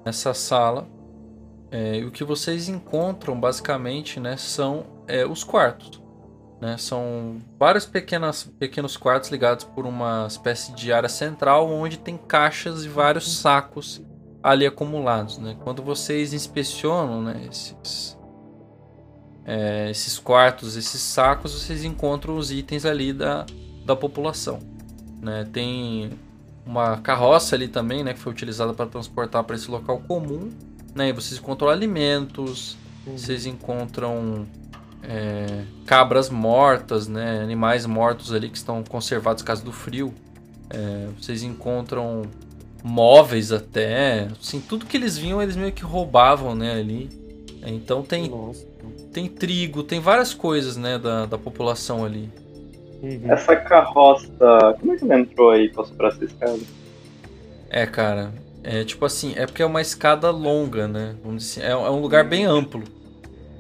nessa 0.05 0.33
sala. 0.33 0.87
É, 1.71 2.05
o 2.05 2.13
que 2.13 2.23
vocês 2.23 2.69
encontram 2.69 3.39
basicamente 3.39 4.21
né, 4.21 4.37
são 4.37 4.85
é, 5.09 5.27
os 5.27 5.43
quartos. 5.43 6.01
Né? 6.61 6.77
São 6.79 7.39
vários 7.59 7.85
pequenas, 7.85 8.45
pequenos 8.45 8.97
quartos 8.97 9.31
ligados 9.31 9.65
por 9.65 9.85
uma 9.85 10.27
espécie 10.29 10.73
de 10.73 10.93
área 10.93 11.09
central 11.09 11.69
onde 11.69 11.99
tem 11.99 12.17
caixas 12.17 12.85
e 12.85 12.89
vários 12.89 13.39
sacos 13.39 14.01
ali 14.43 14.65
acumulados. 14.65 15.39
Né? 15.39 15.57
Quando 15.65 15.83
vocês 15.83 16.33
inspecionam 16.33 17.21
né, 17.21 17.47
esses, 17.51 18.16
é, 19.47 19.89
esses 19.91 20.19
quartos, 20.19 20.77
esses 20.77 21.01
sacos, 21.01 21.55
vocês 21.55 21.85
encontram 21.85 22.37
os 22.37 22.51
itens 22.51 22.85
ali 22.85 23.13
da, 23.13 23.47
da 23.85 23.95
população. 23.95 24.59
Né? 25.23 25.47
Tem 25.53 26.11
uma 26.67 26.97
carroça 26.97 27.55
ali 27.55 27.69
também, 27.69 28.03
né, 28.03 28.13
que 28.13 28.19
foi 28.19 28.33
utilizada 28.33 28.75
para 28.75 28.87
transportar 28.87 29.45
para 29.45 29.55
esse 29.55 29.71
local 29.71 30.01
comum, 30.01 30.51
né? 30.93 31.11
E 31.11 31.13
vocês 31.13 31.39
encontram 31.39 31.69
alimentos, 31.69 32.77
vocês 33.07 33.47
encontram 33.47 34.45
é, 35.01 35.63
cabras 35.87 36.29
mortas, 36.29 37.07
né, 37.07 37.41
animais 37.41 37.87
mortos 37.87 38.33
ali 38.33 38.49
que 38.49 38.57
estão 38.57 38.83
conservados 38.83 39.45
caso 39.45 39.65
do 39.65 39.73
frio. 39.73 40.13
É, 40.69 41.07
vocês 41.17 41.45
encontram 41.45 42.23
móveis 42.83 43.53
até, 43.53 44.29
assim, 44.41 44.61
tudo 44.61 44.87
que 44.87 44.97
eles 44.97 45.17
vinham 45.17 45.41
eles 45.41 45.55
meio 45.55 45.71
que 45.71 45.85
roubavam, 45.85 46.55
né, 46.55 46.73
ali. 46.73 47.26
Então 47.75 48.03
tem, 48.03 48.29
Nossa. 48.29 48.65
tem 49.13 49.29
trigo, 49.29 49.83
tem 49.83 50.01
várias 50.01 50.33
coisas, 50.33 50.77
né, 50.77 50.99
da, 50.99 51.27
da 51.27 51.37
população 51.37 52.05
ali. 52.05 52.31
Uhum. 53.03 53.31
essa 53.31 53.55
carroça. 53.55 54.29
Como 54.81 54.93
é 54.93 54.97
que 54.97 55.05
ela 55.05 55.19
entrou 55.21 55.51
aí 55.51 55.69
pra 55.69 55.85
superar 55.85 56.13
essa 56.13 56.25
escada? 56.25 56.59
É, 57.69 57.87
cara. 57.87 58.33
É 58.63 58.83
tipo 58.85 59.05
assim, 59.05 59.35
é 59.37 59.47
porque 59.47 59.63
é 59.63 59.67
uma 59.67 59.81
escada 59.81 60.31
longa, 60.31 60.89
né? 60.89 61.15
Vamos 61.23 61.45
dizer 61.45 61.61
assim, 61.61 61.69
é, 61.69 61.73
é 61.73 61.91
um 61.91 62.01
lugar 62.01 62.25
bem 62.25 62.45
amplo. 62.45 62.83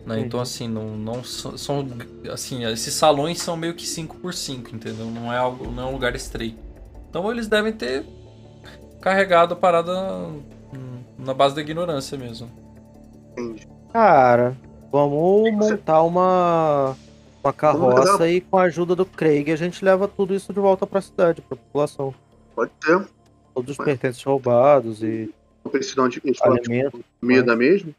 Né? 0.05 0.21
Então, 0.21 0.41
assim, 0.41 0.69
não, 0.69 0.97
não 0.97 1.25
são, 1.25 1.57
são. 1.57 1.87
Assim, 2.33 2.65
esses 2.65 2.95
salões 2.95 3.41
são 3.41 3.57
meio 3.57 3.75
que 3.75 3.87
5 3.87 4.17
por 4.19 4.33
5 4.33 4.75
entendeu? 4.75 5.07
Não 5.07 5.33
é, 5.33 5.37
algo, 5.37 5.71
não 5.71 5.83
é 5.83 5.87
um 5.87 5.93
lugar 5.93 6.15
estreito. 6.15 6.59
Então, 7.11 7.31
eles 7.31 7.49
devem 7.49 7.73
ter 7.73 8.05
carregado 9.01 9.55
a 9.55 9.57
parada 9.57 9.93
na 11.19 11.35
base 11.35 11.55
da 11.55 11.61
ignorância 11.61 12.17
mesmo. 12.17 12.49
Cara, 13.97 14.55
vamos 14.93 15.51
montar 15.55 16.03
uma, 16.03 16.95
uma 17.43 17.51
carroça 17.51 18.29
e 18.29 18.43
com 18.43 18.59
a 18.59 18.65
ajuda 18.65 18.95
do 18.95 19.07
Craig 19.07 19.51
a 19.51 19.57
gente 19.57 19.83
leva 19.83 20.07
tudo 20.07 20.35
isso 20.35 20.53
de 20.53 20.61
volta 20.61 20.87
pra 20.87 21.01
cidade, 21.01 21.41
pra 21.41 21.57
população. 21.57 22.15
Pode 22.55 22.73
ser. 22.85 23.09
Todos 23.55 23.71
os 23.71 23.83
pertences 23.83 24.23
roubados 24.23 25.03
e. 25.03 25.33
Precisam 25.73 26.11
de 26.11 26.21
alimentos, 26.43 27.01
comida 27.19 27.57
mesmo. 27.57 27.95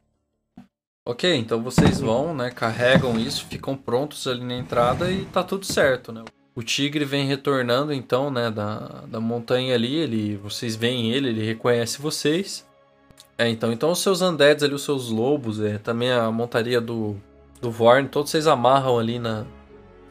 Ok, 1.03 1.35
então 1.35 1.63
vocês 1.63 1.99
vão, 1.99 2.31
né? 2.31 2.51
Carregam 2.51 3.17
isso, 3.17 3.47
ficam 3.47 3.75
prontos 3.75 4.27
ali 4.27 4.45
na 4.45 4.53
entrada 4.53 5.11
e 5.11 5.25
tá 5.25 5.43
tudo 5.43 5.65
certo, 5.65 6.11
né? 6.11 6.23
O 6.53 6.61
tigre 6.61 7.05
vem 7.05 7.25
retornando 7.25 7.91
então, 7.91 8.29
né, 8.29 8.51
da, 8.51 9.03
da 9.07 9.19
montanha 9.19 9.73
ali, 9.73 9.95
ele, 9.95 10.37
vocês 10.37 10.75
veem 10.75 11.11
ele, 11.11 11.29
ele 11.29 11.43
reconhece 11.43 11.99
vocês. 11.99 12.66
É, 13.37 13.47
então, 13.47 13.71
então 13.71 13.91
os 13.91 13.99
seus 13.99 14.21
undeads 14.21 14.63
ali, 14.63 14.73
os 14.73 14.83
seus 14.83 15.09
lobos, 15.09 15.61
é, 15.61 15.77
também 15.77 16.11
a 16.11 16.31
montaria 16.31 16.81
do, 16.81 17.15
do 17.61 17.69
Vorn, 17.69 18.07
todos 18.07 18.31
vocês 18.31 18.47
amarram 18.47 18.97
ali 18.97 19.19
na, 19.19 19.45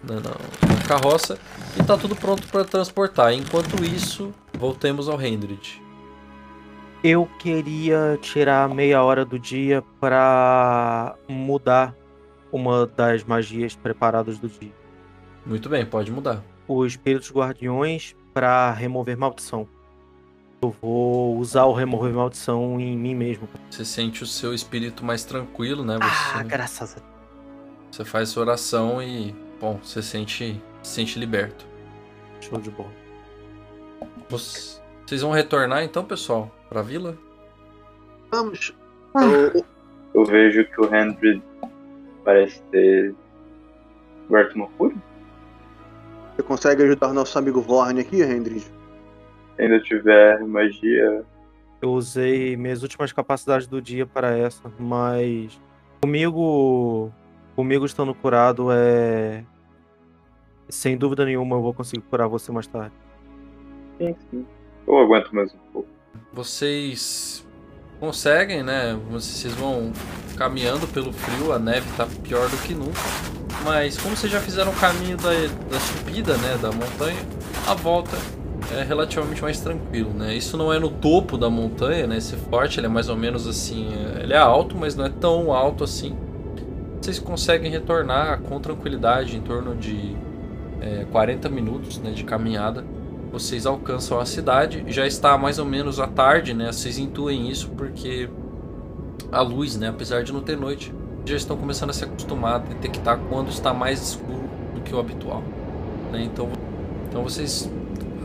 na, 0.05 0.21
na, 0.21 0.87
carroça 0.87 1.37
e 1.77 1.83
tá 1.83 1.97
tudo 1.97 2.15
pronto 2.15 2.47
para 2.47 2.65
transportar. 2.65 3.33
Enquanto 3.33 3.85
isso, 3.85 4.33
voltemos 4.57 5.09
ao 5.09 5.21
Hendrid. 5.21 5.83
Eu 7.03 7.29
queria 7.41 8.17
tirar 8.21 8.69
meia 8.69 9.03
hora 9.03 9.25
do 9.25 9.39
dia 9.39 9.83
para 10.01 11.17
mudar 11.29 11.97
uma 12.53 12.87
das 12.87 13.25
magias 13.25 13.75
preparadas 13.75 14.39
do 14.39 14.49
dia. 14.49 14.73
Muito 15.45 15.69
bem, 15.69 15.85
pode 15.85 16.12
mudar. 16.12 16.45
Os 16.69 16.93
espíritos 16.93 17.31
guardiões 17.33 18.15
para 18.33 18.71
remover 18.73 19.17
maldição. 19.17 19.69
Eu 20.62 20.75
vou 20.81 21.37
usar 21.37 21.64
o 21.64 21.73
remover 21.73 22.12
maldição 22.12 22.81
em 22.81 22.97
mim 22.97 23.14
mesmo. 23.14 23.49
Você 23.71 23.85
sente 23.85 24.23
o 24.23 24.27
seu 24.27 24.55
espírito 24.55 25.05
mais 25.05 25.25
tranquilo, 25.25 25.85
né? 25.85 25.99
Você, 25.99 26.38
ah, 26.38 26.42
graças 26.42 26.92
a 26.92 26.95
Deus. 26.95 27.16
Você 27.90 28.05
faz 28.05 28.29
sua 28.31 28.42
oração 28.42 29.03
e, 29.03 29.35
bom, 29.61 29.79
você 29.83 30.03
sente, 30.03 30.61
se 30.83 30.95
sente 30.95 31.19
liberto. 31.19 31.66
Show 32.40 32.59
de 32.59 32.71
bola. 32.71 32.90
Vocês 34.29 35.23
vão 35.23 35.31
retornar 35.31 35.83
então, 35.83 36.05
pessoal, 36.05 36.51
pra 36.69 36.83
vila? 36.83 37.16
Vamos. 38.31 38.75
Ah. 39.14 39.25
Eu, 39.25 39.64
eu 40.14 40.25
vejo 40.25 40.64
que 40.64 40.81
o 40.81 40.95
Henry 40.95 41.42
parece 42.25 42.61
ter 42.71 43.14
aberto 44.29 44.57
uma 44.57 44.69
cura. 44.69 44.95
Você 46.35 46.42
consegue 46.42 46.83
ajudar 46.83 47.12
nosso 47.12 47.38
amigo 47.38 47.61
Vorn 47.62 48.01
aqui, 48.01 48.21
Hendrid? 48.21 48.64
Ainda 49.59 49.81
tiver 49.81 50.40
magia. 50.40 51.25
Eu 51.81 51.92
usei 51.92 52.57
minhas 52.57 52.83
últimas 52.83 53.12
capacidades 53.12 53.66
do 53.66 53.81
dia 53.81 54.07
para 54.07 54.37
essa, 54.37 54.71
mas 54.79 55.61
comigo, 56.01 57.12
comigo 57.55 57.85
estando 57.85 58.14
curado 58.14 58.69
é 58.73 59.45
sem 60.69 60.97
dúvida 60.97 61.25
nenhuma 61.25 61.57
eu 61.57 61.62
vou 61.62 61.75
conseguir 61.75 62.03
curar 62.03 62.29
você 62.29 62.51
mais 62.51 62.66
tarde. 62.66 62.95
Sim, 63.99 64.16
sim. 64.31 64.47
Eu 64.87 64.99
aguento 64.99 65.35
mais 65.35 65.55
um 65.55 65.59
pouco. 65.73 65.88
Vocês 66.33 67.47
conseguem, 68.01 68.62
né? 68.62 68.99
Vocês 69.11 69.55
vão 69.55 69.92
caminhando 70.37 70.87
pelo 70.88 71.12
frio, 71.12 71.53
a 71.53 71.59
neve 71.59 71.87
tá 71.97 72.07
pior 72.23 72.49
do 72.49 72.57
que 72.62 72.75
nunca. 72.75 73.01
Mas 73.64 73.97
como 73.99 74.16
vocês 74.16 74.31
já 74.31 74.40
fizeram 74.40 74.71
o 74.71 74.77
caminho 74.77 75.16
da, 75.16 75.31
da 75.71 75.81
subida, 75.81 76.37
né, 76.37 76.59
da 76.61 76.71
montanha, 76.71 77.19
a 77.66 77.75
volta 77.75 78.16
é 78.74 78.83
relativamente 78.83 79.42
mais 79.42 79.61
tranquilo, 79.61 80.11
né? 80.12 80.35
Isso 80.35 80.57
não 80.57 80.72
é 80.72 80.79
no 80.79 80.88
topo 80.88 81.38
da 81.38 81.48
montanha, 81.48 82.07
né? 82.07 82.16
Esse 82.16 82.37
forte, 82.37 82.81
ele 82.81 82.87
é 82.87 82.90
mais 82.90 83.09
ou 83.09 83.16
menos 83.16 83.46
assim, 83.46 83.88
é, 83.94 84.22
ele 84.22 84.33
é 84.33 84.38
alto, 84.38 84.76
mas 84.76 84.96
não 84.96 85.05
é 85.05 85.09
tão 85.09 85.52
alto 85.52 85.85
assim. 85.85 86.16
Vocês 87.00 87.18
conseguem 87.18 87.70
retornar 87.70 88.40
com 88.40 88.59
tranquilidade 88.59 89.37
em 89.37 89.40
torno 89.40 89.76
de 89.76 90.16
é, 90.81 91.07
40 91.11 91.48
minutos 91.48 91.98
né, 91.98 92.11
de 92.11 92.24
caminhada. 92.24 92.85
Vocês 93.31 93.66
alcançam 93.66 94.18
a 94.18 94.24
cidade, 94.24 94.85
já 94.88 95.07
está 95.07 95.37
mais 95.37 95.59
ou 95.59 95.64
menos 95.64 96.00
à 96.00 96.07
tarde, 96.07 96.55
né? 96.55 96.72
Vocês 96.72 96.98
intuem 96.98 97.48
isso 97.48 97.70
porque 97.70 98.29
a 99.31 99.40
luz, 99.42 99.76
né? 99.76 99.88
Apesar 99.88 100.22
de 100.22 100.33
não 100.33 100.40
ter 100.40 100.57
noite, 100.57 100.92
já 101.24 101.37
estão 101.37 101.57
começando 101.57 101.90
a 101.90 101.92
se 101.92 102.05
acostumar 102.05 102.55
a 102.55 102.59
detectar 102.59 103.18
quando 103.29 103.48
está 103.48 103.74
mais 103.74 104.00
escuro 104.00 104.48
do 104.74 104.81
que 104.81 104.94
o 104.94 104.98
habitual. 104.98 105.42
Né? 106.12 106.22
Então, 106.22 106.48
então 107.09 107.22
vocês 107.22 107.70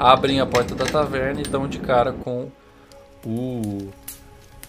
abrem 0.02 0.40
a 0.40 0.46
porta 0.46 0.74
da 0.74 0.86
taverna 0.86 1.40
e 1.40 1.44
estão 1.44 1.68
de 1.68 1.78
cara 1.80 2.12
com 2.12 2.50
o, 3.24 3.90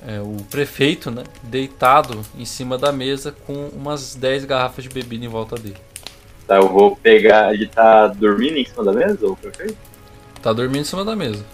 é, 0.07 0.21
o 0.21 0.37
prefeito 0.51 1.11
né? 1.11 1.25
deitado 1.43 2.21
em 2.37 2.45
cima 2.45 2.77
da 2.77 2.93
mesa 2.93 3.35
com 3.47 3.69
umas 3.69 4.15
10 4.15 4.45
garrafas 4.45 4.85
de 4.85 4.91
bebida 4.91 5.25
em 5.25 5.29
volta 5.29 5.57
dele. 5.57 5.79
Tá, 6.47 6.57
eu 6.57 6.69
vou 6.69 6.97
pegar. 6.97 7.55
Ele 7.55 7.67
tá 7.67 8.09
dormindo 8.09 8.59
em 8.59 8.65
cima 8.65 8.85
da 8.85 8.93
mesa, 8.93 9.27
o 9.27 9.37
prefeito? 9.37 9.77
Tá 10.43 10.53
dormindo 10.53 10.83
em 10.83 10.85
cima 10.85 11.05
da 11.05 11.17
mesa. 11.17 11.45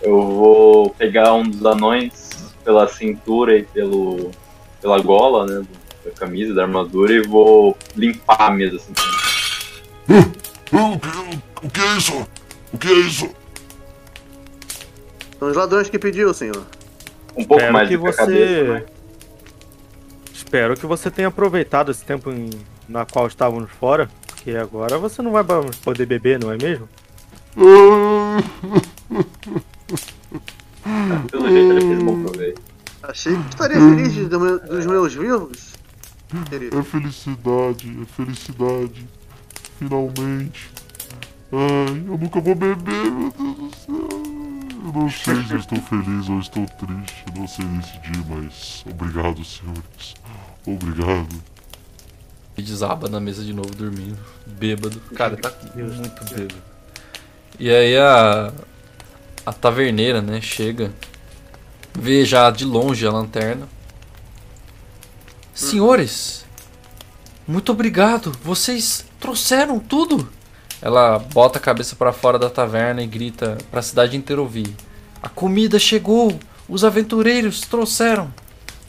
Eu 0.00 0.22
vou 0.22 0.90
pegar 0.90 1.32
um 1.34 1.42
dos 1.42 1.64
anões 1.64 2.54
pela 2.62 2.86
cintura 2.86 3.56
e 3.56 3.62
pelo 3.64 4.30
pela 4.80 5.00
gola, 5.00 5.46
né? 5.46 5.66
Da 6.04 6.10
camisa, 6.12 6.54
da 6.54 6.62
armadura 6.62 7.12
e 7.12 7.22
vou 7.22 7.76
limpar 7.96 8.42
a 8.42 8.50
mesa 8.50 8.76
assim. 8.76 8.92
O 11.62 11.70
que 11.70 11.80
é 11.80 11.96
isso? 11.96 12.26
O 12.72 12.78
que 12.78 12.88
é 12.88 12.92
isso? 12.94 13.30
São 15.38 15.48
os 15.48 15.56
ladrões 15.56 15.88
que 15.88 15.98
pediu, 15.98 16.32
senhor. 16.34 16.64
Um 17.36 17.44
pouco 17.44 17.54
Espero 17.56 17.72
mais 17.72 17.88
que 17.88 17.96
de 17.96 18.02
você. 18.02 18.16
cabeça, 18.16 18.64
né? 18.64 18.84
Espero 20.32 20.76
que 20.76 20.86
você 20.86 21.10
tenha 21.10 21.28
aproveitado 21.28 21.90
esse 21.90 22.04
tempo 22.04 22.30
em... 22.30 22.50
na 22.88 23.04
qual 23.04 23.26
estávamos 23.26 23.70
fora, 23.70 24.08
porque 24.26 24.52
agora 24.52 24.96
você 24.98 25.20
não 25.22 25.32
vai 25.32 25.44
poder 25.82 26.06
beber, 26.06 26.38
não 26.38 26.50
é 26.52 26.56
mesmo? 26.56 26.88
Pelo 31.30 31.48
jeito 31.48 31.72
ele 31.72 31.80
fez 31.80 32.02
bom 32.02 32.22
proveito. 32.24 32.62
Achei 33.02 33.36
que 33.36 33.48
estaria 33.48 33.76
feliz 33.76 34.28
do 34.28 34.40
meu- 34.40 34.58
dos 34.60 34.86
meus 34.86 35.14
vivos. 35.14 35.72
É 36.76 36.82
felicidade, 36.82 37.98
é 38.02 38.04
felicidade. 38.06 39.06
Finalmente. 39.78 40.70
Ai, 41.52 42.04
eu 42.06 42.18
nunca 42.18 42.40
vou 42.40 42.54
beber, 42.54 43.10
meu 43.10 43.30
Deus 43.30 43.56
do 43.56 43.76
céu. 43.76 44.08
Eu 44.86 44.92
não 44.92 45.10
sei 45.10 45.42
se 45.44 45.52
eu 45.52 45.58
estou 45.58 45.80
feliz 45.82 46.28
ou 46.28 46.40
estou 46.40 46.66
triste. 46.66 47.24
Não 47.34 47.46
sei 47.46 47.64
decidir, 47.64 48.24
mas 48.28 48.84
obrigado, 48.88 49.44
senhores. 49.44 50.14
Obrigado. 50.66 51.42
E 52.56 52.62
desaba 52.62 53.08
na 53.08 53.20
mesa 53.20 53.44
de 53.44 53.52
novo 53.52 53.74
dormindo, 53.74 54.18
bêbado. 54.46 54.98
Cara, 55.14 55.36
tá 55.36 55.52
muito 55.74 56.34
bêbado. 56.34 56.62
E 57.58 57.70
aí 57.70 57.96
a 57.96 58.52
a 59.46 59.52
taverneira, 59.52 60.20
né, 60.20 60.40
chega, 60.40 60.92
vê 61.94 62.24
já 62.24 62.50
de 62.50 62.64
longe 62.64 63.06
a 63.06 63.12
lanterna. 63.12 63.68
Senhores, 65.54 66.44
muito 67.46 67.70
obrigado. 67.70 68.32
Vocês 68.42 69.04
trouxeram 69.20 69.78
tudo. 69.78 70.28
Ela 70.86 71.18
bota 71.18 71.58
a 71.58 71.60
cabeça 71.60 71.96
pra 71.96 72.12
fora 72.12 72.38
da 72.38 72.48
taverna 72.48 73.02
e 73.02 73.08
grita 73.08 73.58
pra 73.72 73.82
cidade 73.82 74.16
inteira 74.16 74.40
ouvir: 74.40 74.72
A 75.20 75.28
comida 75.28 75.80
chegou. 75.80 76.38
Os 76.68 76.84
aventureiros 76.84 77.62
trouxeram. 77.62 78.32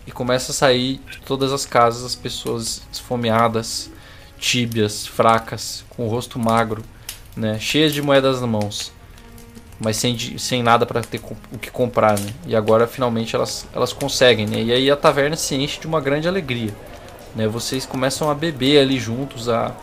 E 0.05 0.11
começa 0.11 0.51
a 0.51 0.55
sair 0.55 1.01
de 1.09 1.17
todas 1.21 1.51
as 1.51 1.65
casas 1.65 2.05
as 2.05 2.13
pessoas 2.13 2.83
esfomeadas, 2.91 3.89
tíbias, 4.37 5.07
fracas, 5.07 5.83
com 5.89 6.05
o 6.05 6.07
rosto 6.07 6.37
magro, 6.37 6.83
né, 7.35 7.57
cheias 7.59 7.91
de 7.93 8.01
moedas 8.01 8.41
nas 8.41 8.49
mãos, 8.49 8.91
mas 9.79 9.97
sem, 9.97 10.37
sem 10.37 10.61
nada 10.61 10.85
para 10.85 11.01
ter 11.01 11.19
o 11.51 11.57
que 11.57 11.71
comprar, 11.71 12.19
né? 12.19 12.31
E 12.45 12.55
agora 12.55 12.85
finalmente 12.85 13.35
elas, 13.35 13.67
elas 13.73 13.91
conseguem, 13.91 14.45
né? 14.45 14.61
E 14.61 14.71
aí 14.71 14.91
a 14.91 14.95
taverna 14.95 15.35
se 15.35 15.55
enche 15.55 15.79
de 15.79 15.87
uma 15.87 15.99
grande 15.99 16.27
alegria, 16.27 16.73
né? 17.35 17.47
Vocês 17.47 17.87
começam 17.87 18.29
a 18.29 18.35
beber 18.35 18.79
ali 18.79 18.99
juntos, 18.99 19.49
a 19.49 19.75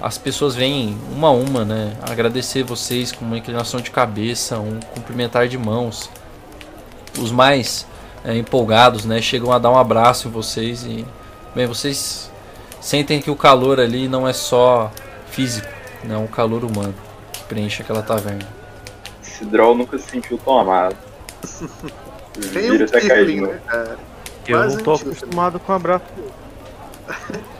as 0.00 0.16
pessoas 0.16 0.54
vêm 0.54 0.96
uma 1.12 1.28
a 1.28 1.30
uma, 1.32 1.64
né? 1.64 1.96
Agradecer 2.02 2.62
vocês 2.62 3.10
com 3.10 3.24
uma 3.24 3.36
inclinação 3.36 3.80
de 3.80 3.90
cabeça, 3.90 4.58
um 4.58 4.78
cumprimentar 4.94 5.48
de 5.48 5.58
mãos. 5.58 6.08
Os 7.18 7.32
mais 7.32 7.86
é, 8.24 8.36
empolgados, 8.36 9.04
né? 9.04 9.20
Chegam 9.20 9.52
a 9.52 9.58
dar 9.58 9.70
um 9.70 9.78
abraço 9.78 10.28
em 10.28 10.30
vocês 10.30 10.84
e, 10.84 11.04
bem, 11.54 11.66
vocês 11.66 12.30
sentem 12.80 13.20
que 13.20 13.30
o 13.30 13.36
calor 13.36 13.80
ali 13.80 14.06
não 14.06 14.26
é 14.26 14.32
só 14.32 14.90
físico, 15.30 15.68
né? 16.04 16.14
É 16.14 16.18
um 16.18 16.28
calor 16.28 16.64
humano 16.64 16.94
que 17.32 17.42
preenche 17.44 17.82
aquela 17.82 18.02
taverna. 18.02 18.46
Esse 19.20 19.44
Droll 19.44 19.76
nunca 19.76 19.98
se 19.98 20.10
sentiu 20.10 20.38
tão 20.38 20.60
amado. 20.60 20.96
Tem 22.52 22.70
Vira 22.70 22.86
um 22.86 23.40
novo. 23.40 23.52
né, 23.52 23.60
cara? 23.66 23.98
Eu 24.46 24.58
Quase 24.58 24.76
não 24.76 24.84
tô 24.84 24.92
um 24.92 24.94
acostumado 24.94 25.60
com 25.60 25.72
abraço. 25.72 26.04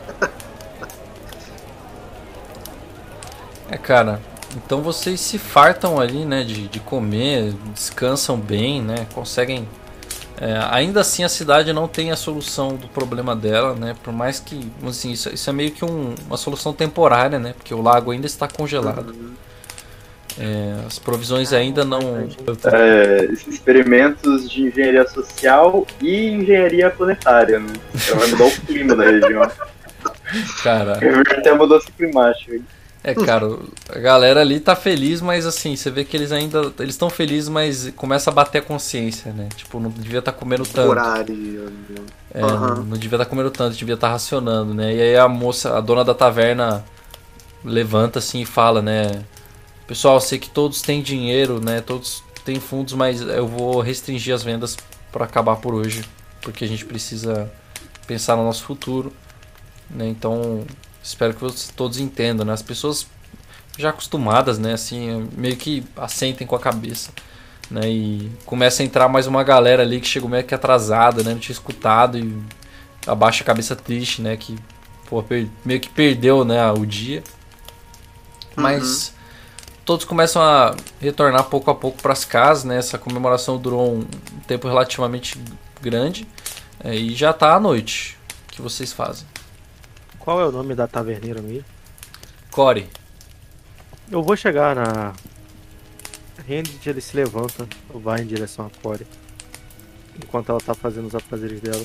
É, 3.71 3.77
cara, 3.77 4.19
então 4.55 4.81
vocês 4.81 5.19
se 5.19 5.37
fartam 5.37 5.99
ali, 5.99 6.25
né, 6.25 6.43
de, 6.43 6.67
de 6.67 6.79
comer, 6.79 7.53
descansam 7.73 8.37
bem, 8.37 8.81
né, 8.81 9.07
conseguem... 9.13 9.67
É, 10.41 10.57
ainda 10.71 11.01
assim 11.01 11.23
a 11.23 11.29
cidade 11.29 11.73
não 11.73 11.87
tem 11.87 12.11
a 12.11 12.15
solução 12.15 12.75
do 12.75 12.87
problema 12.87 13.35
dela, 13.35 13.75
né, 13.75 13.95
por 14.03 14.13
mais 14.13 14.39
que, 14.39 14.71
assim, 14.87 15.11
isso, 15.11 15.29
isso 15.33 15.49
é 15.49 15.53
meio 15.53 15.71
que 15.71 15.83
um, 15.83 16.15
uma 16.27 16.37
solução 16.37 16.73
temporária, 16.73 17.37
né, 17.37 17.53
porque 17.57 17.73
o 17.73 17.81
lago 17.81 18.11
ainda 18.11 18.25
está 18.25 18.47
congelado. 18.47 19.13
É, 20.39 20.85
as 20.87 20.97
provisões 20.97 21.51
ainda 21.51 21.83
não... 21.83 21.99
É, 22.71 23.25
experimentos 23.45 24.49
de 24.49 24.67
engenharia 24.67 25.05
social 25.09 25.85
e 26.01 26.29
engenharia 26.29 26.89
planetária, 26.89 27.59
né? 27.59 27.73
Ela 28.07 28.19
vai 28.19 28.27
mudar 28.29 28.45
o 28.45 28.51
clima 28.61 28.95
da 28.95 29.03
região. 29.03 29.51
Cara... 30.63 30.97
Reverter 30.97 31.49
a 31.49 31.55
mudança 31.55 31.87
climática. 31.97 32.61
É, 33.11 33.25
cara, 33.25 33.57
a 33.89 33.99
galera 33.99 34.41
ali 34.41 34.59
tá 34.59 34.75
feliz, 34.75 35.21
mas 35.21 35.45
assim, 35.45 35.75
você 35.75 35.89
vê 35.89 36.03
que 36.03 36.15
eles 36.15 36.31
ainda. 36.31 36.71
Eles 36.79 36.95
estão 36.95 37.09
felizes, 37.09 37.49
mas 37.49 37.91
começa 37.95 38.29
a 38.29 38.33
bater 38.33 38.59
a 38.59 38.61
consciência, 38.61 39.31
né? 39.31 39.49
Tipo, 39.55 39.79
não 39.79 39.89
devia 39.89 40.19
estar 40.19 40.31
tá 40.31 40.37
comendo 40.37 40.63
tanto. 40.65 40.89
Horário. 40.89 41.71
É, 42.33 42.43
uhum. 42.43 42.83
não, 42.83 42.97
devia 42.97 43.15
estar 43.15 43.25
tá 43.25 43.25
comendo 43.25 43.49
tanto, 43.51 43.75
devia 43.75 43.95
estar 43.95 44.07
tá 44.07 44.13
racionando, 44.13 44.73
né? 44.73 44.93
E 44.93 45.01
aí 45.01 45.17
a 45.17 45.27
moça, 45.27 45.77
a 45.77 45.81
dona 45.81 46.03
da 46.03 46.13
taverna, 46.13 46.85
levanta 47.63 48.19
assim 48.19 48.41
e 48.41 48.45
fala, 48.45 48.81
né? 48.81 49.23
Pessoal, 49.87 50.19
sei 50.21 50.37
que 50.37 50.49
todos 50.49 50.81
têm 50.81 51.01
dinheiro, 51.01 51.59
né? 51.59 51.81
Todos 51.81 52.23
têm 52.45 52.59
fundos, 52.59 52.93
mas 52.93 53.21
eu 53.21 53.47
vou 53.47 53.81
restringir 53.81 54.33
as 54.33 54.43
vendas 54.43 54.77
para 55.11 55.25
acabar 55.25 55.55
por 55.55 55.73
hoje, 55.73 56.03
porque 56.41 56.63
a 56.63 56.67
gente 56.67 56.85
precisa 56.85 57.51
pensar 58.05 58.35
no 58.35 58.43
nosso 58.43 58.63
futuro, 58.63 59.11
né? 59.89 60.07
Então, 60.07 60.63
espero 61.09 61.33
que 61.33 61.41
vocês 61.41 61.73
todos 61.75 61.99
entendam, 61.99 62.45
né? 62.45 62.53
As 62.53 62.61
pessoas 62.61 63.07
já 63.77 63.89
acostumadas, 63.89 64.59
né, 64.59 64.73
assim, 64.73 65.29
meio 65.37 65.55
que 65.55 65.83
assentem 65.95 66.45
com 66.45 66.55
a 66.55 66.59
cabeça, 66.59 67.11
né? 67.71 67.89
E 67.89 68.31
começa 68.45 68.83
a 68.83 68.85
entrar 68.85 69.07
mais 69.07 69.25
uma 69.25 69.43
galera 69.43 69.83
ali 69.83 69.99
que 69.99 70.07
chegou 70.07 70.29
meio 70.29 70.43
que 70.43 70.53
atrasada, 70.53 71.23
né? 71.23 71.31
Não 71.31 71.39
tinha 71.39 71.53
escutado 71.53 72.17
e 72.17 72.37
abaixa 73.07 73.43
a 73.43 73.45
cabeça 73.45 73.75
triste, 73.75 74.21
né, 74.21 74.35
que 74.37 74.57
pô, 75.09 75.23
meio 75.65 75.79
que 75.79 75.89
perdeu, 75.89 76.43
né, 76.45 76.71
o 76.71 76.85
dia. 76.85 77.23
Mas 78.55 79.09
uhum 79.09 79.19
todos 79.89 80.05
começam 80.05 80.39
a 80.39 80.75
retornar 81.01 81.45
pouco 81.45 81.71
a 81.71 81.73
pouco 81.73 81.99
para 81.99 82.13
as 82.13 82.23
casas, 82.23 82.63
né? 82.63 82.77
Essa 82.77 82.95
comemoração 82.95 83.57
durou 83.57 83.95
um 83.95 84.05
tempo 84.45 84.67
relativamente 84.67 85.35
grande 85.81 86.27
é, 86.83 86.93
e 86.93 87.15
já 87.15 87.31
está 87.31 87.55
à 87.55 87.59
noite. 87.59 88.15
O 88.47 88.51
que 88.51 88.61
vocês 88.61 88.93
fazem? 88.93 89.25
Qual 90.29 90.39
é 90.39 90.45
o 90.45 90.51
nome 90.51 90.75
da 90.75 90.87
taverneira 90.87 91.41
mesmo? 91.41 91.65
Core. 92.51 92.87
Eu 94.11 94.21
vou 94.21 94.37
chegar 94.37 94.75
na. 94.75 95.11
Rendit 96.47 96.87
ele 96.87 97.01
se 97.01 97.15
levanta, 97.15 97.67
vai 97.91 98.21
em 98.21 98.27
direção 98.27 98.67
a 98.67 98.69
Core. 98.79 99.07
Enquanto 100.23 100.49
ela 100.49 100.59
está 100.59 100.75
fazendo 100.75 101.07
os 101.07 101.15
afazeres 101.15 101.59
dela. 101.61 101.83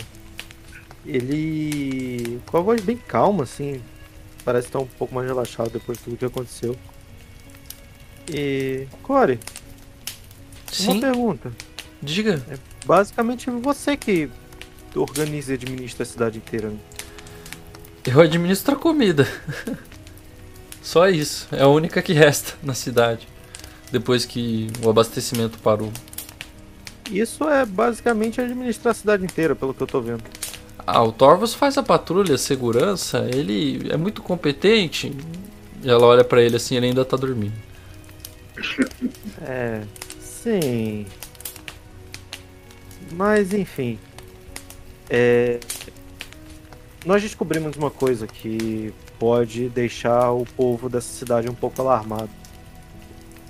Ele. 1.06 2.38
com 2.44 2.58
a 2.58 2.60
voz 2.60 2.82
bem 2.82 2.98
calma, 2.98 3.44
assim. 3.44 3.80
Parece 4.44 4.68
estar 4.68 4.78
um 4.78 4.86
pouco 4.86 5.14
mais 5.14 5.26
relaxado 5.26 5.70
depois 5.70 5.96
de 5.96 6.04
tudo 6.04 6.18
que 6.18 6.26
aconteceu. 6.26 6.76
E. 8.28 8.86
Core. 9.02 9.40
Sim? 10.70 10.90
Uma 10.90 11.00
pergunta. 11.00 11.50
Diga. 12.02 12.44
É 12.50 12.58
basicamente 12.84 13.48
você 13.48 13.96
que 13.96 14.28
organiza 14.94 15.52
e 15.52 15.54
administra 15.54 16.02
a 16.02 16.06
cidade 16.06 16.36
inteira. 16.36 16.68
Né? 16.68 16.78
Eu 18.06 18.20
administro 18.20 18.74
a 18.74 18.76
comida. 18.76 19.26
Só 20.82 21.08
isso. 21.08 21.48
É 21.50 21.62
a 21.62 21.68
única 21.68 22.02
que 22.02 22.12
resta 22.12 22.54
na 22.62 22.74
cidade. 22.74 23.26
Depois 23.90 24.24
que 24.24 24.68
o 24.84 24.90
abastecimento 24.90 25.58
parou. 25.58 25.90
Isso 27.10 27.44
é 27.48 27.64
basicamente 27.64 28.40
administrar 28.40 28.92
a 28.92 28.94
cidade 28.94 29.24
inteira, 29.24 29.54
pelo 29.54 29.72
que 29.72 29.82
eu 29.82 29.86
tô 29.86 30.00
vendo. 30.00 30.22
Ah, 30.86 31.02
o 31.02 31.12
Torvos 31.12 31.54
faz 31.54 31.78
a 31.78 31.82
patrulha, 31.82 32.34
a 32.34 32.38
segurança, 32.38 33.26
ele 33.32 33.88
é 33.90 33.96
muito 33.96 34.20
competente. 34.22 35.14
E 35.82 35.88
ela 35.88 36.06
olha 36.06 36.24
para 36.24 36.42
ele 36.42 36.56
assim, 36.56 36.76
ele 36.76 36.86
ainda 36.86 37.04
tá 37.04 37.16
dormindo. 37.16 37.54
É, 39.46 39.82
sim. 40.20 41.06
Mas 43.12 43.52
enfim. 43.52 43.98
É, 45.10 45.58
nós 47.04 47.22
descobrimos 47.22 47.76
uma 47.76 47.90
coisa 47.90 48.26
que 48.26 48.92
pode 49.18 49.68
deixar 49.68 50.32
o 50.32 50.44
povo 50.44 50.88
dessa 50.88 51.12
cidade 51.12 51.48
um 51.48 51.54
pouco 51.54 51.80
alarmado. 51.80 52.30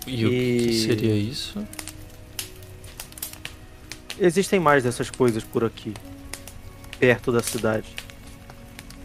E, 0.06 0.22
e... 0.22 0.26
o 0.26 0.30
que 0.30 0.80
seria 0.80 1.14
isso? 1.14 1.64
Existem 4.18 4.60
mais 4.60 4.84
dessas 4.84 5.10
coisas 5.10 5.42
por 5.42 5.64
aqui, 5.64 5.92
perto 6.98 7.32
da 7.32 7.42
cidade. 7.42 7.88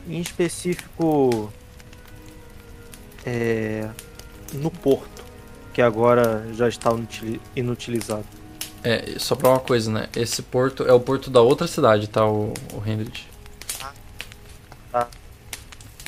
Em 0.07 0.19
específico, 0.19 1.51
é, 3.25 3.89
no 4.53 4.69
porto 4.69 5.23
que 5.73 5.81
agora 5.81 6.47
já 6.53 6.67
está 6.67 6.89
inutilizado. 7.55 8.25
É, 8.83 9.15
só 9.17 9.35
pra 9.35 9.49
uma 9.49 9.59
coisa, 9.59 9.91
né? 9.91 10.09
Esse 10.15 10.41
porto 10.41 10.83
é 10.83 10.93
o 10.93 10.99
porto 10.99 11.29
da 11.29 11.41
outra 11.41 11.67
cidade, 11.67 12.07
tá, 12.07 12.25
o, 12.25 12.53
o? 12.73 12.79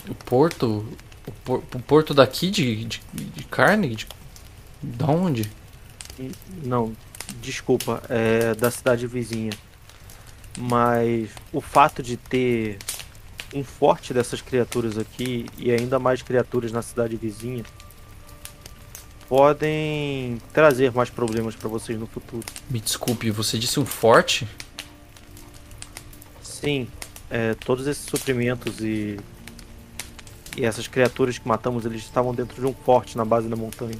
O 0.09 0.15
porto? 0.15 0.85
O, 1.27 1.31
por, 1.43 1.57
o 1.75 1.79
porto 1.79 2.13
daqui 2.13 2.49
de, 2.49 2.85
de, 2.85 3.01
de 3.13 3.43
carne? 3.45 3.95
De, 3.95 4.07
da 4.81 5.07
onde? 5.07 5.51
Não, 6.63 6.93
desculpa, 7.41 8.01
é 8.09 8.53
da 8.55 8.69
cidade 8.71 9.07
vizinha. 9.07 9.51
Mas 10.57 11.29
o 11.53 11.61
fato 11.61 12.03
de 12.03 12.17
ter 12.17 12.77
um 13.53 13.63
forte 13.63 14.13
dessas 14.13 14.41
criaturas 14.41 14.97
aqui 14.97 15.45
e 15.57 15.71
ainda 15.71 15.99
mais 15.99 16.21
criaturas 16.21 16.71
na 16.71 16.81
cidade 16.81 17.15
vizinha 17.15 17.63
podem 19.27 20.41
trazer 20.51 20.91
mais 20.91 21.09
problemas 21.09 21.55
para 21.55 21.69
vocês 21.69 21.97
no 21.97 22.05
futuro. 22.05 22.43
Me 22.69 22.79
desculpe, 22.79 23.31
você 23.31 23.57
disse 23.57 23.79
um 23.79 23.85
forte? 23.85 24.45
Sim, 26.41 26.87
é, 27.29 27.53
todos 27.53 27.87
esses 27.87 28.03
suprimentos 28.03 28.81
e 28.81 29.17
e 30.57 30.65
essas 30.65 30.87
criaturas 30.87 31.37
que 31.37 31.47
matamos, 31.47 31.85
eles 31.85 32.01
estavam 32.01 32.33
dentro 32.33 32.59
de 32.59 32.67
um 32.67 32.73
forte 32.73 33.17
na 33.17 33.23
base 33.23 33.47
da 33.47 33.55
montanha. 33.55 33.97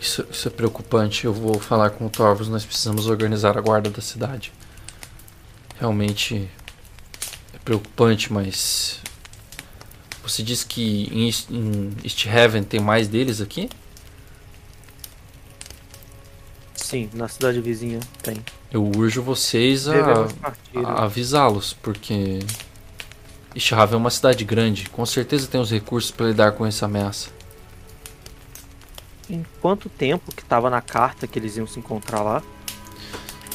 Isso, 0.00 0.26
isso 0.30 0.48
é 0.48 0.50
preocupante. 0.50 1.26
Eu 1.26 1.32
vou 1.32 1.58
falar 1.58 1.90
com 1.90 2.06
o 2.06 2.10
Torvos. 2.10 2.48
Nós 2.48 2.64
precisamos 2.64 3.06
organizar 3.06 3.58
a 3.58 3.60
guarda 3.60 3.90
da 3.90 4.00
cidade. 4.00 4.52
Realmente 5.78 6.48
é 7.54 7.58
preocupante, 7.58 8.32
mas 8.32 9.00
você 10.22 10.42
disse 10.42 10.64
que 10.64 11.08
em, 11.12 11.28
em 11.54 11.92
East 12.04 12.24
Heaven 12.24 12.62
tem 12.62 12.80
mais 12.80 13.08
deles 13.08 13.40
aqui? 13.40 13.68
Sim, 16.74 17.10
na 17.12 17.28
cidade 17.28 17.60
vizinha 17.60 18.00
tem. 18.22 18.36
Eu 18.70 18.84
urjo 18.84 19.22
vocês 19.22 19.86
a, 19.86 20.28
a 20.84 21.04
avisá-los, 21.04 21.72
porque 21.72 22.40
Haven 23.72 23.94
é 23.94 23.96
uma 23.96 24.10
cidade 24.10 24.44
grande. 24.44 24.88
Com 24.88 25.04
certeza 25.04 25.46
tem 25.46 25.60
os 25.60 25.70
recursos 25.70 26.10
para 26.10 26.26
lidar 26.26 26.52
com 26.52 26.64
essa 26.64 26.86
ameaça. 26.86 27.30
Em 29.28 29.44
quanto 29.60 29.88
tempo 29.88 30.34
que 30.34 30.42
estava 30.42 30.68
na 30.70 30.80
carta 30.80 31.26
que 31.26 31.38
eles 31.38 31.56
iam 31.56 31.66
se 31.66 31.78
encontrar 31.78 32.22
lá? 32.22 32.42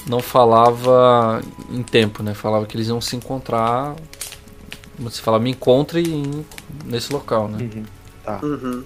Não 0.07 0.19
falava 0.19 1.41
em 1.69 1.81
tempo, 1.83 2.21
né? 2.21 2.33
Falava 2.33 2.65
que 2.65 2.77
eles 2.77 2.87
iam 2.87 3.01
se 3.01 3.15
encontrar 3.15 3.95
você 4.97 5.21
fala, 5.21 5.39
me 5.39 5.51
encontre 5.51 6.01
em, 6.01 6.45
nesse 6.85 7.11
local, 7.11 7.47
né? 7.47 7.57
Uhum. 7.61 7.85
Tá. 8.23 8.39
Uhum. 8.41 8.83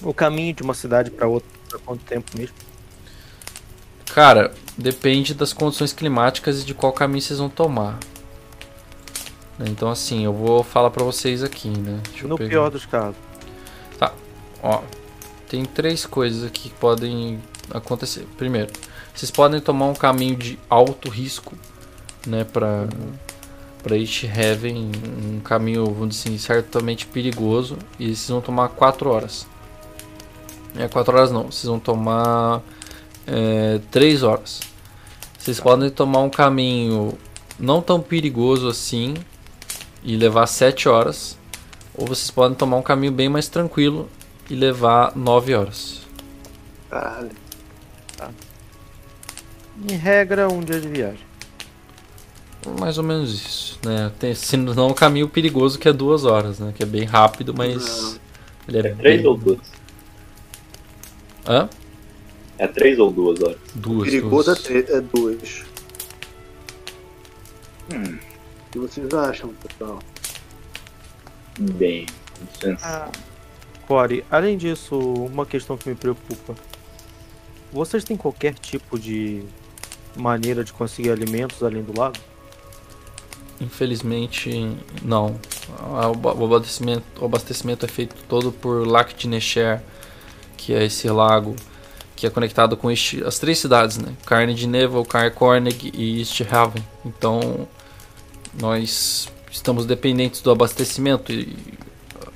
O 0.00 0.14
caminho 0.14 0.54
de 0.54 0.62
uma 0.62 0.74
cidade 0.74 1.10
para 1.10 1.26
outra, 1.26 1.48
pra 1.68 1.78
quanto 1.80 2.04
tempo 2.04 2.36
mesmo? 2.36 2.54
Cara, 4.14 4.52
depende 4.76 5.34
das 5.34 5.52
condições 5.52 5.92
climáticas 5.92 6.62
e 6.62 6.64
de 6.64 6.74
qual 6.74 6.92
caminho 6.92 7.20
vocês 7.20 7.38
vão 7.38 7.48
tomar. 7.48 7.98
Então, 9.60 9.90
assim, 9.90 10.24
eu 10.24 10.32
vou 10.32 10.62
falar 10.62 10.90
para 10.90 11.04
vocês 11.04 11.42
aqui, 11.42 11.68
né? 11.68 12.00
Deixa 12.10 12.26
no 12.26 12.36
pior 12.36 12.70
dos 12.70 12.86
casos. 12.86 13.16
Tá, 13.98 14.12
ó. 14.62 14.82
Tem 15.48 15.64
três 15.64 16.06
coisas 16.06 16.44
aqui 16.44 16.70
que 16.70 16.74
podem 16.74 17.40
acontecer. 17.70 18.26
Primeiro, 18.38 18.72
vocês 19.14 19.30
podem 19.30 19.60
tomar 19.60 19.86
um 19.86 19.94
caminho 19.94 20.36
de 20.36 20.58
alto 20.68 21.08
risco, 21.08 21.54
né? 22.26 22.44
Pra. 22.44 22.82
Uhum 22.82 23.32
para 23.82 23.96
East 23.96 24.24
Heaven, 24.24 24.92
um 25.34 25.40
caminho, 25.40 25.84
vamos 25.86 26.10
dizer 26.10 26.28
assim, 26.28 26.38
certamente 26.38 27.06
perigoso, 27.06 27.76
e 27.98 28.06
vocês 28.06 28.28
vão 28.28 28.40
tomar 28.40 28.68
4 28.68 29.10
horas. 29.10 29.46
É 30.76 30.86
4 30.88 31.16
horas 31.16 31.32
não, 31.32 31.50
vocês 31.50 31.64
vão 31.64 31.80
tomar 31.80 32.62
é, 33.26 33.80
3 33.90 34.22
horas. 34.22 34.60
Vocês 35.38 35.56
tá. 35.56 35.62
podem 35.64 35.90
tomar 35.90 36.20
um 36.20 36.30
caminho 36.30 37.18
não 37.58 37.82
tão 37.82 38.00
perigoso 38.00 38.68
assim 38.68 39.14
e 40.04 40.16
levar 40.16 40.46
7 40.46 40.88
horas, 40.88 41.38
ou 41.94 42.06
vocês 42.06 42.30
podem 42.30 42.56
tomar 42.56 42.76
um 42.76 42.82
caminho 42.82 43.12
bem 43.12 43.28
mais 43.28 43.48
tranquilo 43.48 44.08
e 44.50 44.54
levar 44.54 45.16
9 45.16 45.54
horas. 45.54 46.02
Caralho. 46.90 47.30
Em 49.88 49.94
regra, 49.96 50.48
um 50.48 50.60
dia 50.60 50.80
de 50.80 50.88
viagem. 50.88 51.32
Mais 52.78 52.96
ou 52.96 53.02
menos 53.04 53.32
isso, 53.32 53.78
né? 53.84 54.12
Tem, 54.18 54.34
se 54.34 54.56
não 54.56 54.88
um 54.88 54.94
caminho 54.94 55.28
perigoso 55.28 55.78
que 55.78 55.88
é 55.88 55.92
duas 55.92 56.24
horas, 56.24 56.60
né? 56.60 56.72
Que 56.76 56.82
é 56.84 56.86
bem 56.86 57.04
rápido, 57.04 57.52
mas 57.52 58.20
ele 58.68 58.78
é, 58.78 58.90
É 58.90 58.94
três 58.94 59.20
bem... 59.22 59.26
ou 59.26 59.36
duas? 59.36 59.58
Hã? 61.46 61.68
É 62.58 62.66
três 62.68 62.98
ou 62.98 63.10
duas 63.10 63.42
horas? 63.42 63.58
Duas. 63.74 64.04
Perigoso 64.08 64.52
é, 64.52 64.54
duas. 64.54 64.90
é 64.90 65.00
dois. 65.00 65.64
Hum, 67.92 68.18
O 68.18 68.31
que 68.72 68.78
vocês 68.78 69.12
acham, 69.12 69.50
pessoal? 69.54 69.98
bem, 71.58 72.06
licença. 72.40 73.10
Core, 73.86 74.24
além 74.30 74.56
disso, 74.56 74.98
uma 74.98 75.44
questão 75.44 75.76
que 75.76 75.88
me 75.88 75.94
preocupa. 75.94 76.54
Vocês 77.70 78.02
têm 78.04 78.16
qualquer 78.16 78.54
tipo 78.54 78.98
de 78.98 79.42
maneira 80.16 80.64
de 80.64 80.72
conseguir 80.72 81.10
alimentos 81.10 81.62
além 81.62 81.82
do 81.82 81.98
lago? 81.98 82.16
Infelizmente, 83.60 84.76
não. 85.02 85.38
O 86.10 86.14
ba- 86.16 86.32
o 86.34 86.44
abastecimento, 86.46 87.04
o 87.20 87.24
abastecimento 87.26 87.84
é 87.84 87.88
feito 87.88 88.16
todo 88.28 88.50
por 88.50 88.86
Lac 88.86 89.14
de 89.14 89.28
Necher, 89.28 89.82
que 90.56 90.74
é 90.74 90.84
esse 90.84 91.08
lago 91.08 91.54
que 92.16 92.26
é 92.26 92.30
conectado 92.30 92.76
com 92.76 92.90
este- 92.90 93.22
as 93.24 93.38
três 93.38 93.58
cidades, 93.58 93.98
né? 93.98 94.14
Carne 94.26 94.54
de 94.54 94.66
Nevel, 94.66 95.04
Carcornig 95.04 95.90
e 95.94 96.20
East 96.20 96.40
Haven. 96.50 96.82
Então, 97.04 97.68
nós 98.60 99.28
estamos 99.50 99.86
dependentes 99.86 100.40
do 100.40 100.50
abastecimento 100.50 101.32
e 101.32 101.56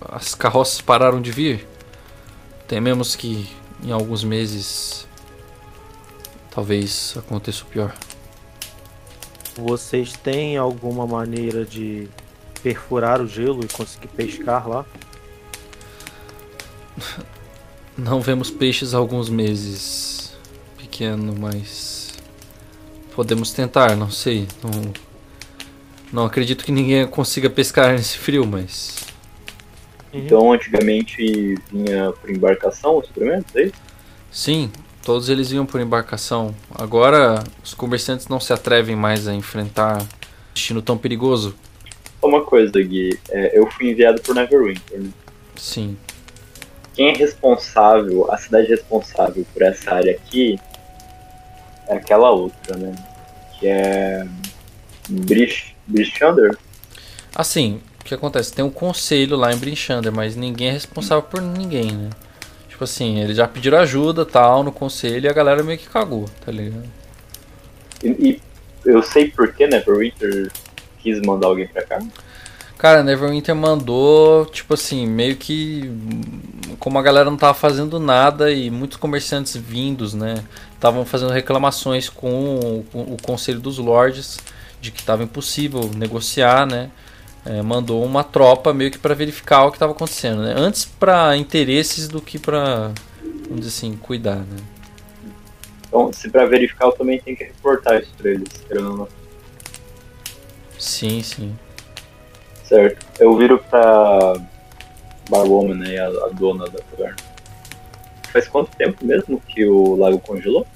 as 0.00 0.34
carroças 0.34 0.80
pararam 0.80 1.20
de 1.20 1.30
vir. 1.30 1.66
Tememos 2.66 3.14
que 3.14 3.48
em 3.82 3.92
alguns 3.92 4.24
meses 4.24 5.06
talvez 6.50 7.14
aconteça 7.16 7.62
o 7.62 7.66
pior. 7.66 7.94
Vocês 9.56 10.12
têm 10.12 10.56
alguma 10.56 11.06
maneira 11.06 11.64
de 11.64 12.08
perfurar 12.62 13.20
o 13.20 13.26
gelo 13.26 13.64
e 13.64 13.68
conseguir 13.68 14.08
pescar 14.08 14.68
lá? 14.68 14.84
Não 17.96 18.20
vemos 18.20 18.50
peixes 18.50 18.92
há 18.92 18.98
alguns 18.98 19.30
meses. 19.30 20.36
Pequeno, 20.76 21.34
mas. 21.38 22.12
Podemos 23.14 23.52
tentar, 23.52 23.96
não 23.96 24.10
sei. 24.10 24.46
Não, 24.62 24.92
não 26.16 26.24
acredito 26.24 26.64
que 26.64 26.72
ninguém 26.72 27.06
consiga 27.06 27.50
pescar 27.50 27.92
nesse 27.92 28.16
frio, 28.16 28.46
mas. 28.46 29.04
Então, 30.14 30.50
antigamente 30.50 31.54
vinha 31.70 32.10
por 32.10 32.30
embarcação 32.30 32.96
os 32.96 33.06
suprimentos, 33.06 33.54
é 33.54 33.64
isso? 33.64 33.74
Sim, 34.30 34.72
todos 35.04 35.28
eles 35.28 35.52
iam 35.52 35.66
por 35.66 35.78
embarcação. 35.78 36.54
Agora 36.74 37.44
os 37.62 37.74
comerciantes 37.74 38.28
não 38.28 38.40
se 38.40 38.50
atrevem 38.50 38.96
mais 38.96 39.28
a 39.28 39.34
enfrentar 39.34 40.00
um 40.00 40.06
destino 40.54 40.80
tão 40.80 40.96
perigoso. 40.96 41.54
Uma 42.22 42.42
coisa, 42.42 42.82
Gui. 42.82 43.20
É, 43.28 43.58
eu 43.58 43.70
fui 43.70 43.90
enviado 43.90 44.22
por 44.22 44.34
Neverwinter, 44.34 44.98
né? 44.98 45.10
Sim. 45.54 45.98
Quem 46.94 47.10
é 47.10 47.12
responsável, 47.12 48.32
a 48.32 48.38
cidade 48.38 48.68
responsável 48.68 49.44
por 49.52 49.60
essa 49.60 49.92
área 49.92 50.12
aqui 50.12 50.58
é 51.88 51.96
aquela 51.96 52.30
outra, 52.30 52.74
né? 52.74 52.94
Que 53.60 53.68
é. 53.68 54.26
Brish, 55.08 55.75
Brishander? 55.86 56.56
Assim, 57.34 57.80
o 58.00 58.04
que 58.04 58.14
acontece? 58.14 58.52
Tem 58.52 58.64
um 58.64 58.70
conselho 58.70 59.36
lá 59.36 59.52
em 59.52 59.56
Brinchander, 59.58 60.12
mas 60.12 60.36
ninguém 60.36 60.68
é 60.68 60.72
responsável 60.72 61.22
por 61.22 61.40
ninguém, 61.40 61.92
né? 61.92 62.10
Tipo 62.68 62.84
assim, 62.84 63.20
eles 63.20 63.36
já 63.36 63.46
pediram 63.48 63.78
ajuda 63.78 64.24
tal 64.24 64.62
no 64.62 64.72
conselho 64.72 65.26
e 65.26 65.28
a 65.28 65.32
galera 65.32 65.62
meio 65.62 65.78
que 65.78 65.88
cagou, 65.88 66.26
tá 66.44 66.52
ligado? 66.52 66.84
E, 68.02 68.08
e 68.08 68.42
eu 68.84 69.02
sei 69.02 69.30
por 69.30 69.52
que 69.52 69.66
Neverwinter 69.66 70.50
quis 71.02 71.20
mandar 71.20 71.48
alguém 71.48 71.66
pra 71.66 71.82
cá. 71.82 71.98
Cara, 72.78 73.02
Neverwinter 73.02 73.54
mandou, 73.54 74.44
tipo 74.46 74.74
assim, 74.74 75.06
meio 75.06 75.36
que 75.36 75.90
como 76.78 76.98
a 76.98 77.02
galera 77.02 77.30
não 77.30 77.36
tava 77.36 77.54
fazendo 77.54 77.98
nada 77.98 78.52
e 78.52 78.70
muitos 78.70 78.98
comerciantes 78.98 79.56
vindos, 79.56 80.14
né, 80.14 80.44
estavam 80.74 81.04
fazendo 81.04 81.32
reclamações 81.32 82.08
com 82.08 82.56
o, 82.56 82.86
com 82.92 83.00
o 83.02 83.16
Conselho 83.20 83.60
dos 83.60 83.78
Lords 83.78 84.38
de 84.80 84.90
que 84.90 85.00
estava 85.00 85.22
impossível 85.22 85.90
negociar, 85.94 86.66
né? 86.66 86.90
é, 87.46 87.62
mandou 87.62 88.04
uma 88.04 88.24
tropa 88.24 88.74
meio 88.74 88.90
que 88.90 88.98
para 88.98 89.14
verificar 89.14 89.64
o 89.64 89.70
que 89.70 89.76
estava 89.76 89.92
acontecendo, 89.92 90.42
né? 90.42 90.52
Antes 90.56 90.84
para 90.84 91.36
interesses 91.36 92.08
do 92.08 92.20
que 92.20 92.38
para, 92.40 92.92
vamos 93.44 93.60
dizer 93.60 93.68
assim, 93.68 93.96
cuidar, 93.96 94.38
né? 94.38 94.56
Então, 95.86 96.12
se 96.12 96.28
pra 96.28 96.44
verificar, 96.44 96.86
eu 96.86 96.92
também 96.92 97.20
tenho 97.20 97.36
que 97.36 97.44
reportar 97.44 98.02
isso 98.02 98.12
pra 98.18 98.32
eles, 98.32 98.48
querendo. 98.66 99.08
Sim, 100.76 101.22
sim. 101.22 101.56
Certo. 102.64 103.06
Eu 103.20 103.36
viro 103.36 103.62
pra 103.70 104.34
Barwoman, 105.30 105.76
né, 105.76 105.98
a, 105.98 106.08
a 106.08 106.28
dona 106.30 106.64
da 106.68 106.80
taverna. 106.80 107.16
Faz 108.32 108.48
quanto 108.48 108.76
tempo 108.76 109.06
mesmo 109.06 109.40
que 109.48 109.64
o 109.64 109.94
lago 109.94 110.18
congelou? 110.18 110.66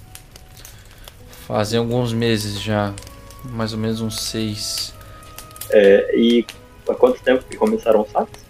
Fazem 1.48 1.80
alguns 1.80 2.12
meses 2.12 2.60
já, 2.60 2.94
mais 3.44 3.72
ou 3.72 3.78
menos 3.78 4.00
uns 4.00 4.20
seis. 4.20 4.92
É, 5.70 6.16
e 6.16 6.46
há 6.88 6.94
quanto 6.94 7.22
tempo 7.22 7.44
que 7.44 7.56
começaram 7.56 8.02
os 8.02 8.10
saques? 8.10 8.40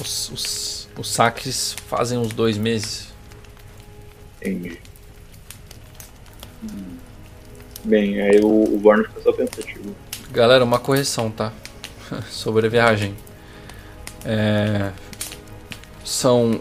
Os, 0.00 0.30
os, 0.30 0.88
os 0.96 1.08
saques 1.10 1.72
fazem 1.86 2.18
uns 2.18 2.32
dois 2.32 2.56
meses. 2.58 3.08
Entendi. 4.40 4.80
Bem, 7.84 8.20
aí 8.20 8.40
o, 8.40 8.46
o 8.48 8.80
Warner 8.84 9.08
fica 9.08 9.20
só 9.22 9.32
pensativo. 9.32 9.94
Galera, 10.30 10.64
uma 10.64 10.78
correção, 10.78 11.30
tá? 11.30 11.52
Sobre 12.30 12.66
a 12.66 12.70
viagem. 12.70 13.16
É, 14.24 14.92
São 16.04 16.60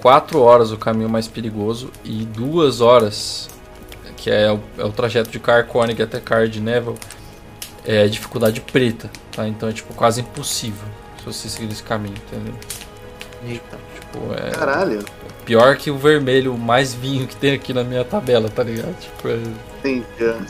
quatro 0.00 0.40
horas 0.40 0.72
o 0.72 0.78
caminho 0.78 1.08
mais 1.08 1.28
perigoso 1.28 1.90
e 2.04 2.24
duas 2.24 2.80
horas, 2.80 3.48
que 4.20 4.30
é 4.30 4.52
o, 4.52 4.60
é 4.76 4.84
o 4.84 4.92
trajeto 4.92 5.30
de 5.30 5.40
Carconic 5.40 6.00
até 6.02 6.20
Car 6.20 6.46
de 6.46 6.60
Neville, 6.60 6.96
é 7.86 8.06
dificuldade 8.06 8.60
preta, 8.60 9.10
tá? 9.32 9.48
Então 9.48 9.68
é 9.68 9.72
tipo 9.72 9.94
quase 9.94 10.20
impossível 10.20 10.86
se 11.18 11.24
você 11.24 11.48
seguir 11.48 11.72
esse 11.72 11.82
caminho, 11.82 12.14
entendeu? 12.16 12.54
Eita. 13.48 13.78
Tipo, 13.94 14.34
é 14.34 14.50
Caralho. 14.50 15.02
pior 15.46 15.76
que 15.76 15.90
o 15.90 15.96
vermelho 15.96 16.56
mais 16.58 16.92
vinho 16.92 17.26
que 17.26 17.34
tem 17.34 17.54
aqui 17.54 17.72
na 17.72 17.82
minha 17.82 18.04
tabela, 18.04 18.50
tá 18.50 18.62
ligado? 18.62 18.94
Tipo, 19.00 19.28
é 19.28 19.38
Entendi. 19.78 20.46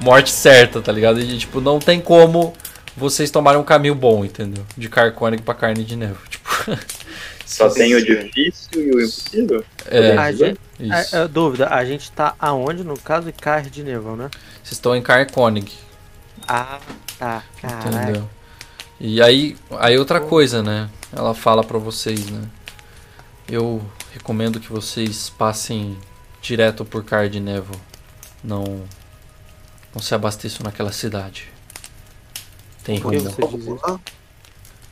morte 0.00 0.30
certa, 0.30 0.80
tá 0.80 0.90
ligado? 0.90 1.20
E 1.20 1.36
tipo, 1.36 1.60
não 1.60 1.78
tem 1.78 2.00
como 2.00 2.54
vocês 2.96 3.30
tomarem 3.30 3.60
um 3.60 3.64
caminho 3.64 3.94
bom, 3.94 4.24
entendeu? 4.24 4.64
De 4.76 4.88
Carconic 4.88 5.42
pra 5.42 5.54
carne 5.54 5.84
de 5.84 5.96
neve. 5.96 6.16
Tipo, 6.30 6.48
Só 7.46 7.68
tem 7.68 7.94
o 7.94 8.04
difícil 8.04 8.68
e 8.82 8.90
o 8.90 9.00
impossível? 9.00 9.64
É, 9.86 10.16
A 10.16 10.32
gente, 10.32 10.60
isso. 10.80 11.16
a, 11.16 11.22
a 11.22 11.26
dúvida, 11.26 11.68
a 11.68 11.84
gente 11.84 12.10
tá 12.12 12.34
aonde 12.38 12.82
no 12.84 12.98
caso 12.98 13.26
de 13.26 13.32
Car 13.32 13.62
de 13.68 13.82
Nevão, 13.82 14.16
né? 14.16 14.30
Vocês 14.62 14.72
estão 14.72 14.94
em 14.96 15.02
Carconic, 15.02 15.74
Ah, 16.46 16.78
tá. 17.18 17.42
Caralho. 17.60 18.02
entendeu? 18.02 18.30
E 19.00 19.20
aí, 19.20 19.56
aí 19.78 19.98
outra 19.98 20.20
coisa, 20.20 20.62
né? 20.62 20.88
Ela 21.12 21.34
fala 21.34 21.62
pra 21.64 21.78
vocês, 21.78 22.26
né? 22.30 22.42
Eu 23.48 23.82
recomendo 24.12 24.60
que 24.60 24.70
vocês 24.72 25.28
passem 25.30 25.98
direto 26.40 26.84
por 26.84 27.04
Car 27.04 27.28
de 27.28 27.40
Neville. 27.40 27.78
Não, 28.42 28.84
não 29.94 30.00
se 30.00 30.14
abasteçam 30.14 30.64
naquela 30.64 30.92
cidade. 30.92 31.48
Tem 32.84 33.00
Por 33.00 33.12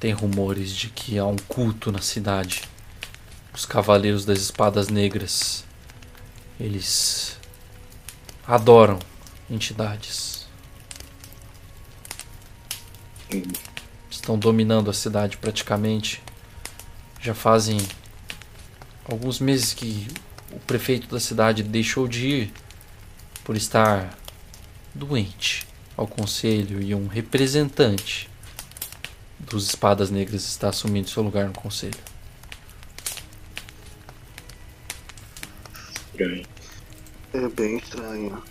Tem 0.01 0.13
rumores 0.13 0.75
de 0.75 0.89
que 0.89 1.19
há 1.19 1.27
um 1.27 1.37
culto 1.37 1.93
na 1.93 2.01
cidade. 2.01 2.63
Os 3.53 3.67
Cavaleiros 3.67 4.25
das 4.25 4.39
Espadas 4.39 4.89
Negras. 4.89 5.63
Eles 6.59 7.37
adoram 8.47 8.99
entidades. 9.51 10.47
Estão 14.11 14.39
dominando 14.39 14.89
a 14.89 14.95
cidade 14.95 15.37
praticamente. 15.37 16.23
Já 17.21 17.35
fazem 17.35 17.77
alguns 19.05 19.39
meses 19.39 19.75
que 19.75 20.09
o 20.51 20.59
prefeito 20.61 21.09
da 21.09 21.21
cidade 21.21 21.63
deixou 21.63 22.09
de 22.09 22.27
ir 22.27 22.53
por 23.45 23.55
estar 23.55 24.19
doente 24.95 25.67
ao 25.95 26.07
conselho 26.07 26.81
e 26.81 26.95
um 26.95 27.07
representante 27.07 28.30
dos 29.49 29.67
Espadas 29.67 30.11
Negras 30.11 30.45
está 30.45 30.69
assumindo 30.69 31.09
seu 31.09 31.23
lugar 31.23 31.47
no 31.47 31.53
conselho. 31.53 31.99
Estranho. 36.13 36.47
É 37.33 37.49
bem 37.49 37.79
estranho. 37.79 38.43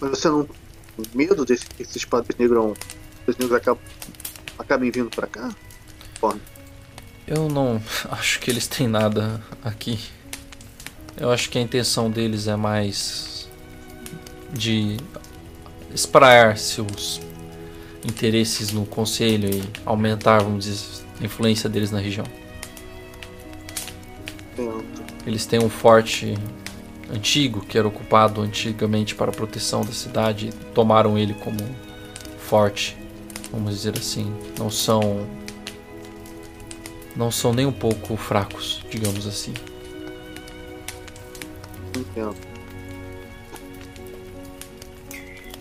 Mas 0.00 0.10
você 0.10 0.28
não 0.28 0.48
medo 1.14 1.44
desse, 1.44 1.66
que 1.66 1.82
esses 1.82 2.04
padres 2.04 2.36
negros, 2.38 2.76
esses 3.22 3.38
negros 3.38 3.56
acabam, 3.56 3.82
acabem 4.58 4.90
vindo 4.90 5.10
pra 5.10 5.26
cá? 5.26 5.54
Eu 7.26 7.48
não 7.48 7.82
acho 8.10 8.40
que 8.40 8.50
eles 8.50 8.66
têm 8.66 8.88
nada 8.88 9.42
aqui. 9.62 9.98
Eu 11.16 11.30
acho 11.30 11.48
que 11.48 11.58
a 11.58 11.60
intenção 11.60 12.10
deles 12.10 12.46
é 12.46 12.56
mais 12.56 13.48
de 14.52 14.98
espraiar 15.94 16.58
seus 16.58 17.20
interesses 18.06 18.72
no 18.72 18.86
conselho 18.86 19.48
e 19.48 19.62
aumentar, 19.84 20.42
vamos 20.42 20.64
dizer, 20.64 21.04
a 21.20 21.24
influência 21.24 21.68
deles 21.68 21.90
na 21.90 21.98
região. 21.98 22.26
Eles 25.26 25.44
têm 25.44 25.62
um 25.62 25.68
forte 25.68 26.34
antigo 27.12 27.60
que 27.60 27.76
era 27.76 27.86
ocupado 27.86 28.40
antigamente 28.40 29.14
para 29.14 29.30
a 29.30 29.34
proteção 29.34 29.82
da 29.82 29.92
cidade 29.92 30.48
e 30.48 30.52
tomaram 30.72 31.18
ele 31.18 31.34
como 31.34 31.58
forte, 32.38 32.96
vamos 33.50 33.74
dizer 33.74 33.98
assim. 33.98 34.32
Não 34.58 34.70
são 34.70 35.26
não 37.16 37.30
são 37.30 37.52
nem 37.52 37.64
um 37.64 37.72
pouco 37.72 38.16
fracos, 38.16 38.84
digamos 38.90 39.26
assim. 39.26 39.54
Entendo. 41.96 42.36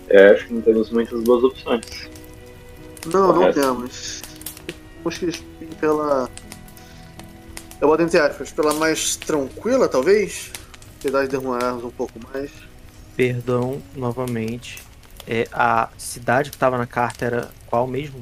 É, 0.10 0.32
acho 0.32 0.48
que 0.48 0.54
não 0.54 0.62
temos 0.62 0.92
muitas 0.92 1.24
boas 1.24 1.44
opções. 1.44 2.10
Não, 3.06 3.34
não 3.34 3.54
temos. 3.54 4.22
Temos 4.98 5.18
que 5.18 5.26
ir 5.26 5.76
pela. 5.80 6.30
Eu 7.80 7.88
boto 7.88 8.04
entre 8.04 8.20
aspas, 8.20 8.52
pela 8.52 8.74
mais 8.74 9.16
tranquila, 9.18 9.88
talvez? 9.88 10.52
Apesar 11.00 11.24
de 11.24 11.30
demorarmos 11.30 11.84
um 11.84 11.90
pouco 11.92 12.14
mais. 12.34 12.52
Perdão, 13.16 13.82
novamente. 13.96 14.84
É, 15.28 15.48
a 15.52 15.90
cidade 15.98 16.52
que 16.52 16.58
tava 16.58 16.78
na 16.78 16.86
carta 16.86 17.26
era 17.26 17.52
qual 17.68 17.88
mesmo? 17.88 18.22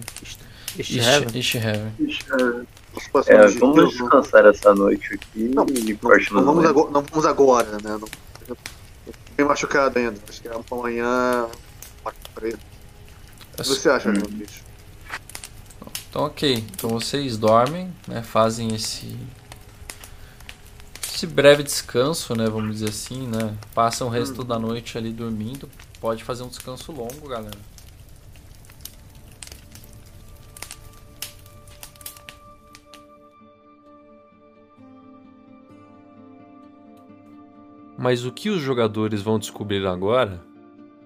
Este 0.77 0.99
Heaven? 0.99 1.27
É, 3.27 3.47
vamos 3.59 3.75
Deus, 3.75 3.91
descansar 3.91 4.45
essa 4.45 4.73
noite 4.73 5.13
aqui 5.13 5.51
Não, 5.53 5.65
e 5.67 5.93
Não, 5.93 5.97
partimos 5.97 6.43
não, 6.43 6.53
vamos 6.53 6.65
agora, 6.65 6.91
não 6.91 7.01
vamos 7.01 7.25
agora, 7.25 7.71
né? 7.73 7.97
Não, 7.99 8.07
eu 8.47 8.57
fiquei 9.25 9.45
machucado 9.45 9.99
ainda. 9.99 10.15
Acho 10.27 10.41
que 10.41 10.47
amanhã. 10.47 11.47
O 12.05 12.11
que 13.61 13.63
você 13.63 13.89
acha, 13.89 14.09
Hum. 14.09 14.13
meu 14.13 14.27
bicho? 14.29 14.62
Então, 16.14 16.26
ok. 16.26 16.64
Então 16.72 16.91
vocês 16.91 17.39
dormem, 17.39 17.91
né? 18.07 18.22
Fazem 18.22 18.76
esse 18.76 19.18
esse 21.03 21.26
breve 21.26 21.64
descanso, 21.64 22.36
né? 22.36 22.47
Vamos 22.47 22.74
dizer 22.76 22.89
assim, 22.89 23.28
né? 23.28 23.57
Passam 23.74 24.09
o 24.09 24.11
resto 24.11 24.43
da 24.43 24.59
noite 24.59 24.95
ali 24.95 25.11
dormindo. 25.11 25.68
Pode 25.99 26.24
fazer 26.24 26.43
um 26.43 26.49
descanso 26.49 26.91
longo, 26.91 27.28
galera. 27.28 27.57
Mas 37.97 38.24
o 38.24 38.32
que 38.32 38.51
os 38.51 38.61
jogadores 38.61 39.24
vão 39.24 39.39
descobrir 39.39 39.84
agora? 39.88 40.43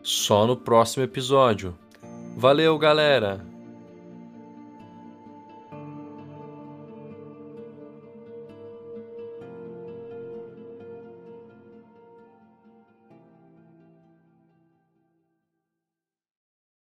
Só 0.03 0.45
no 0.45 0.57
próximo 0.57 1.05
episódio. 1.05 1.73
Valeu, 2.35 2.77
galera! 2.77 3.56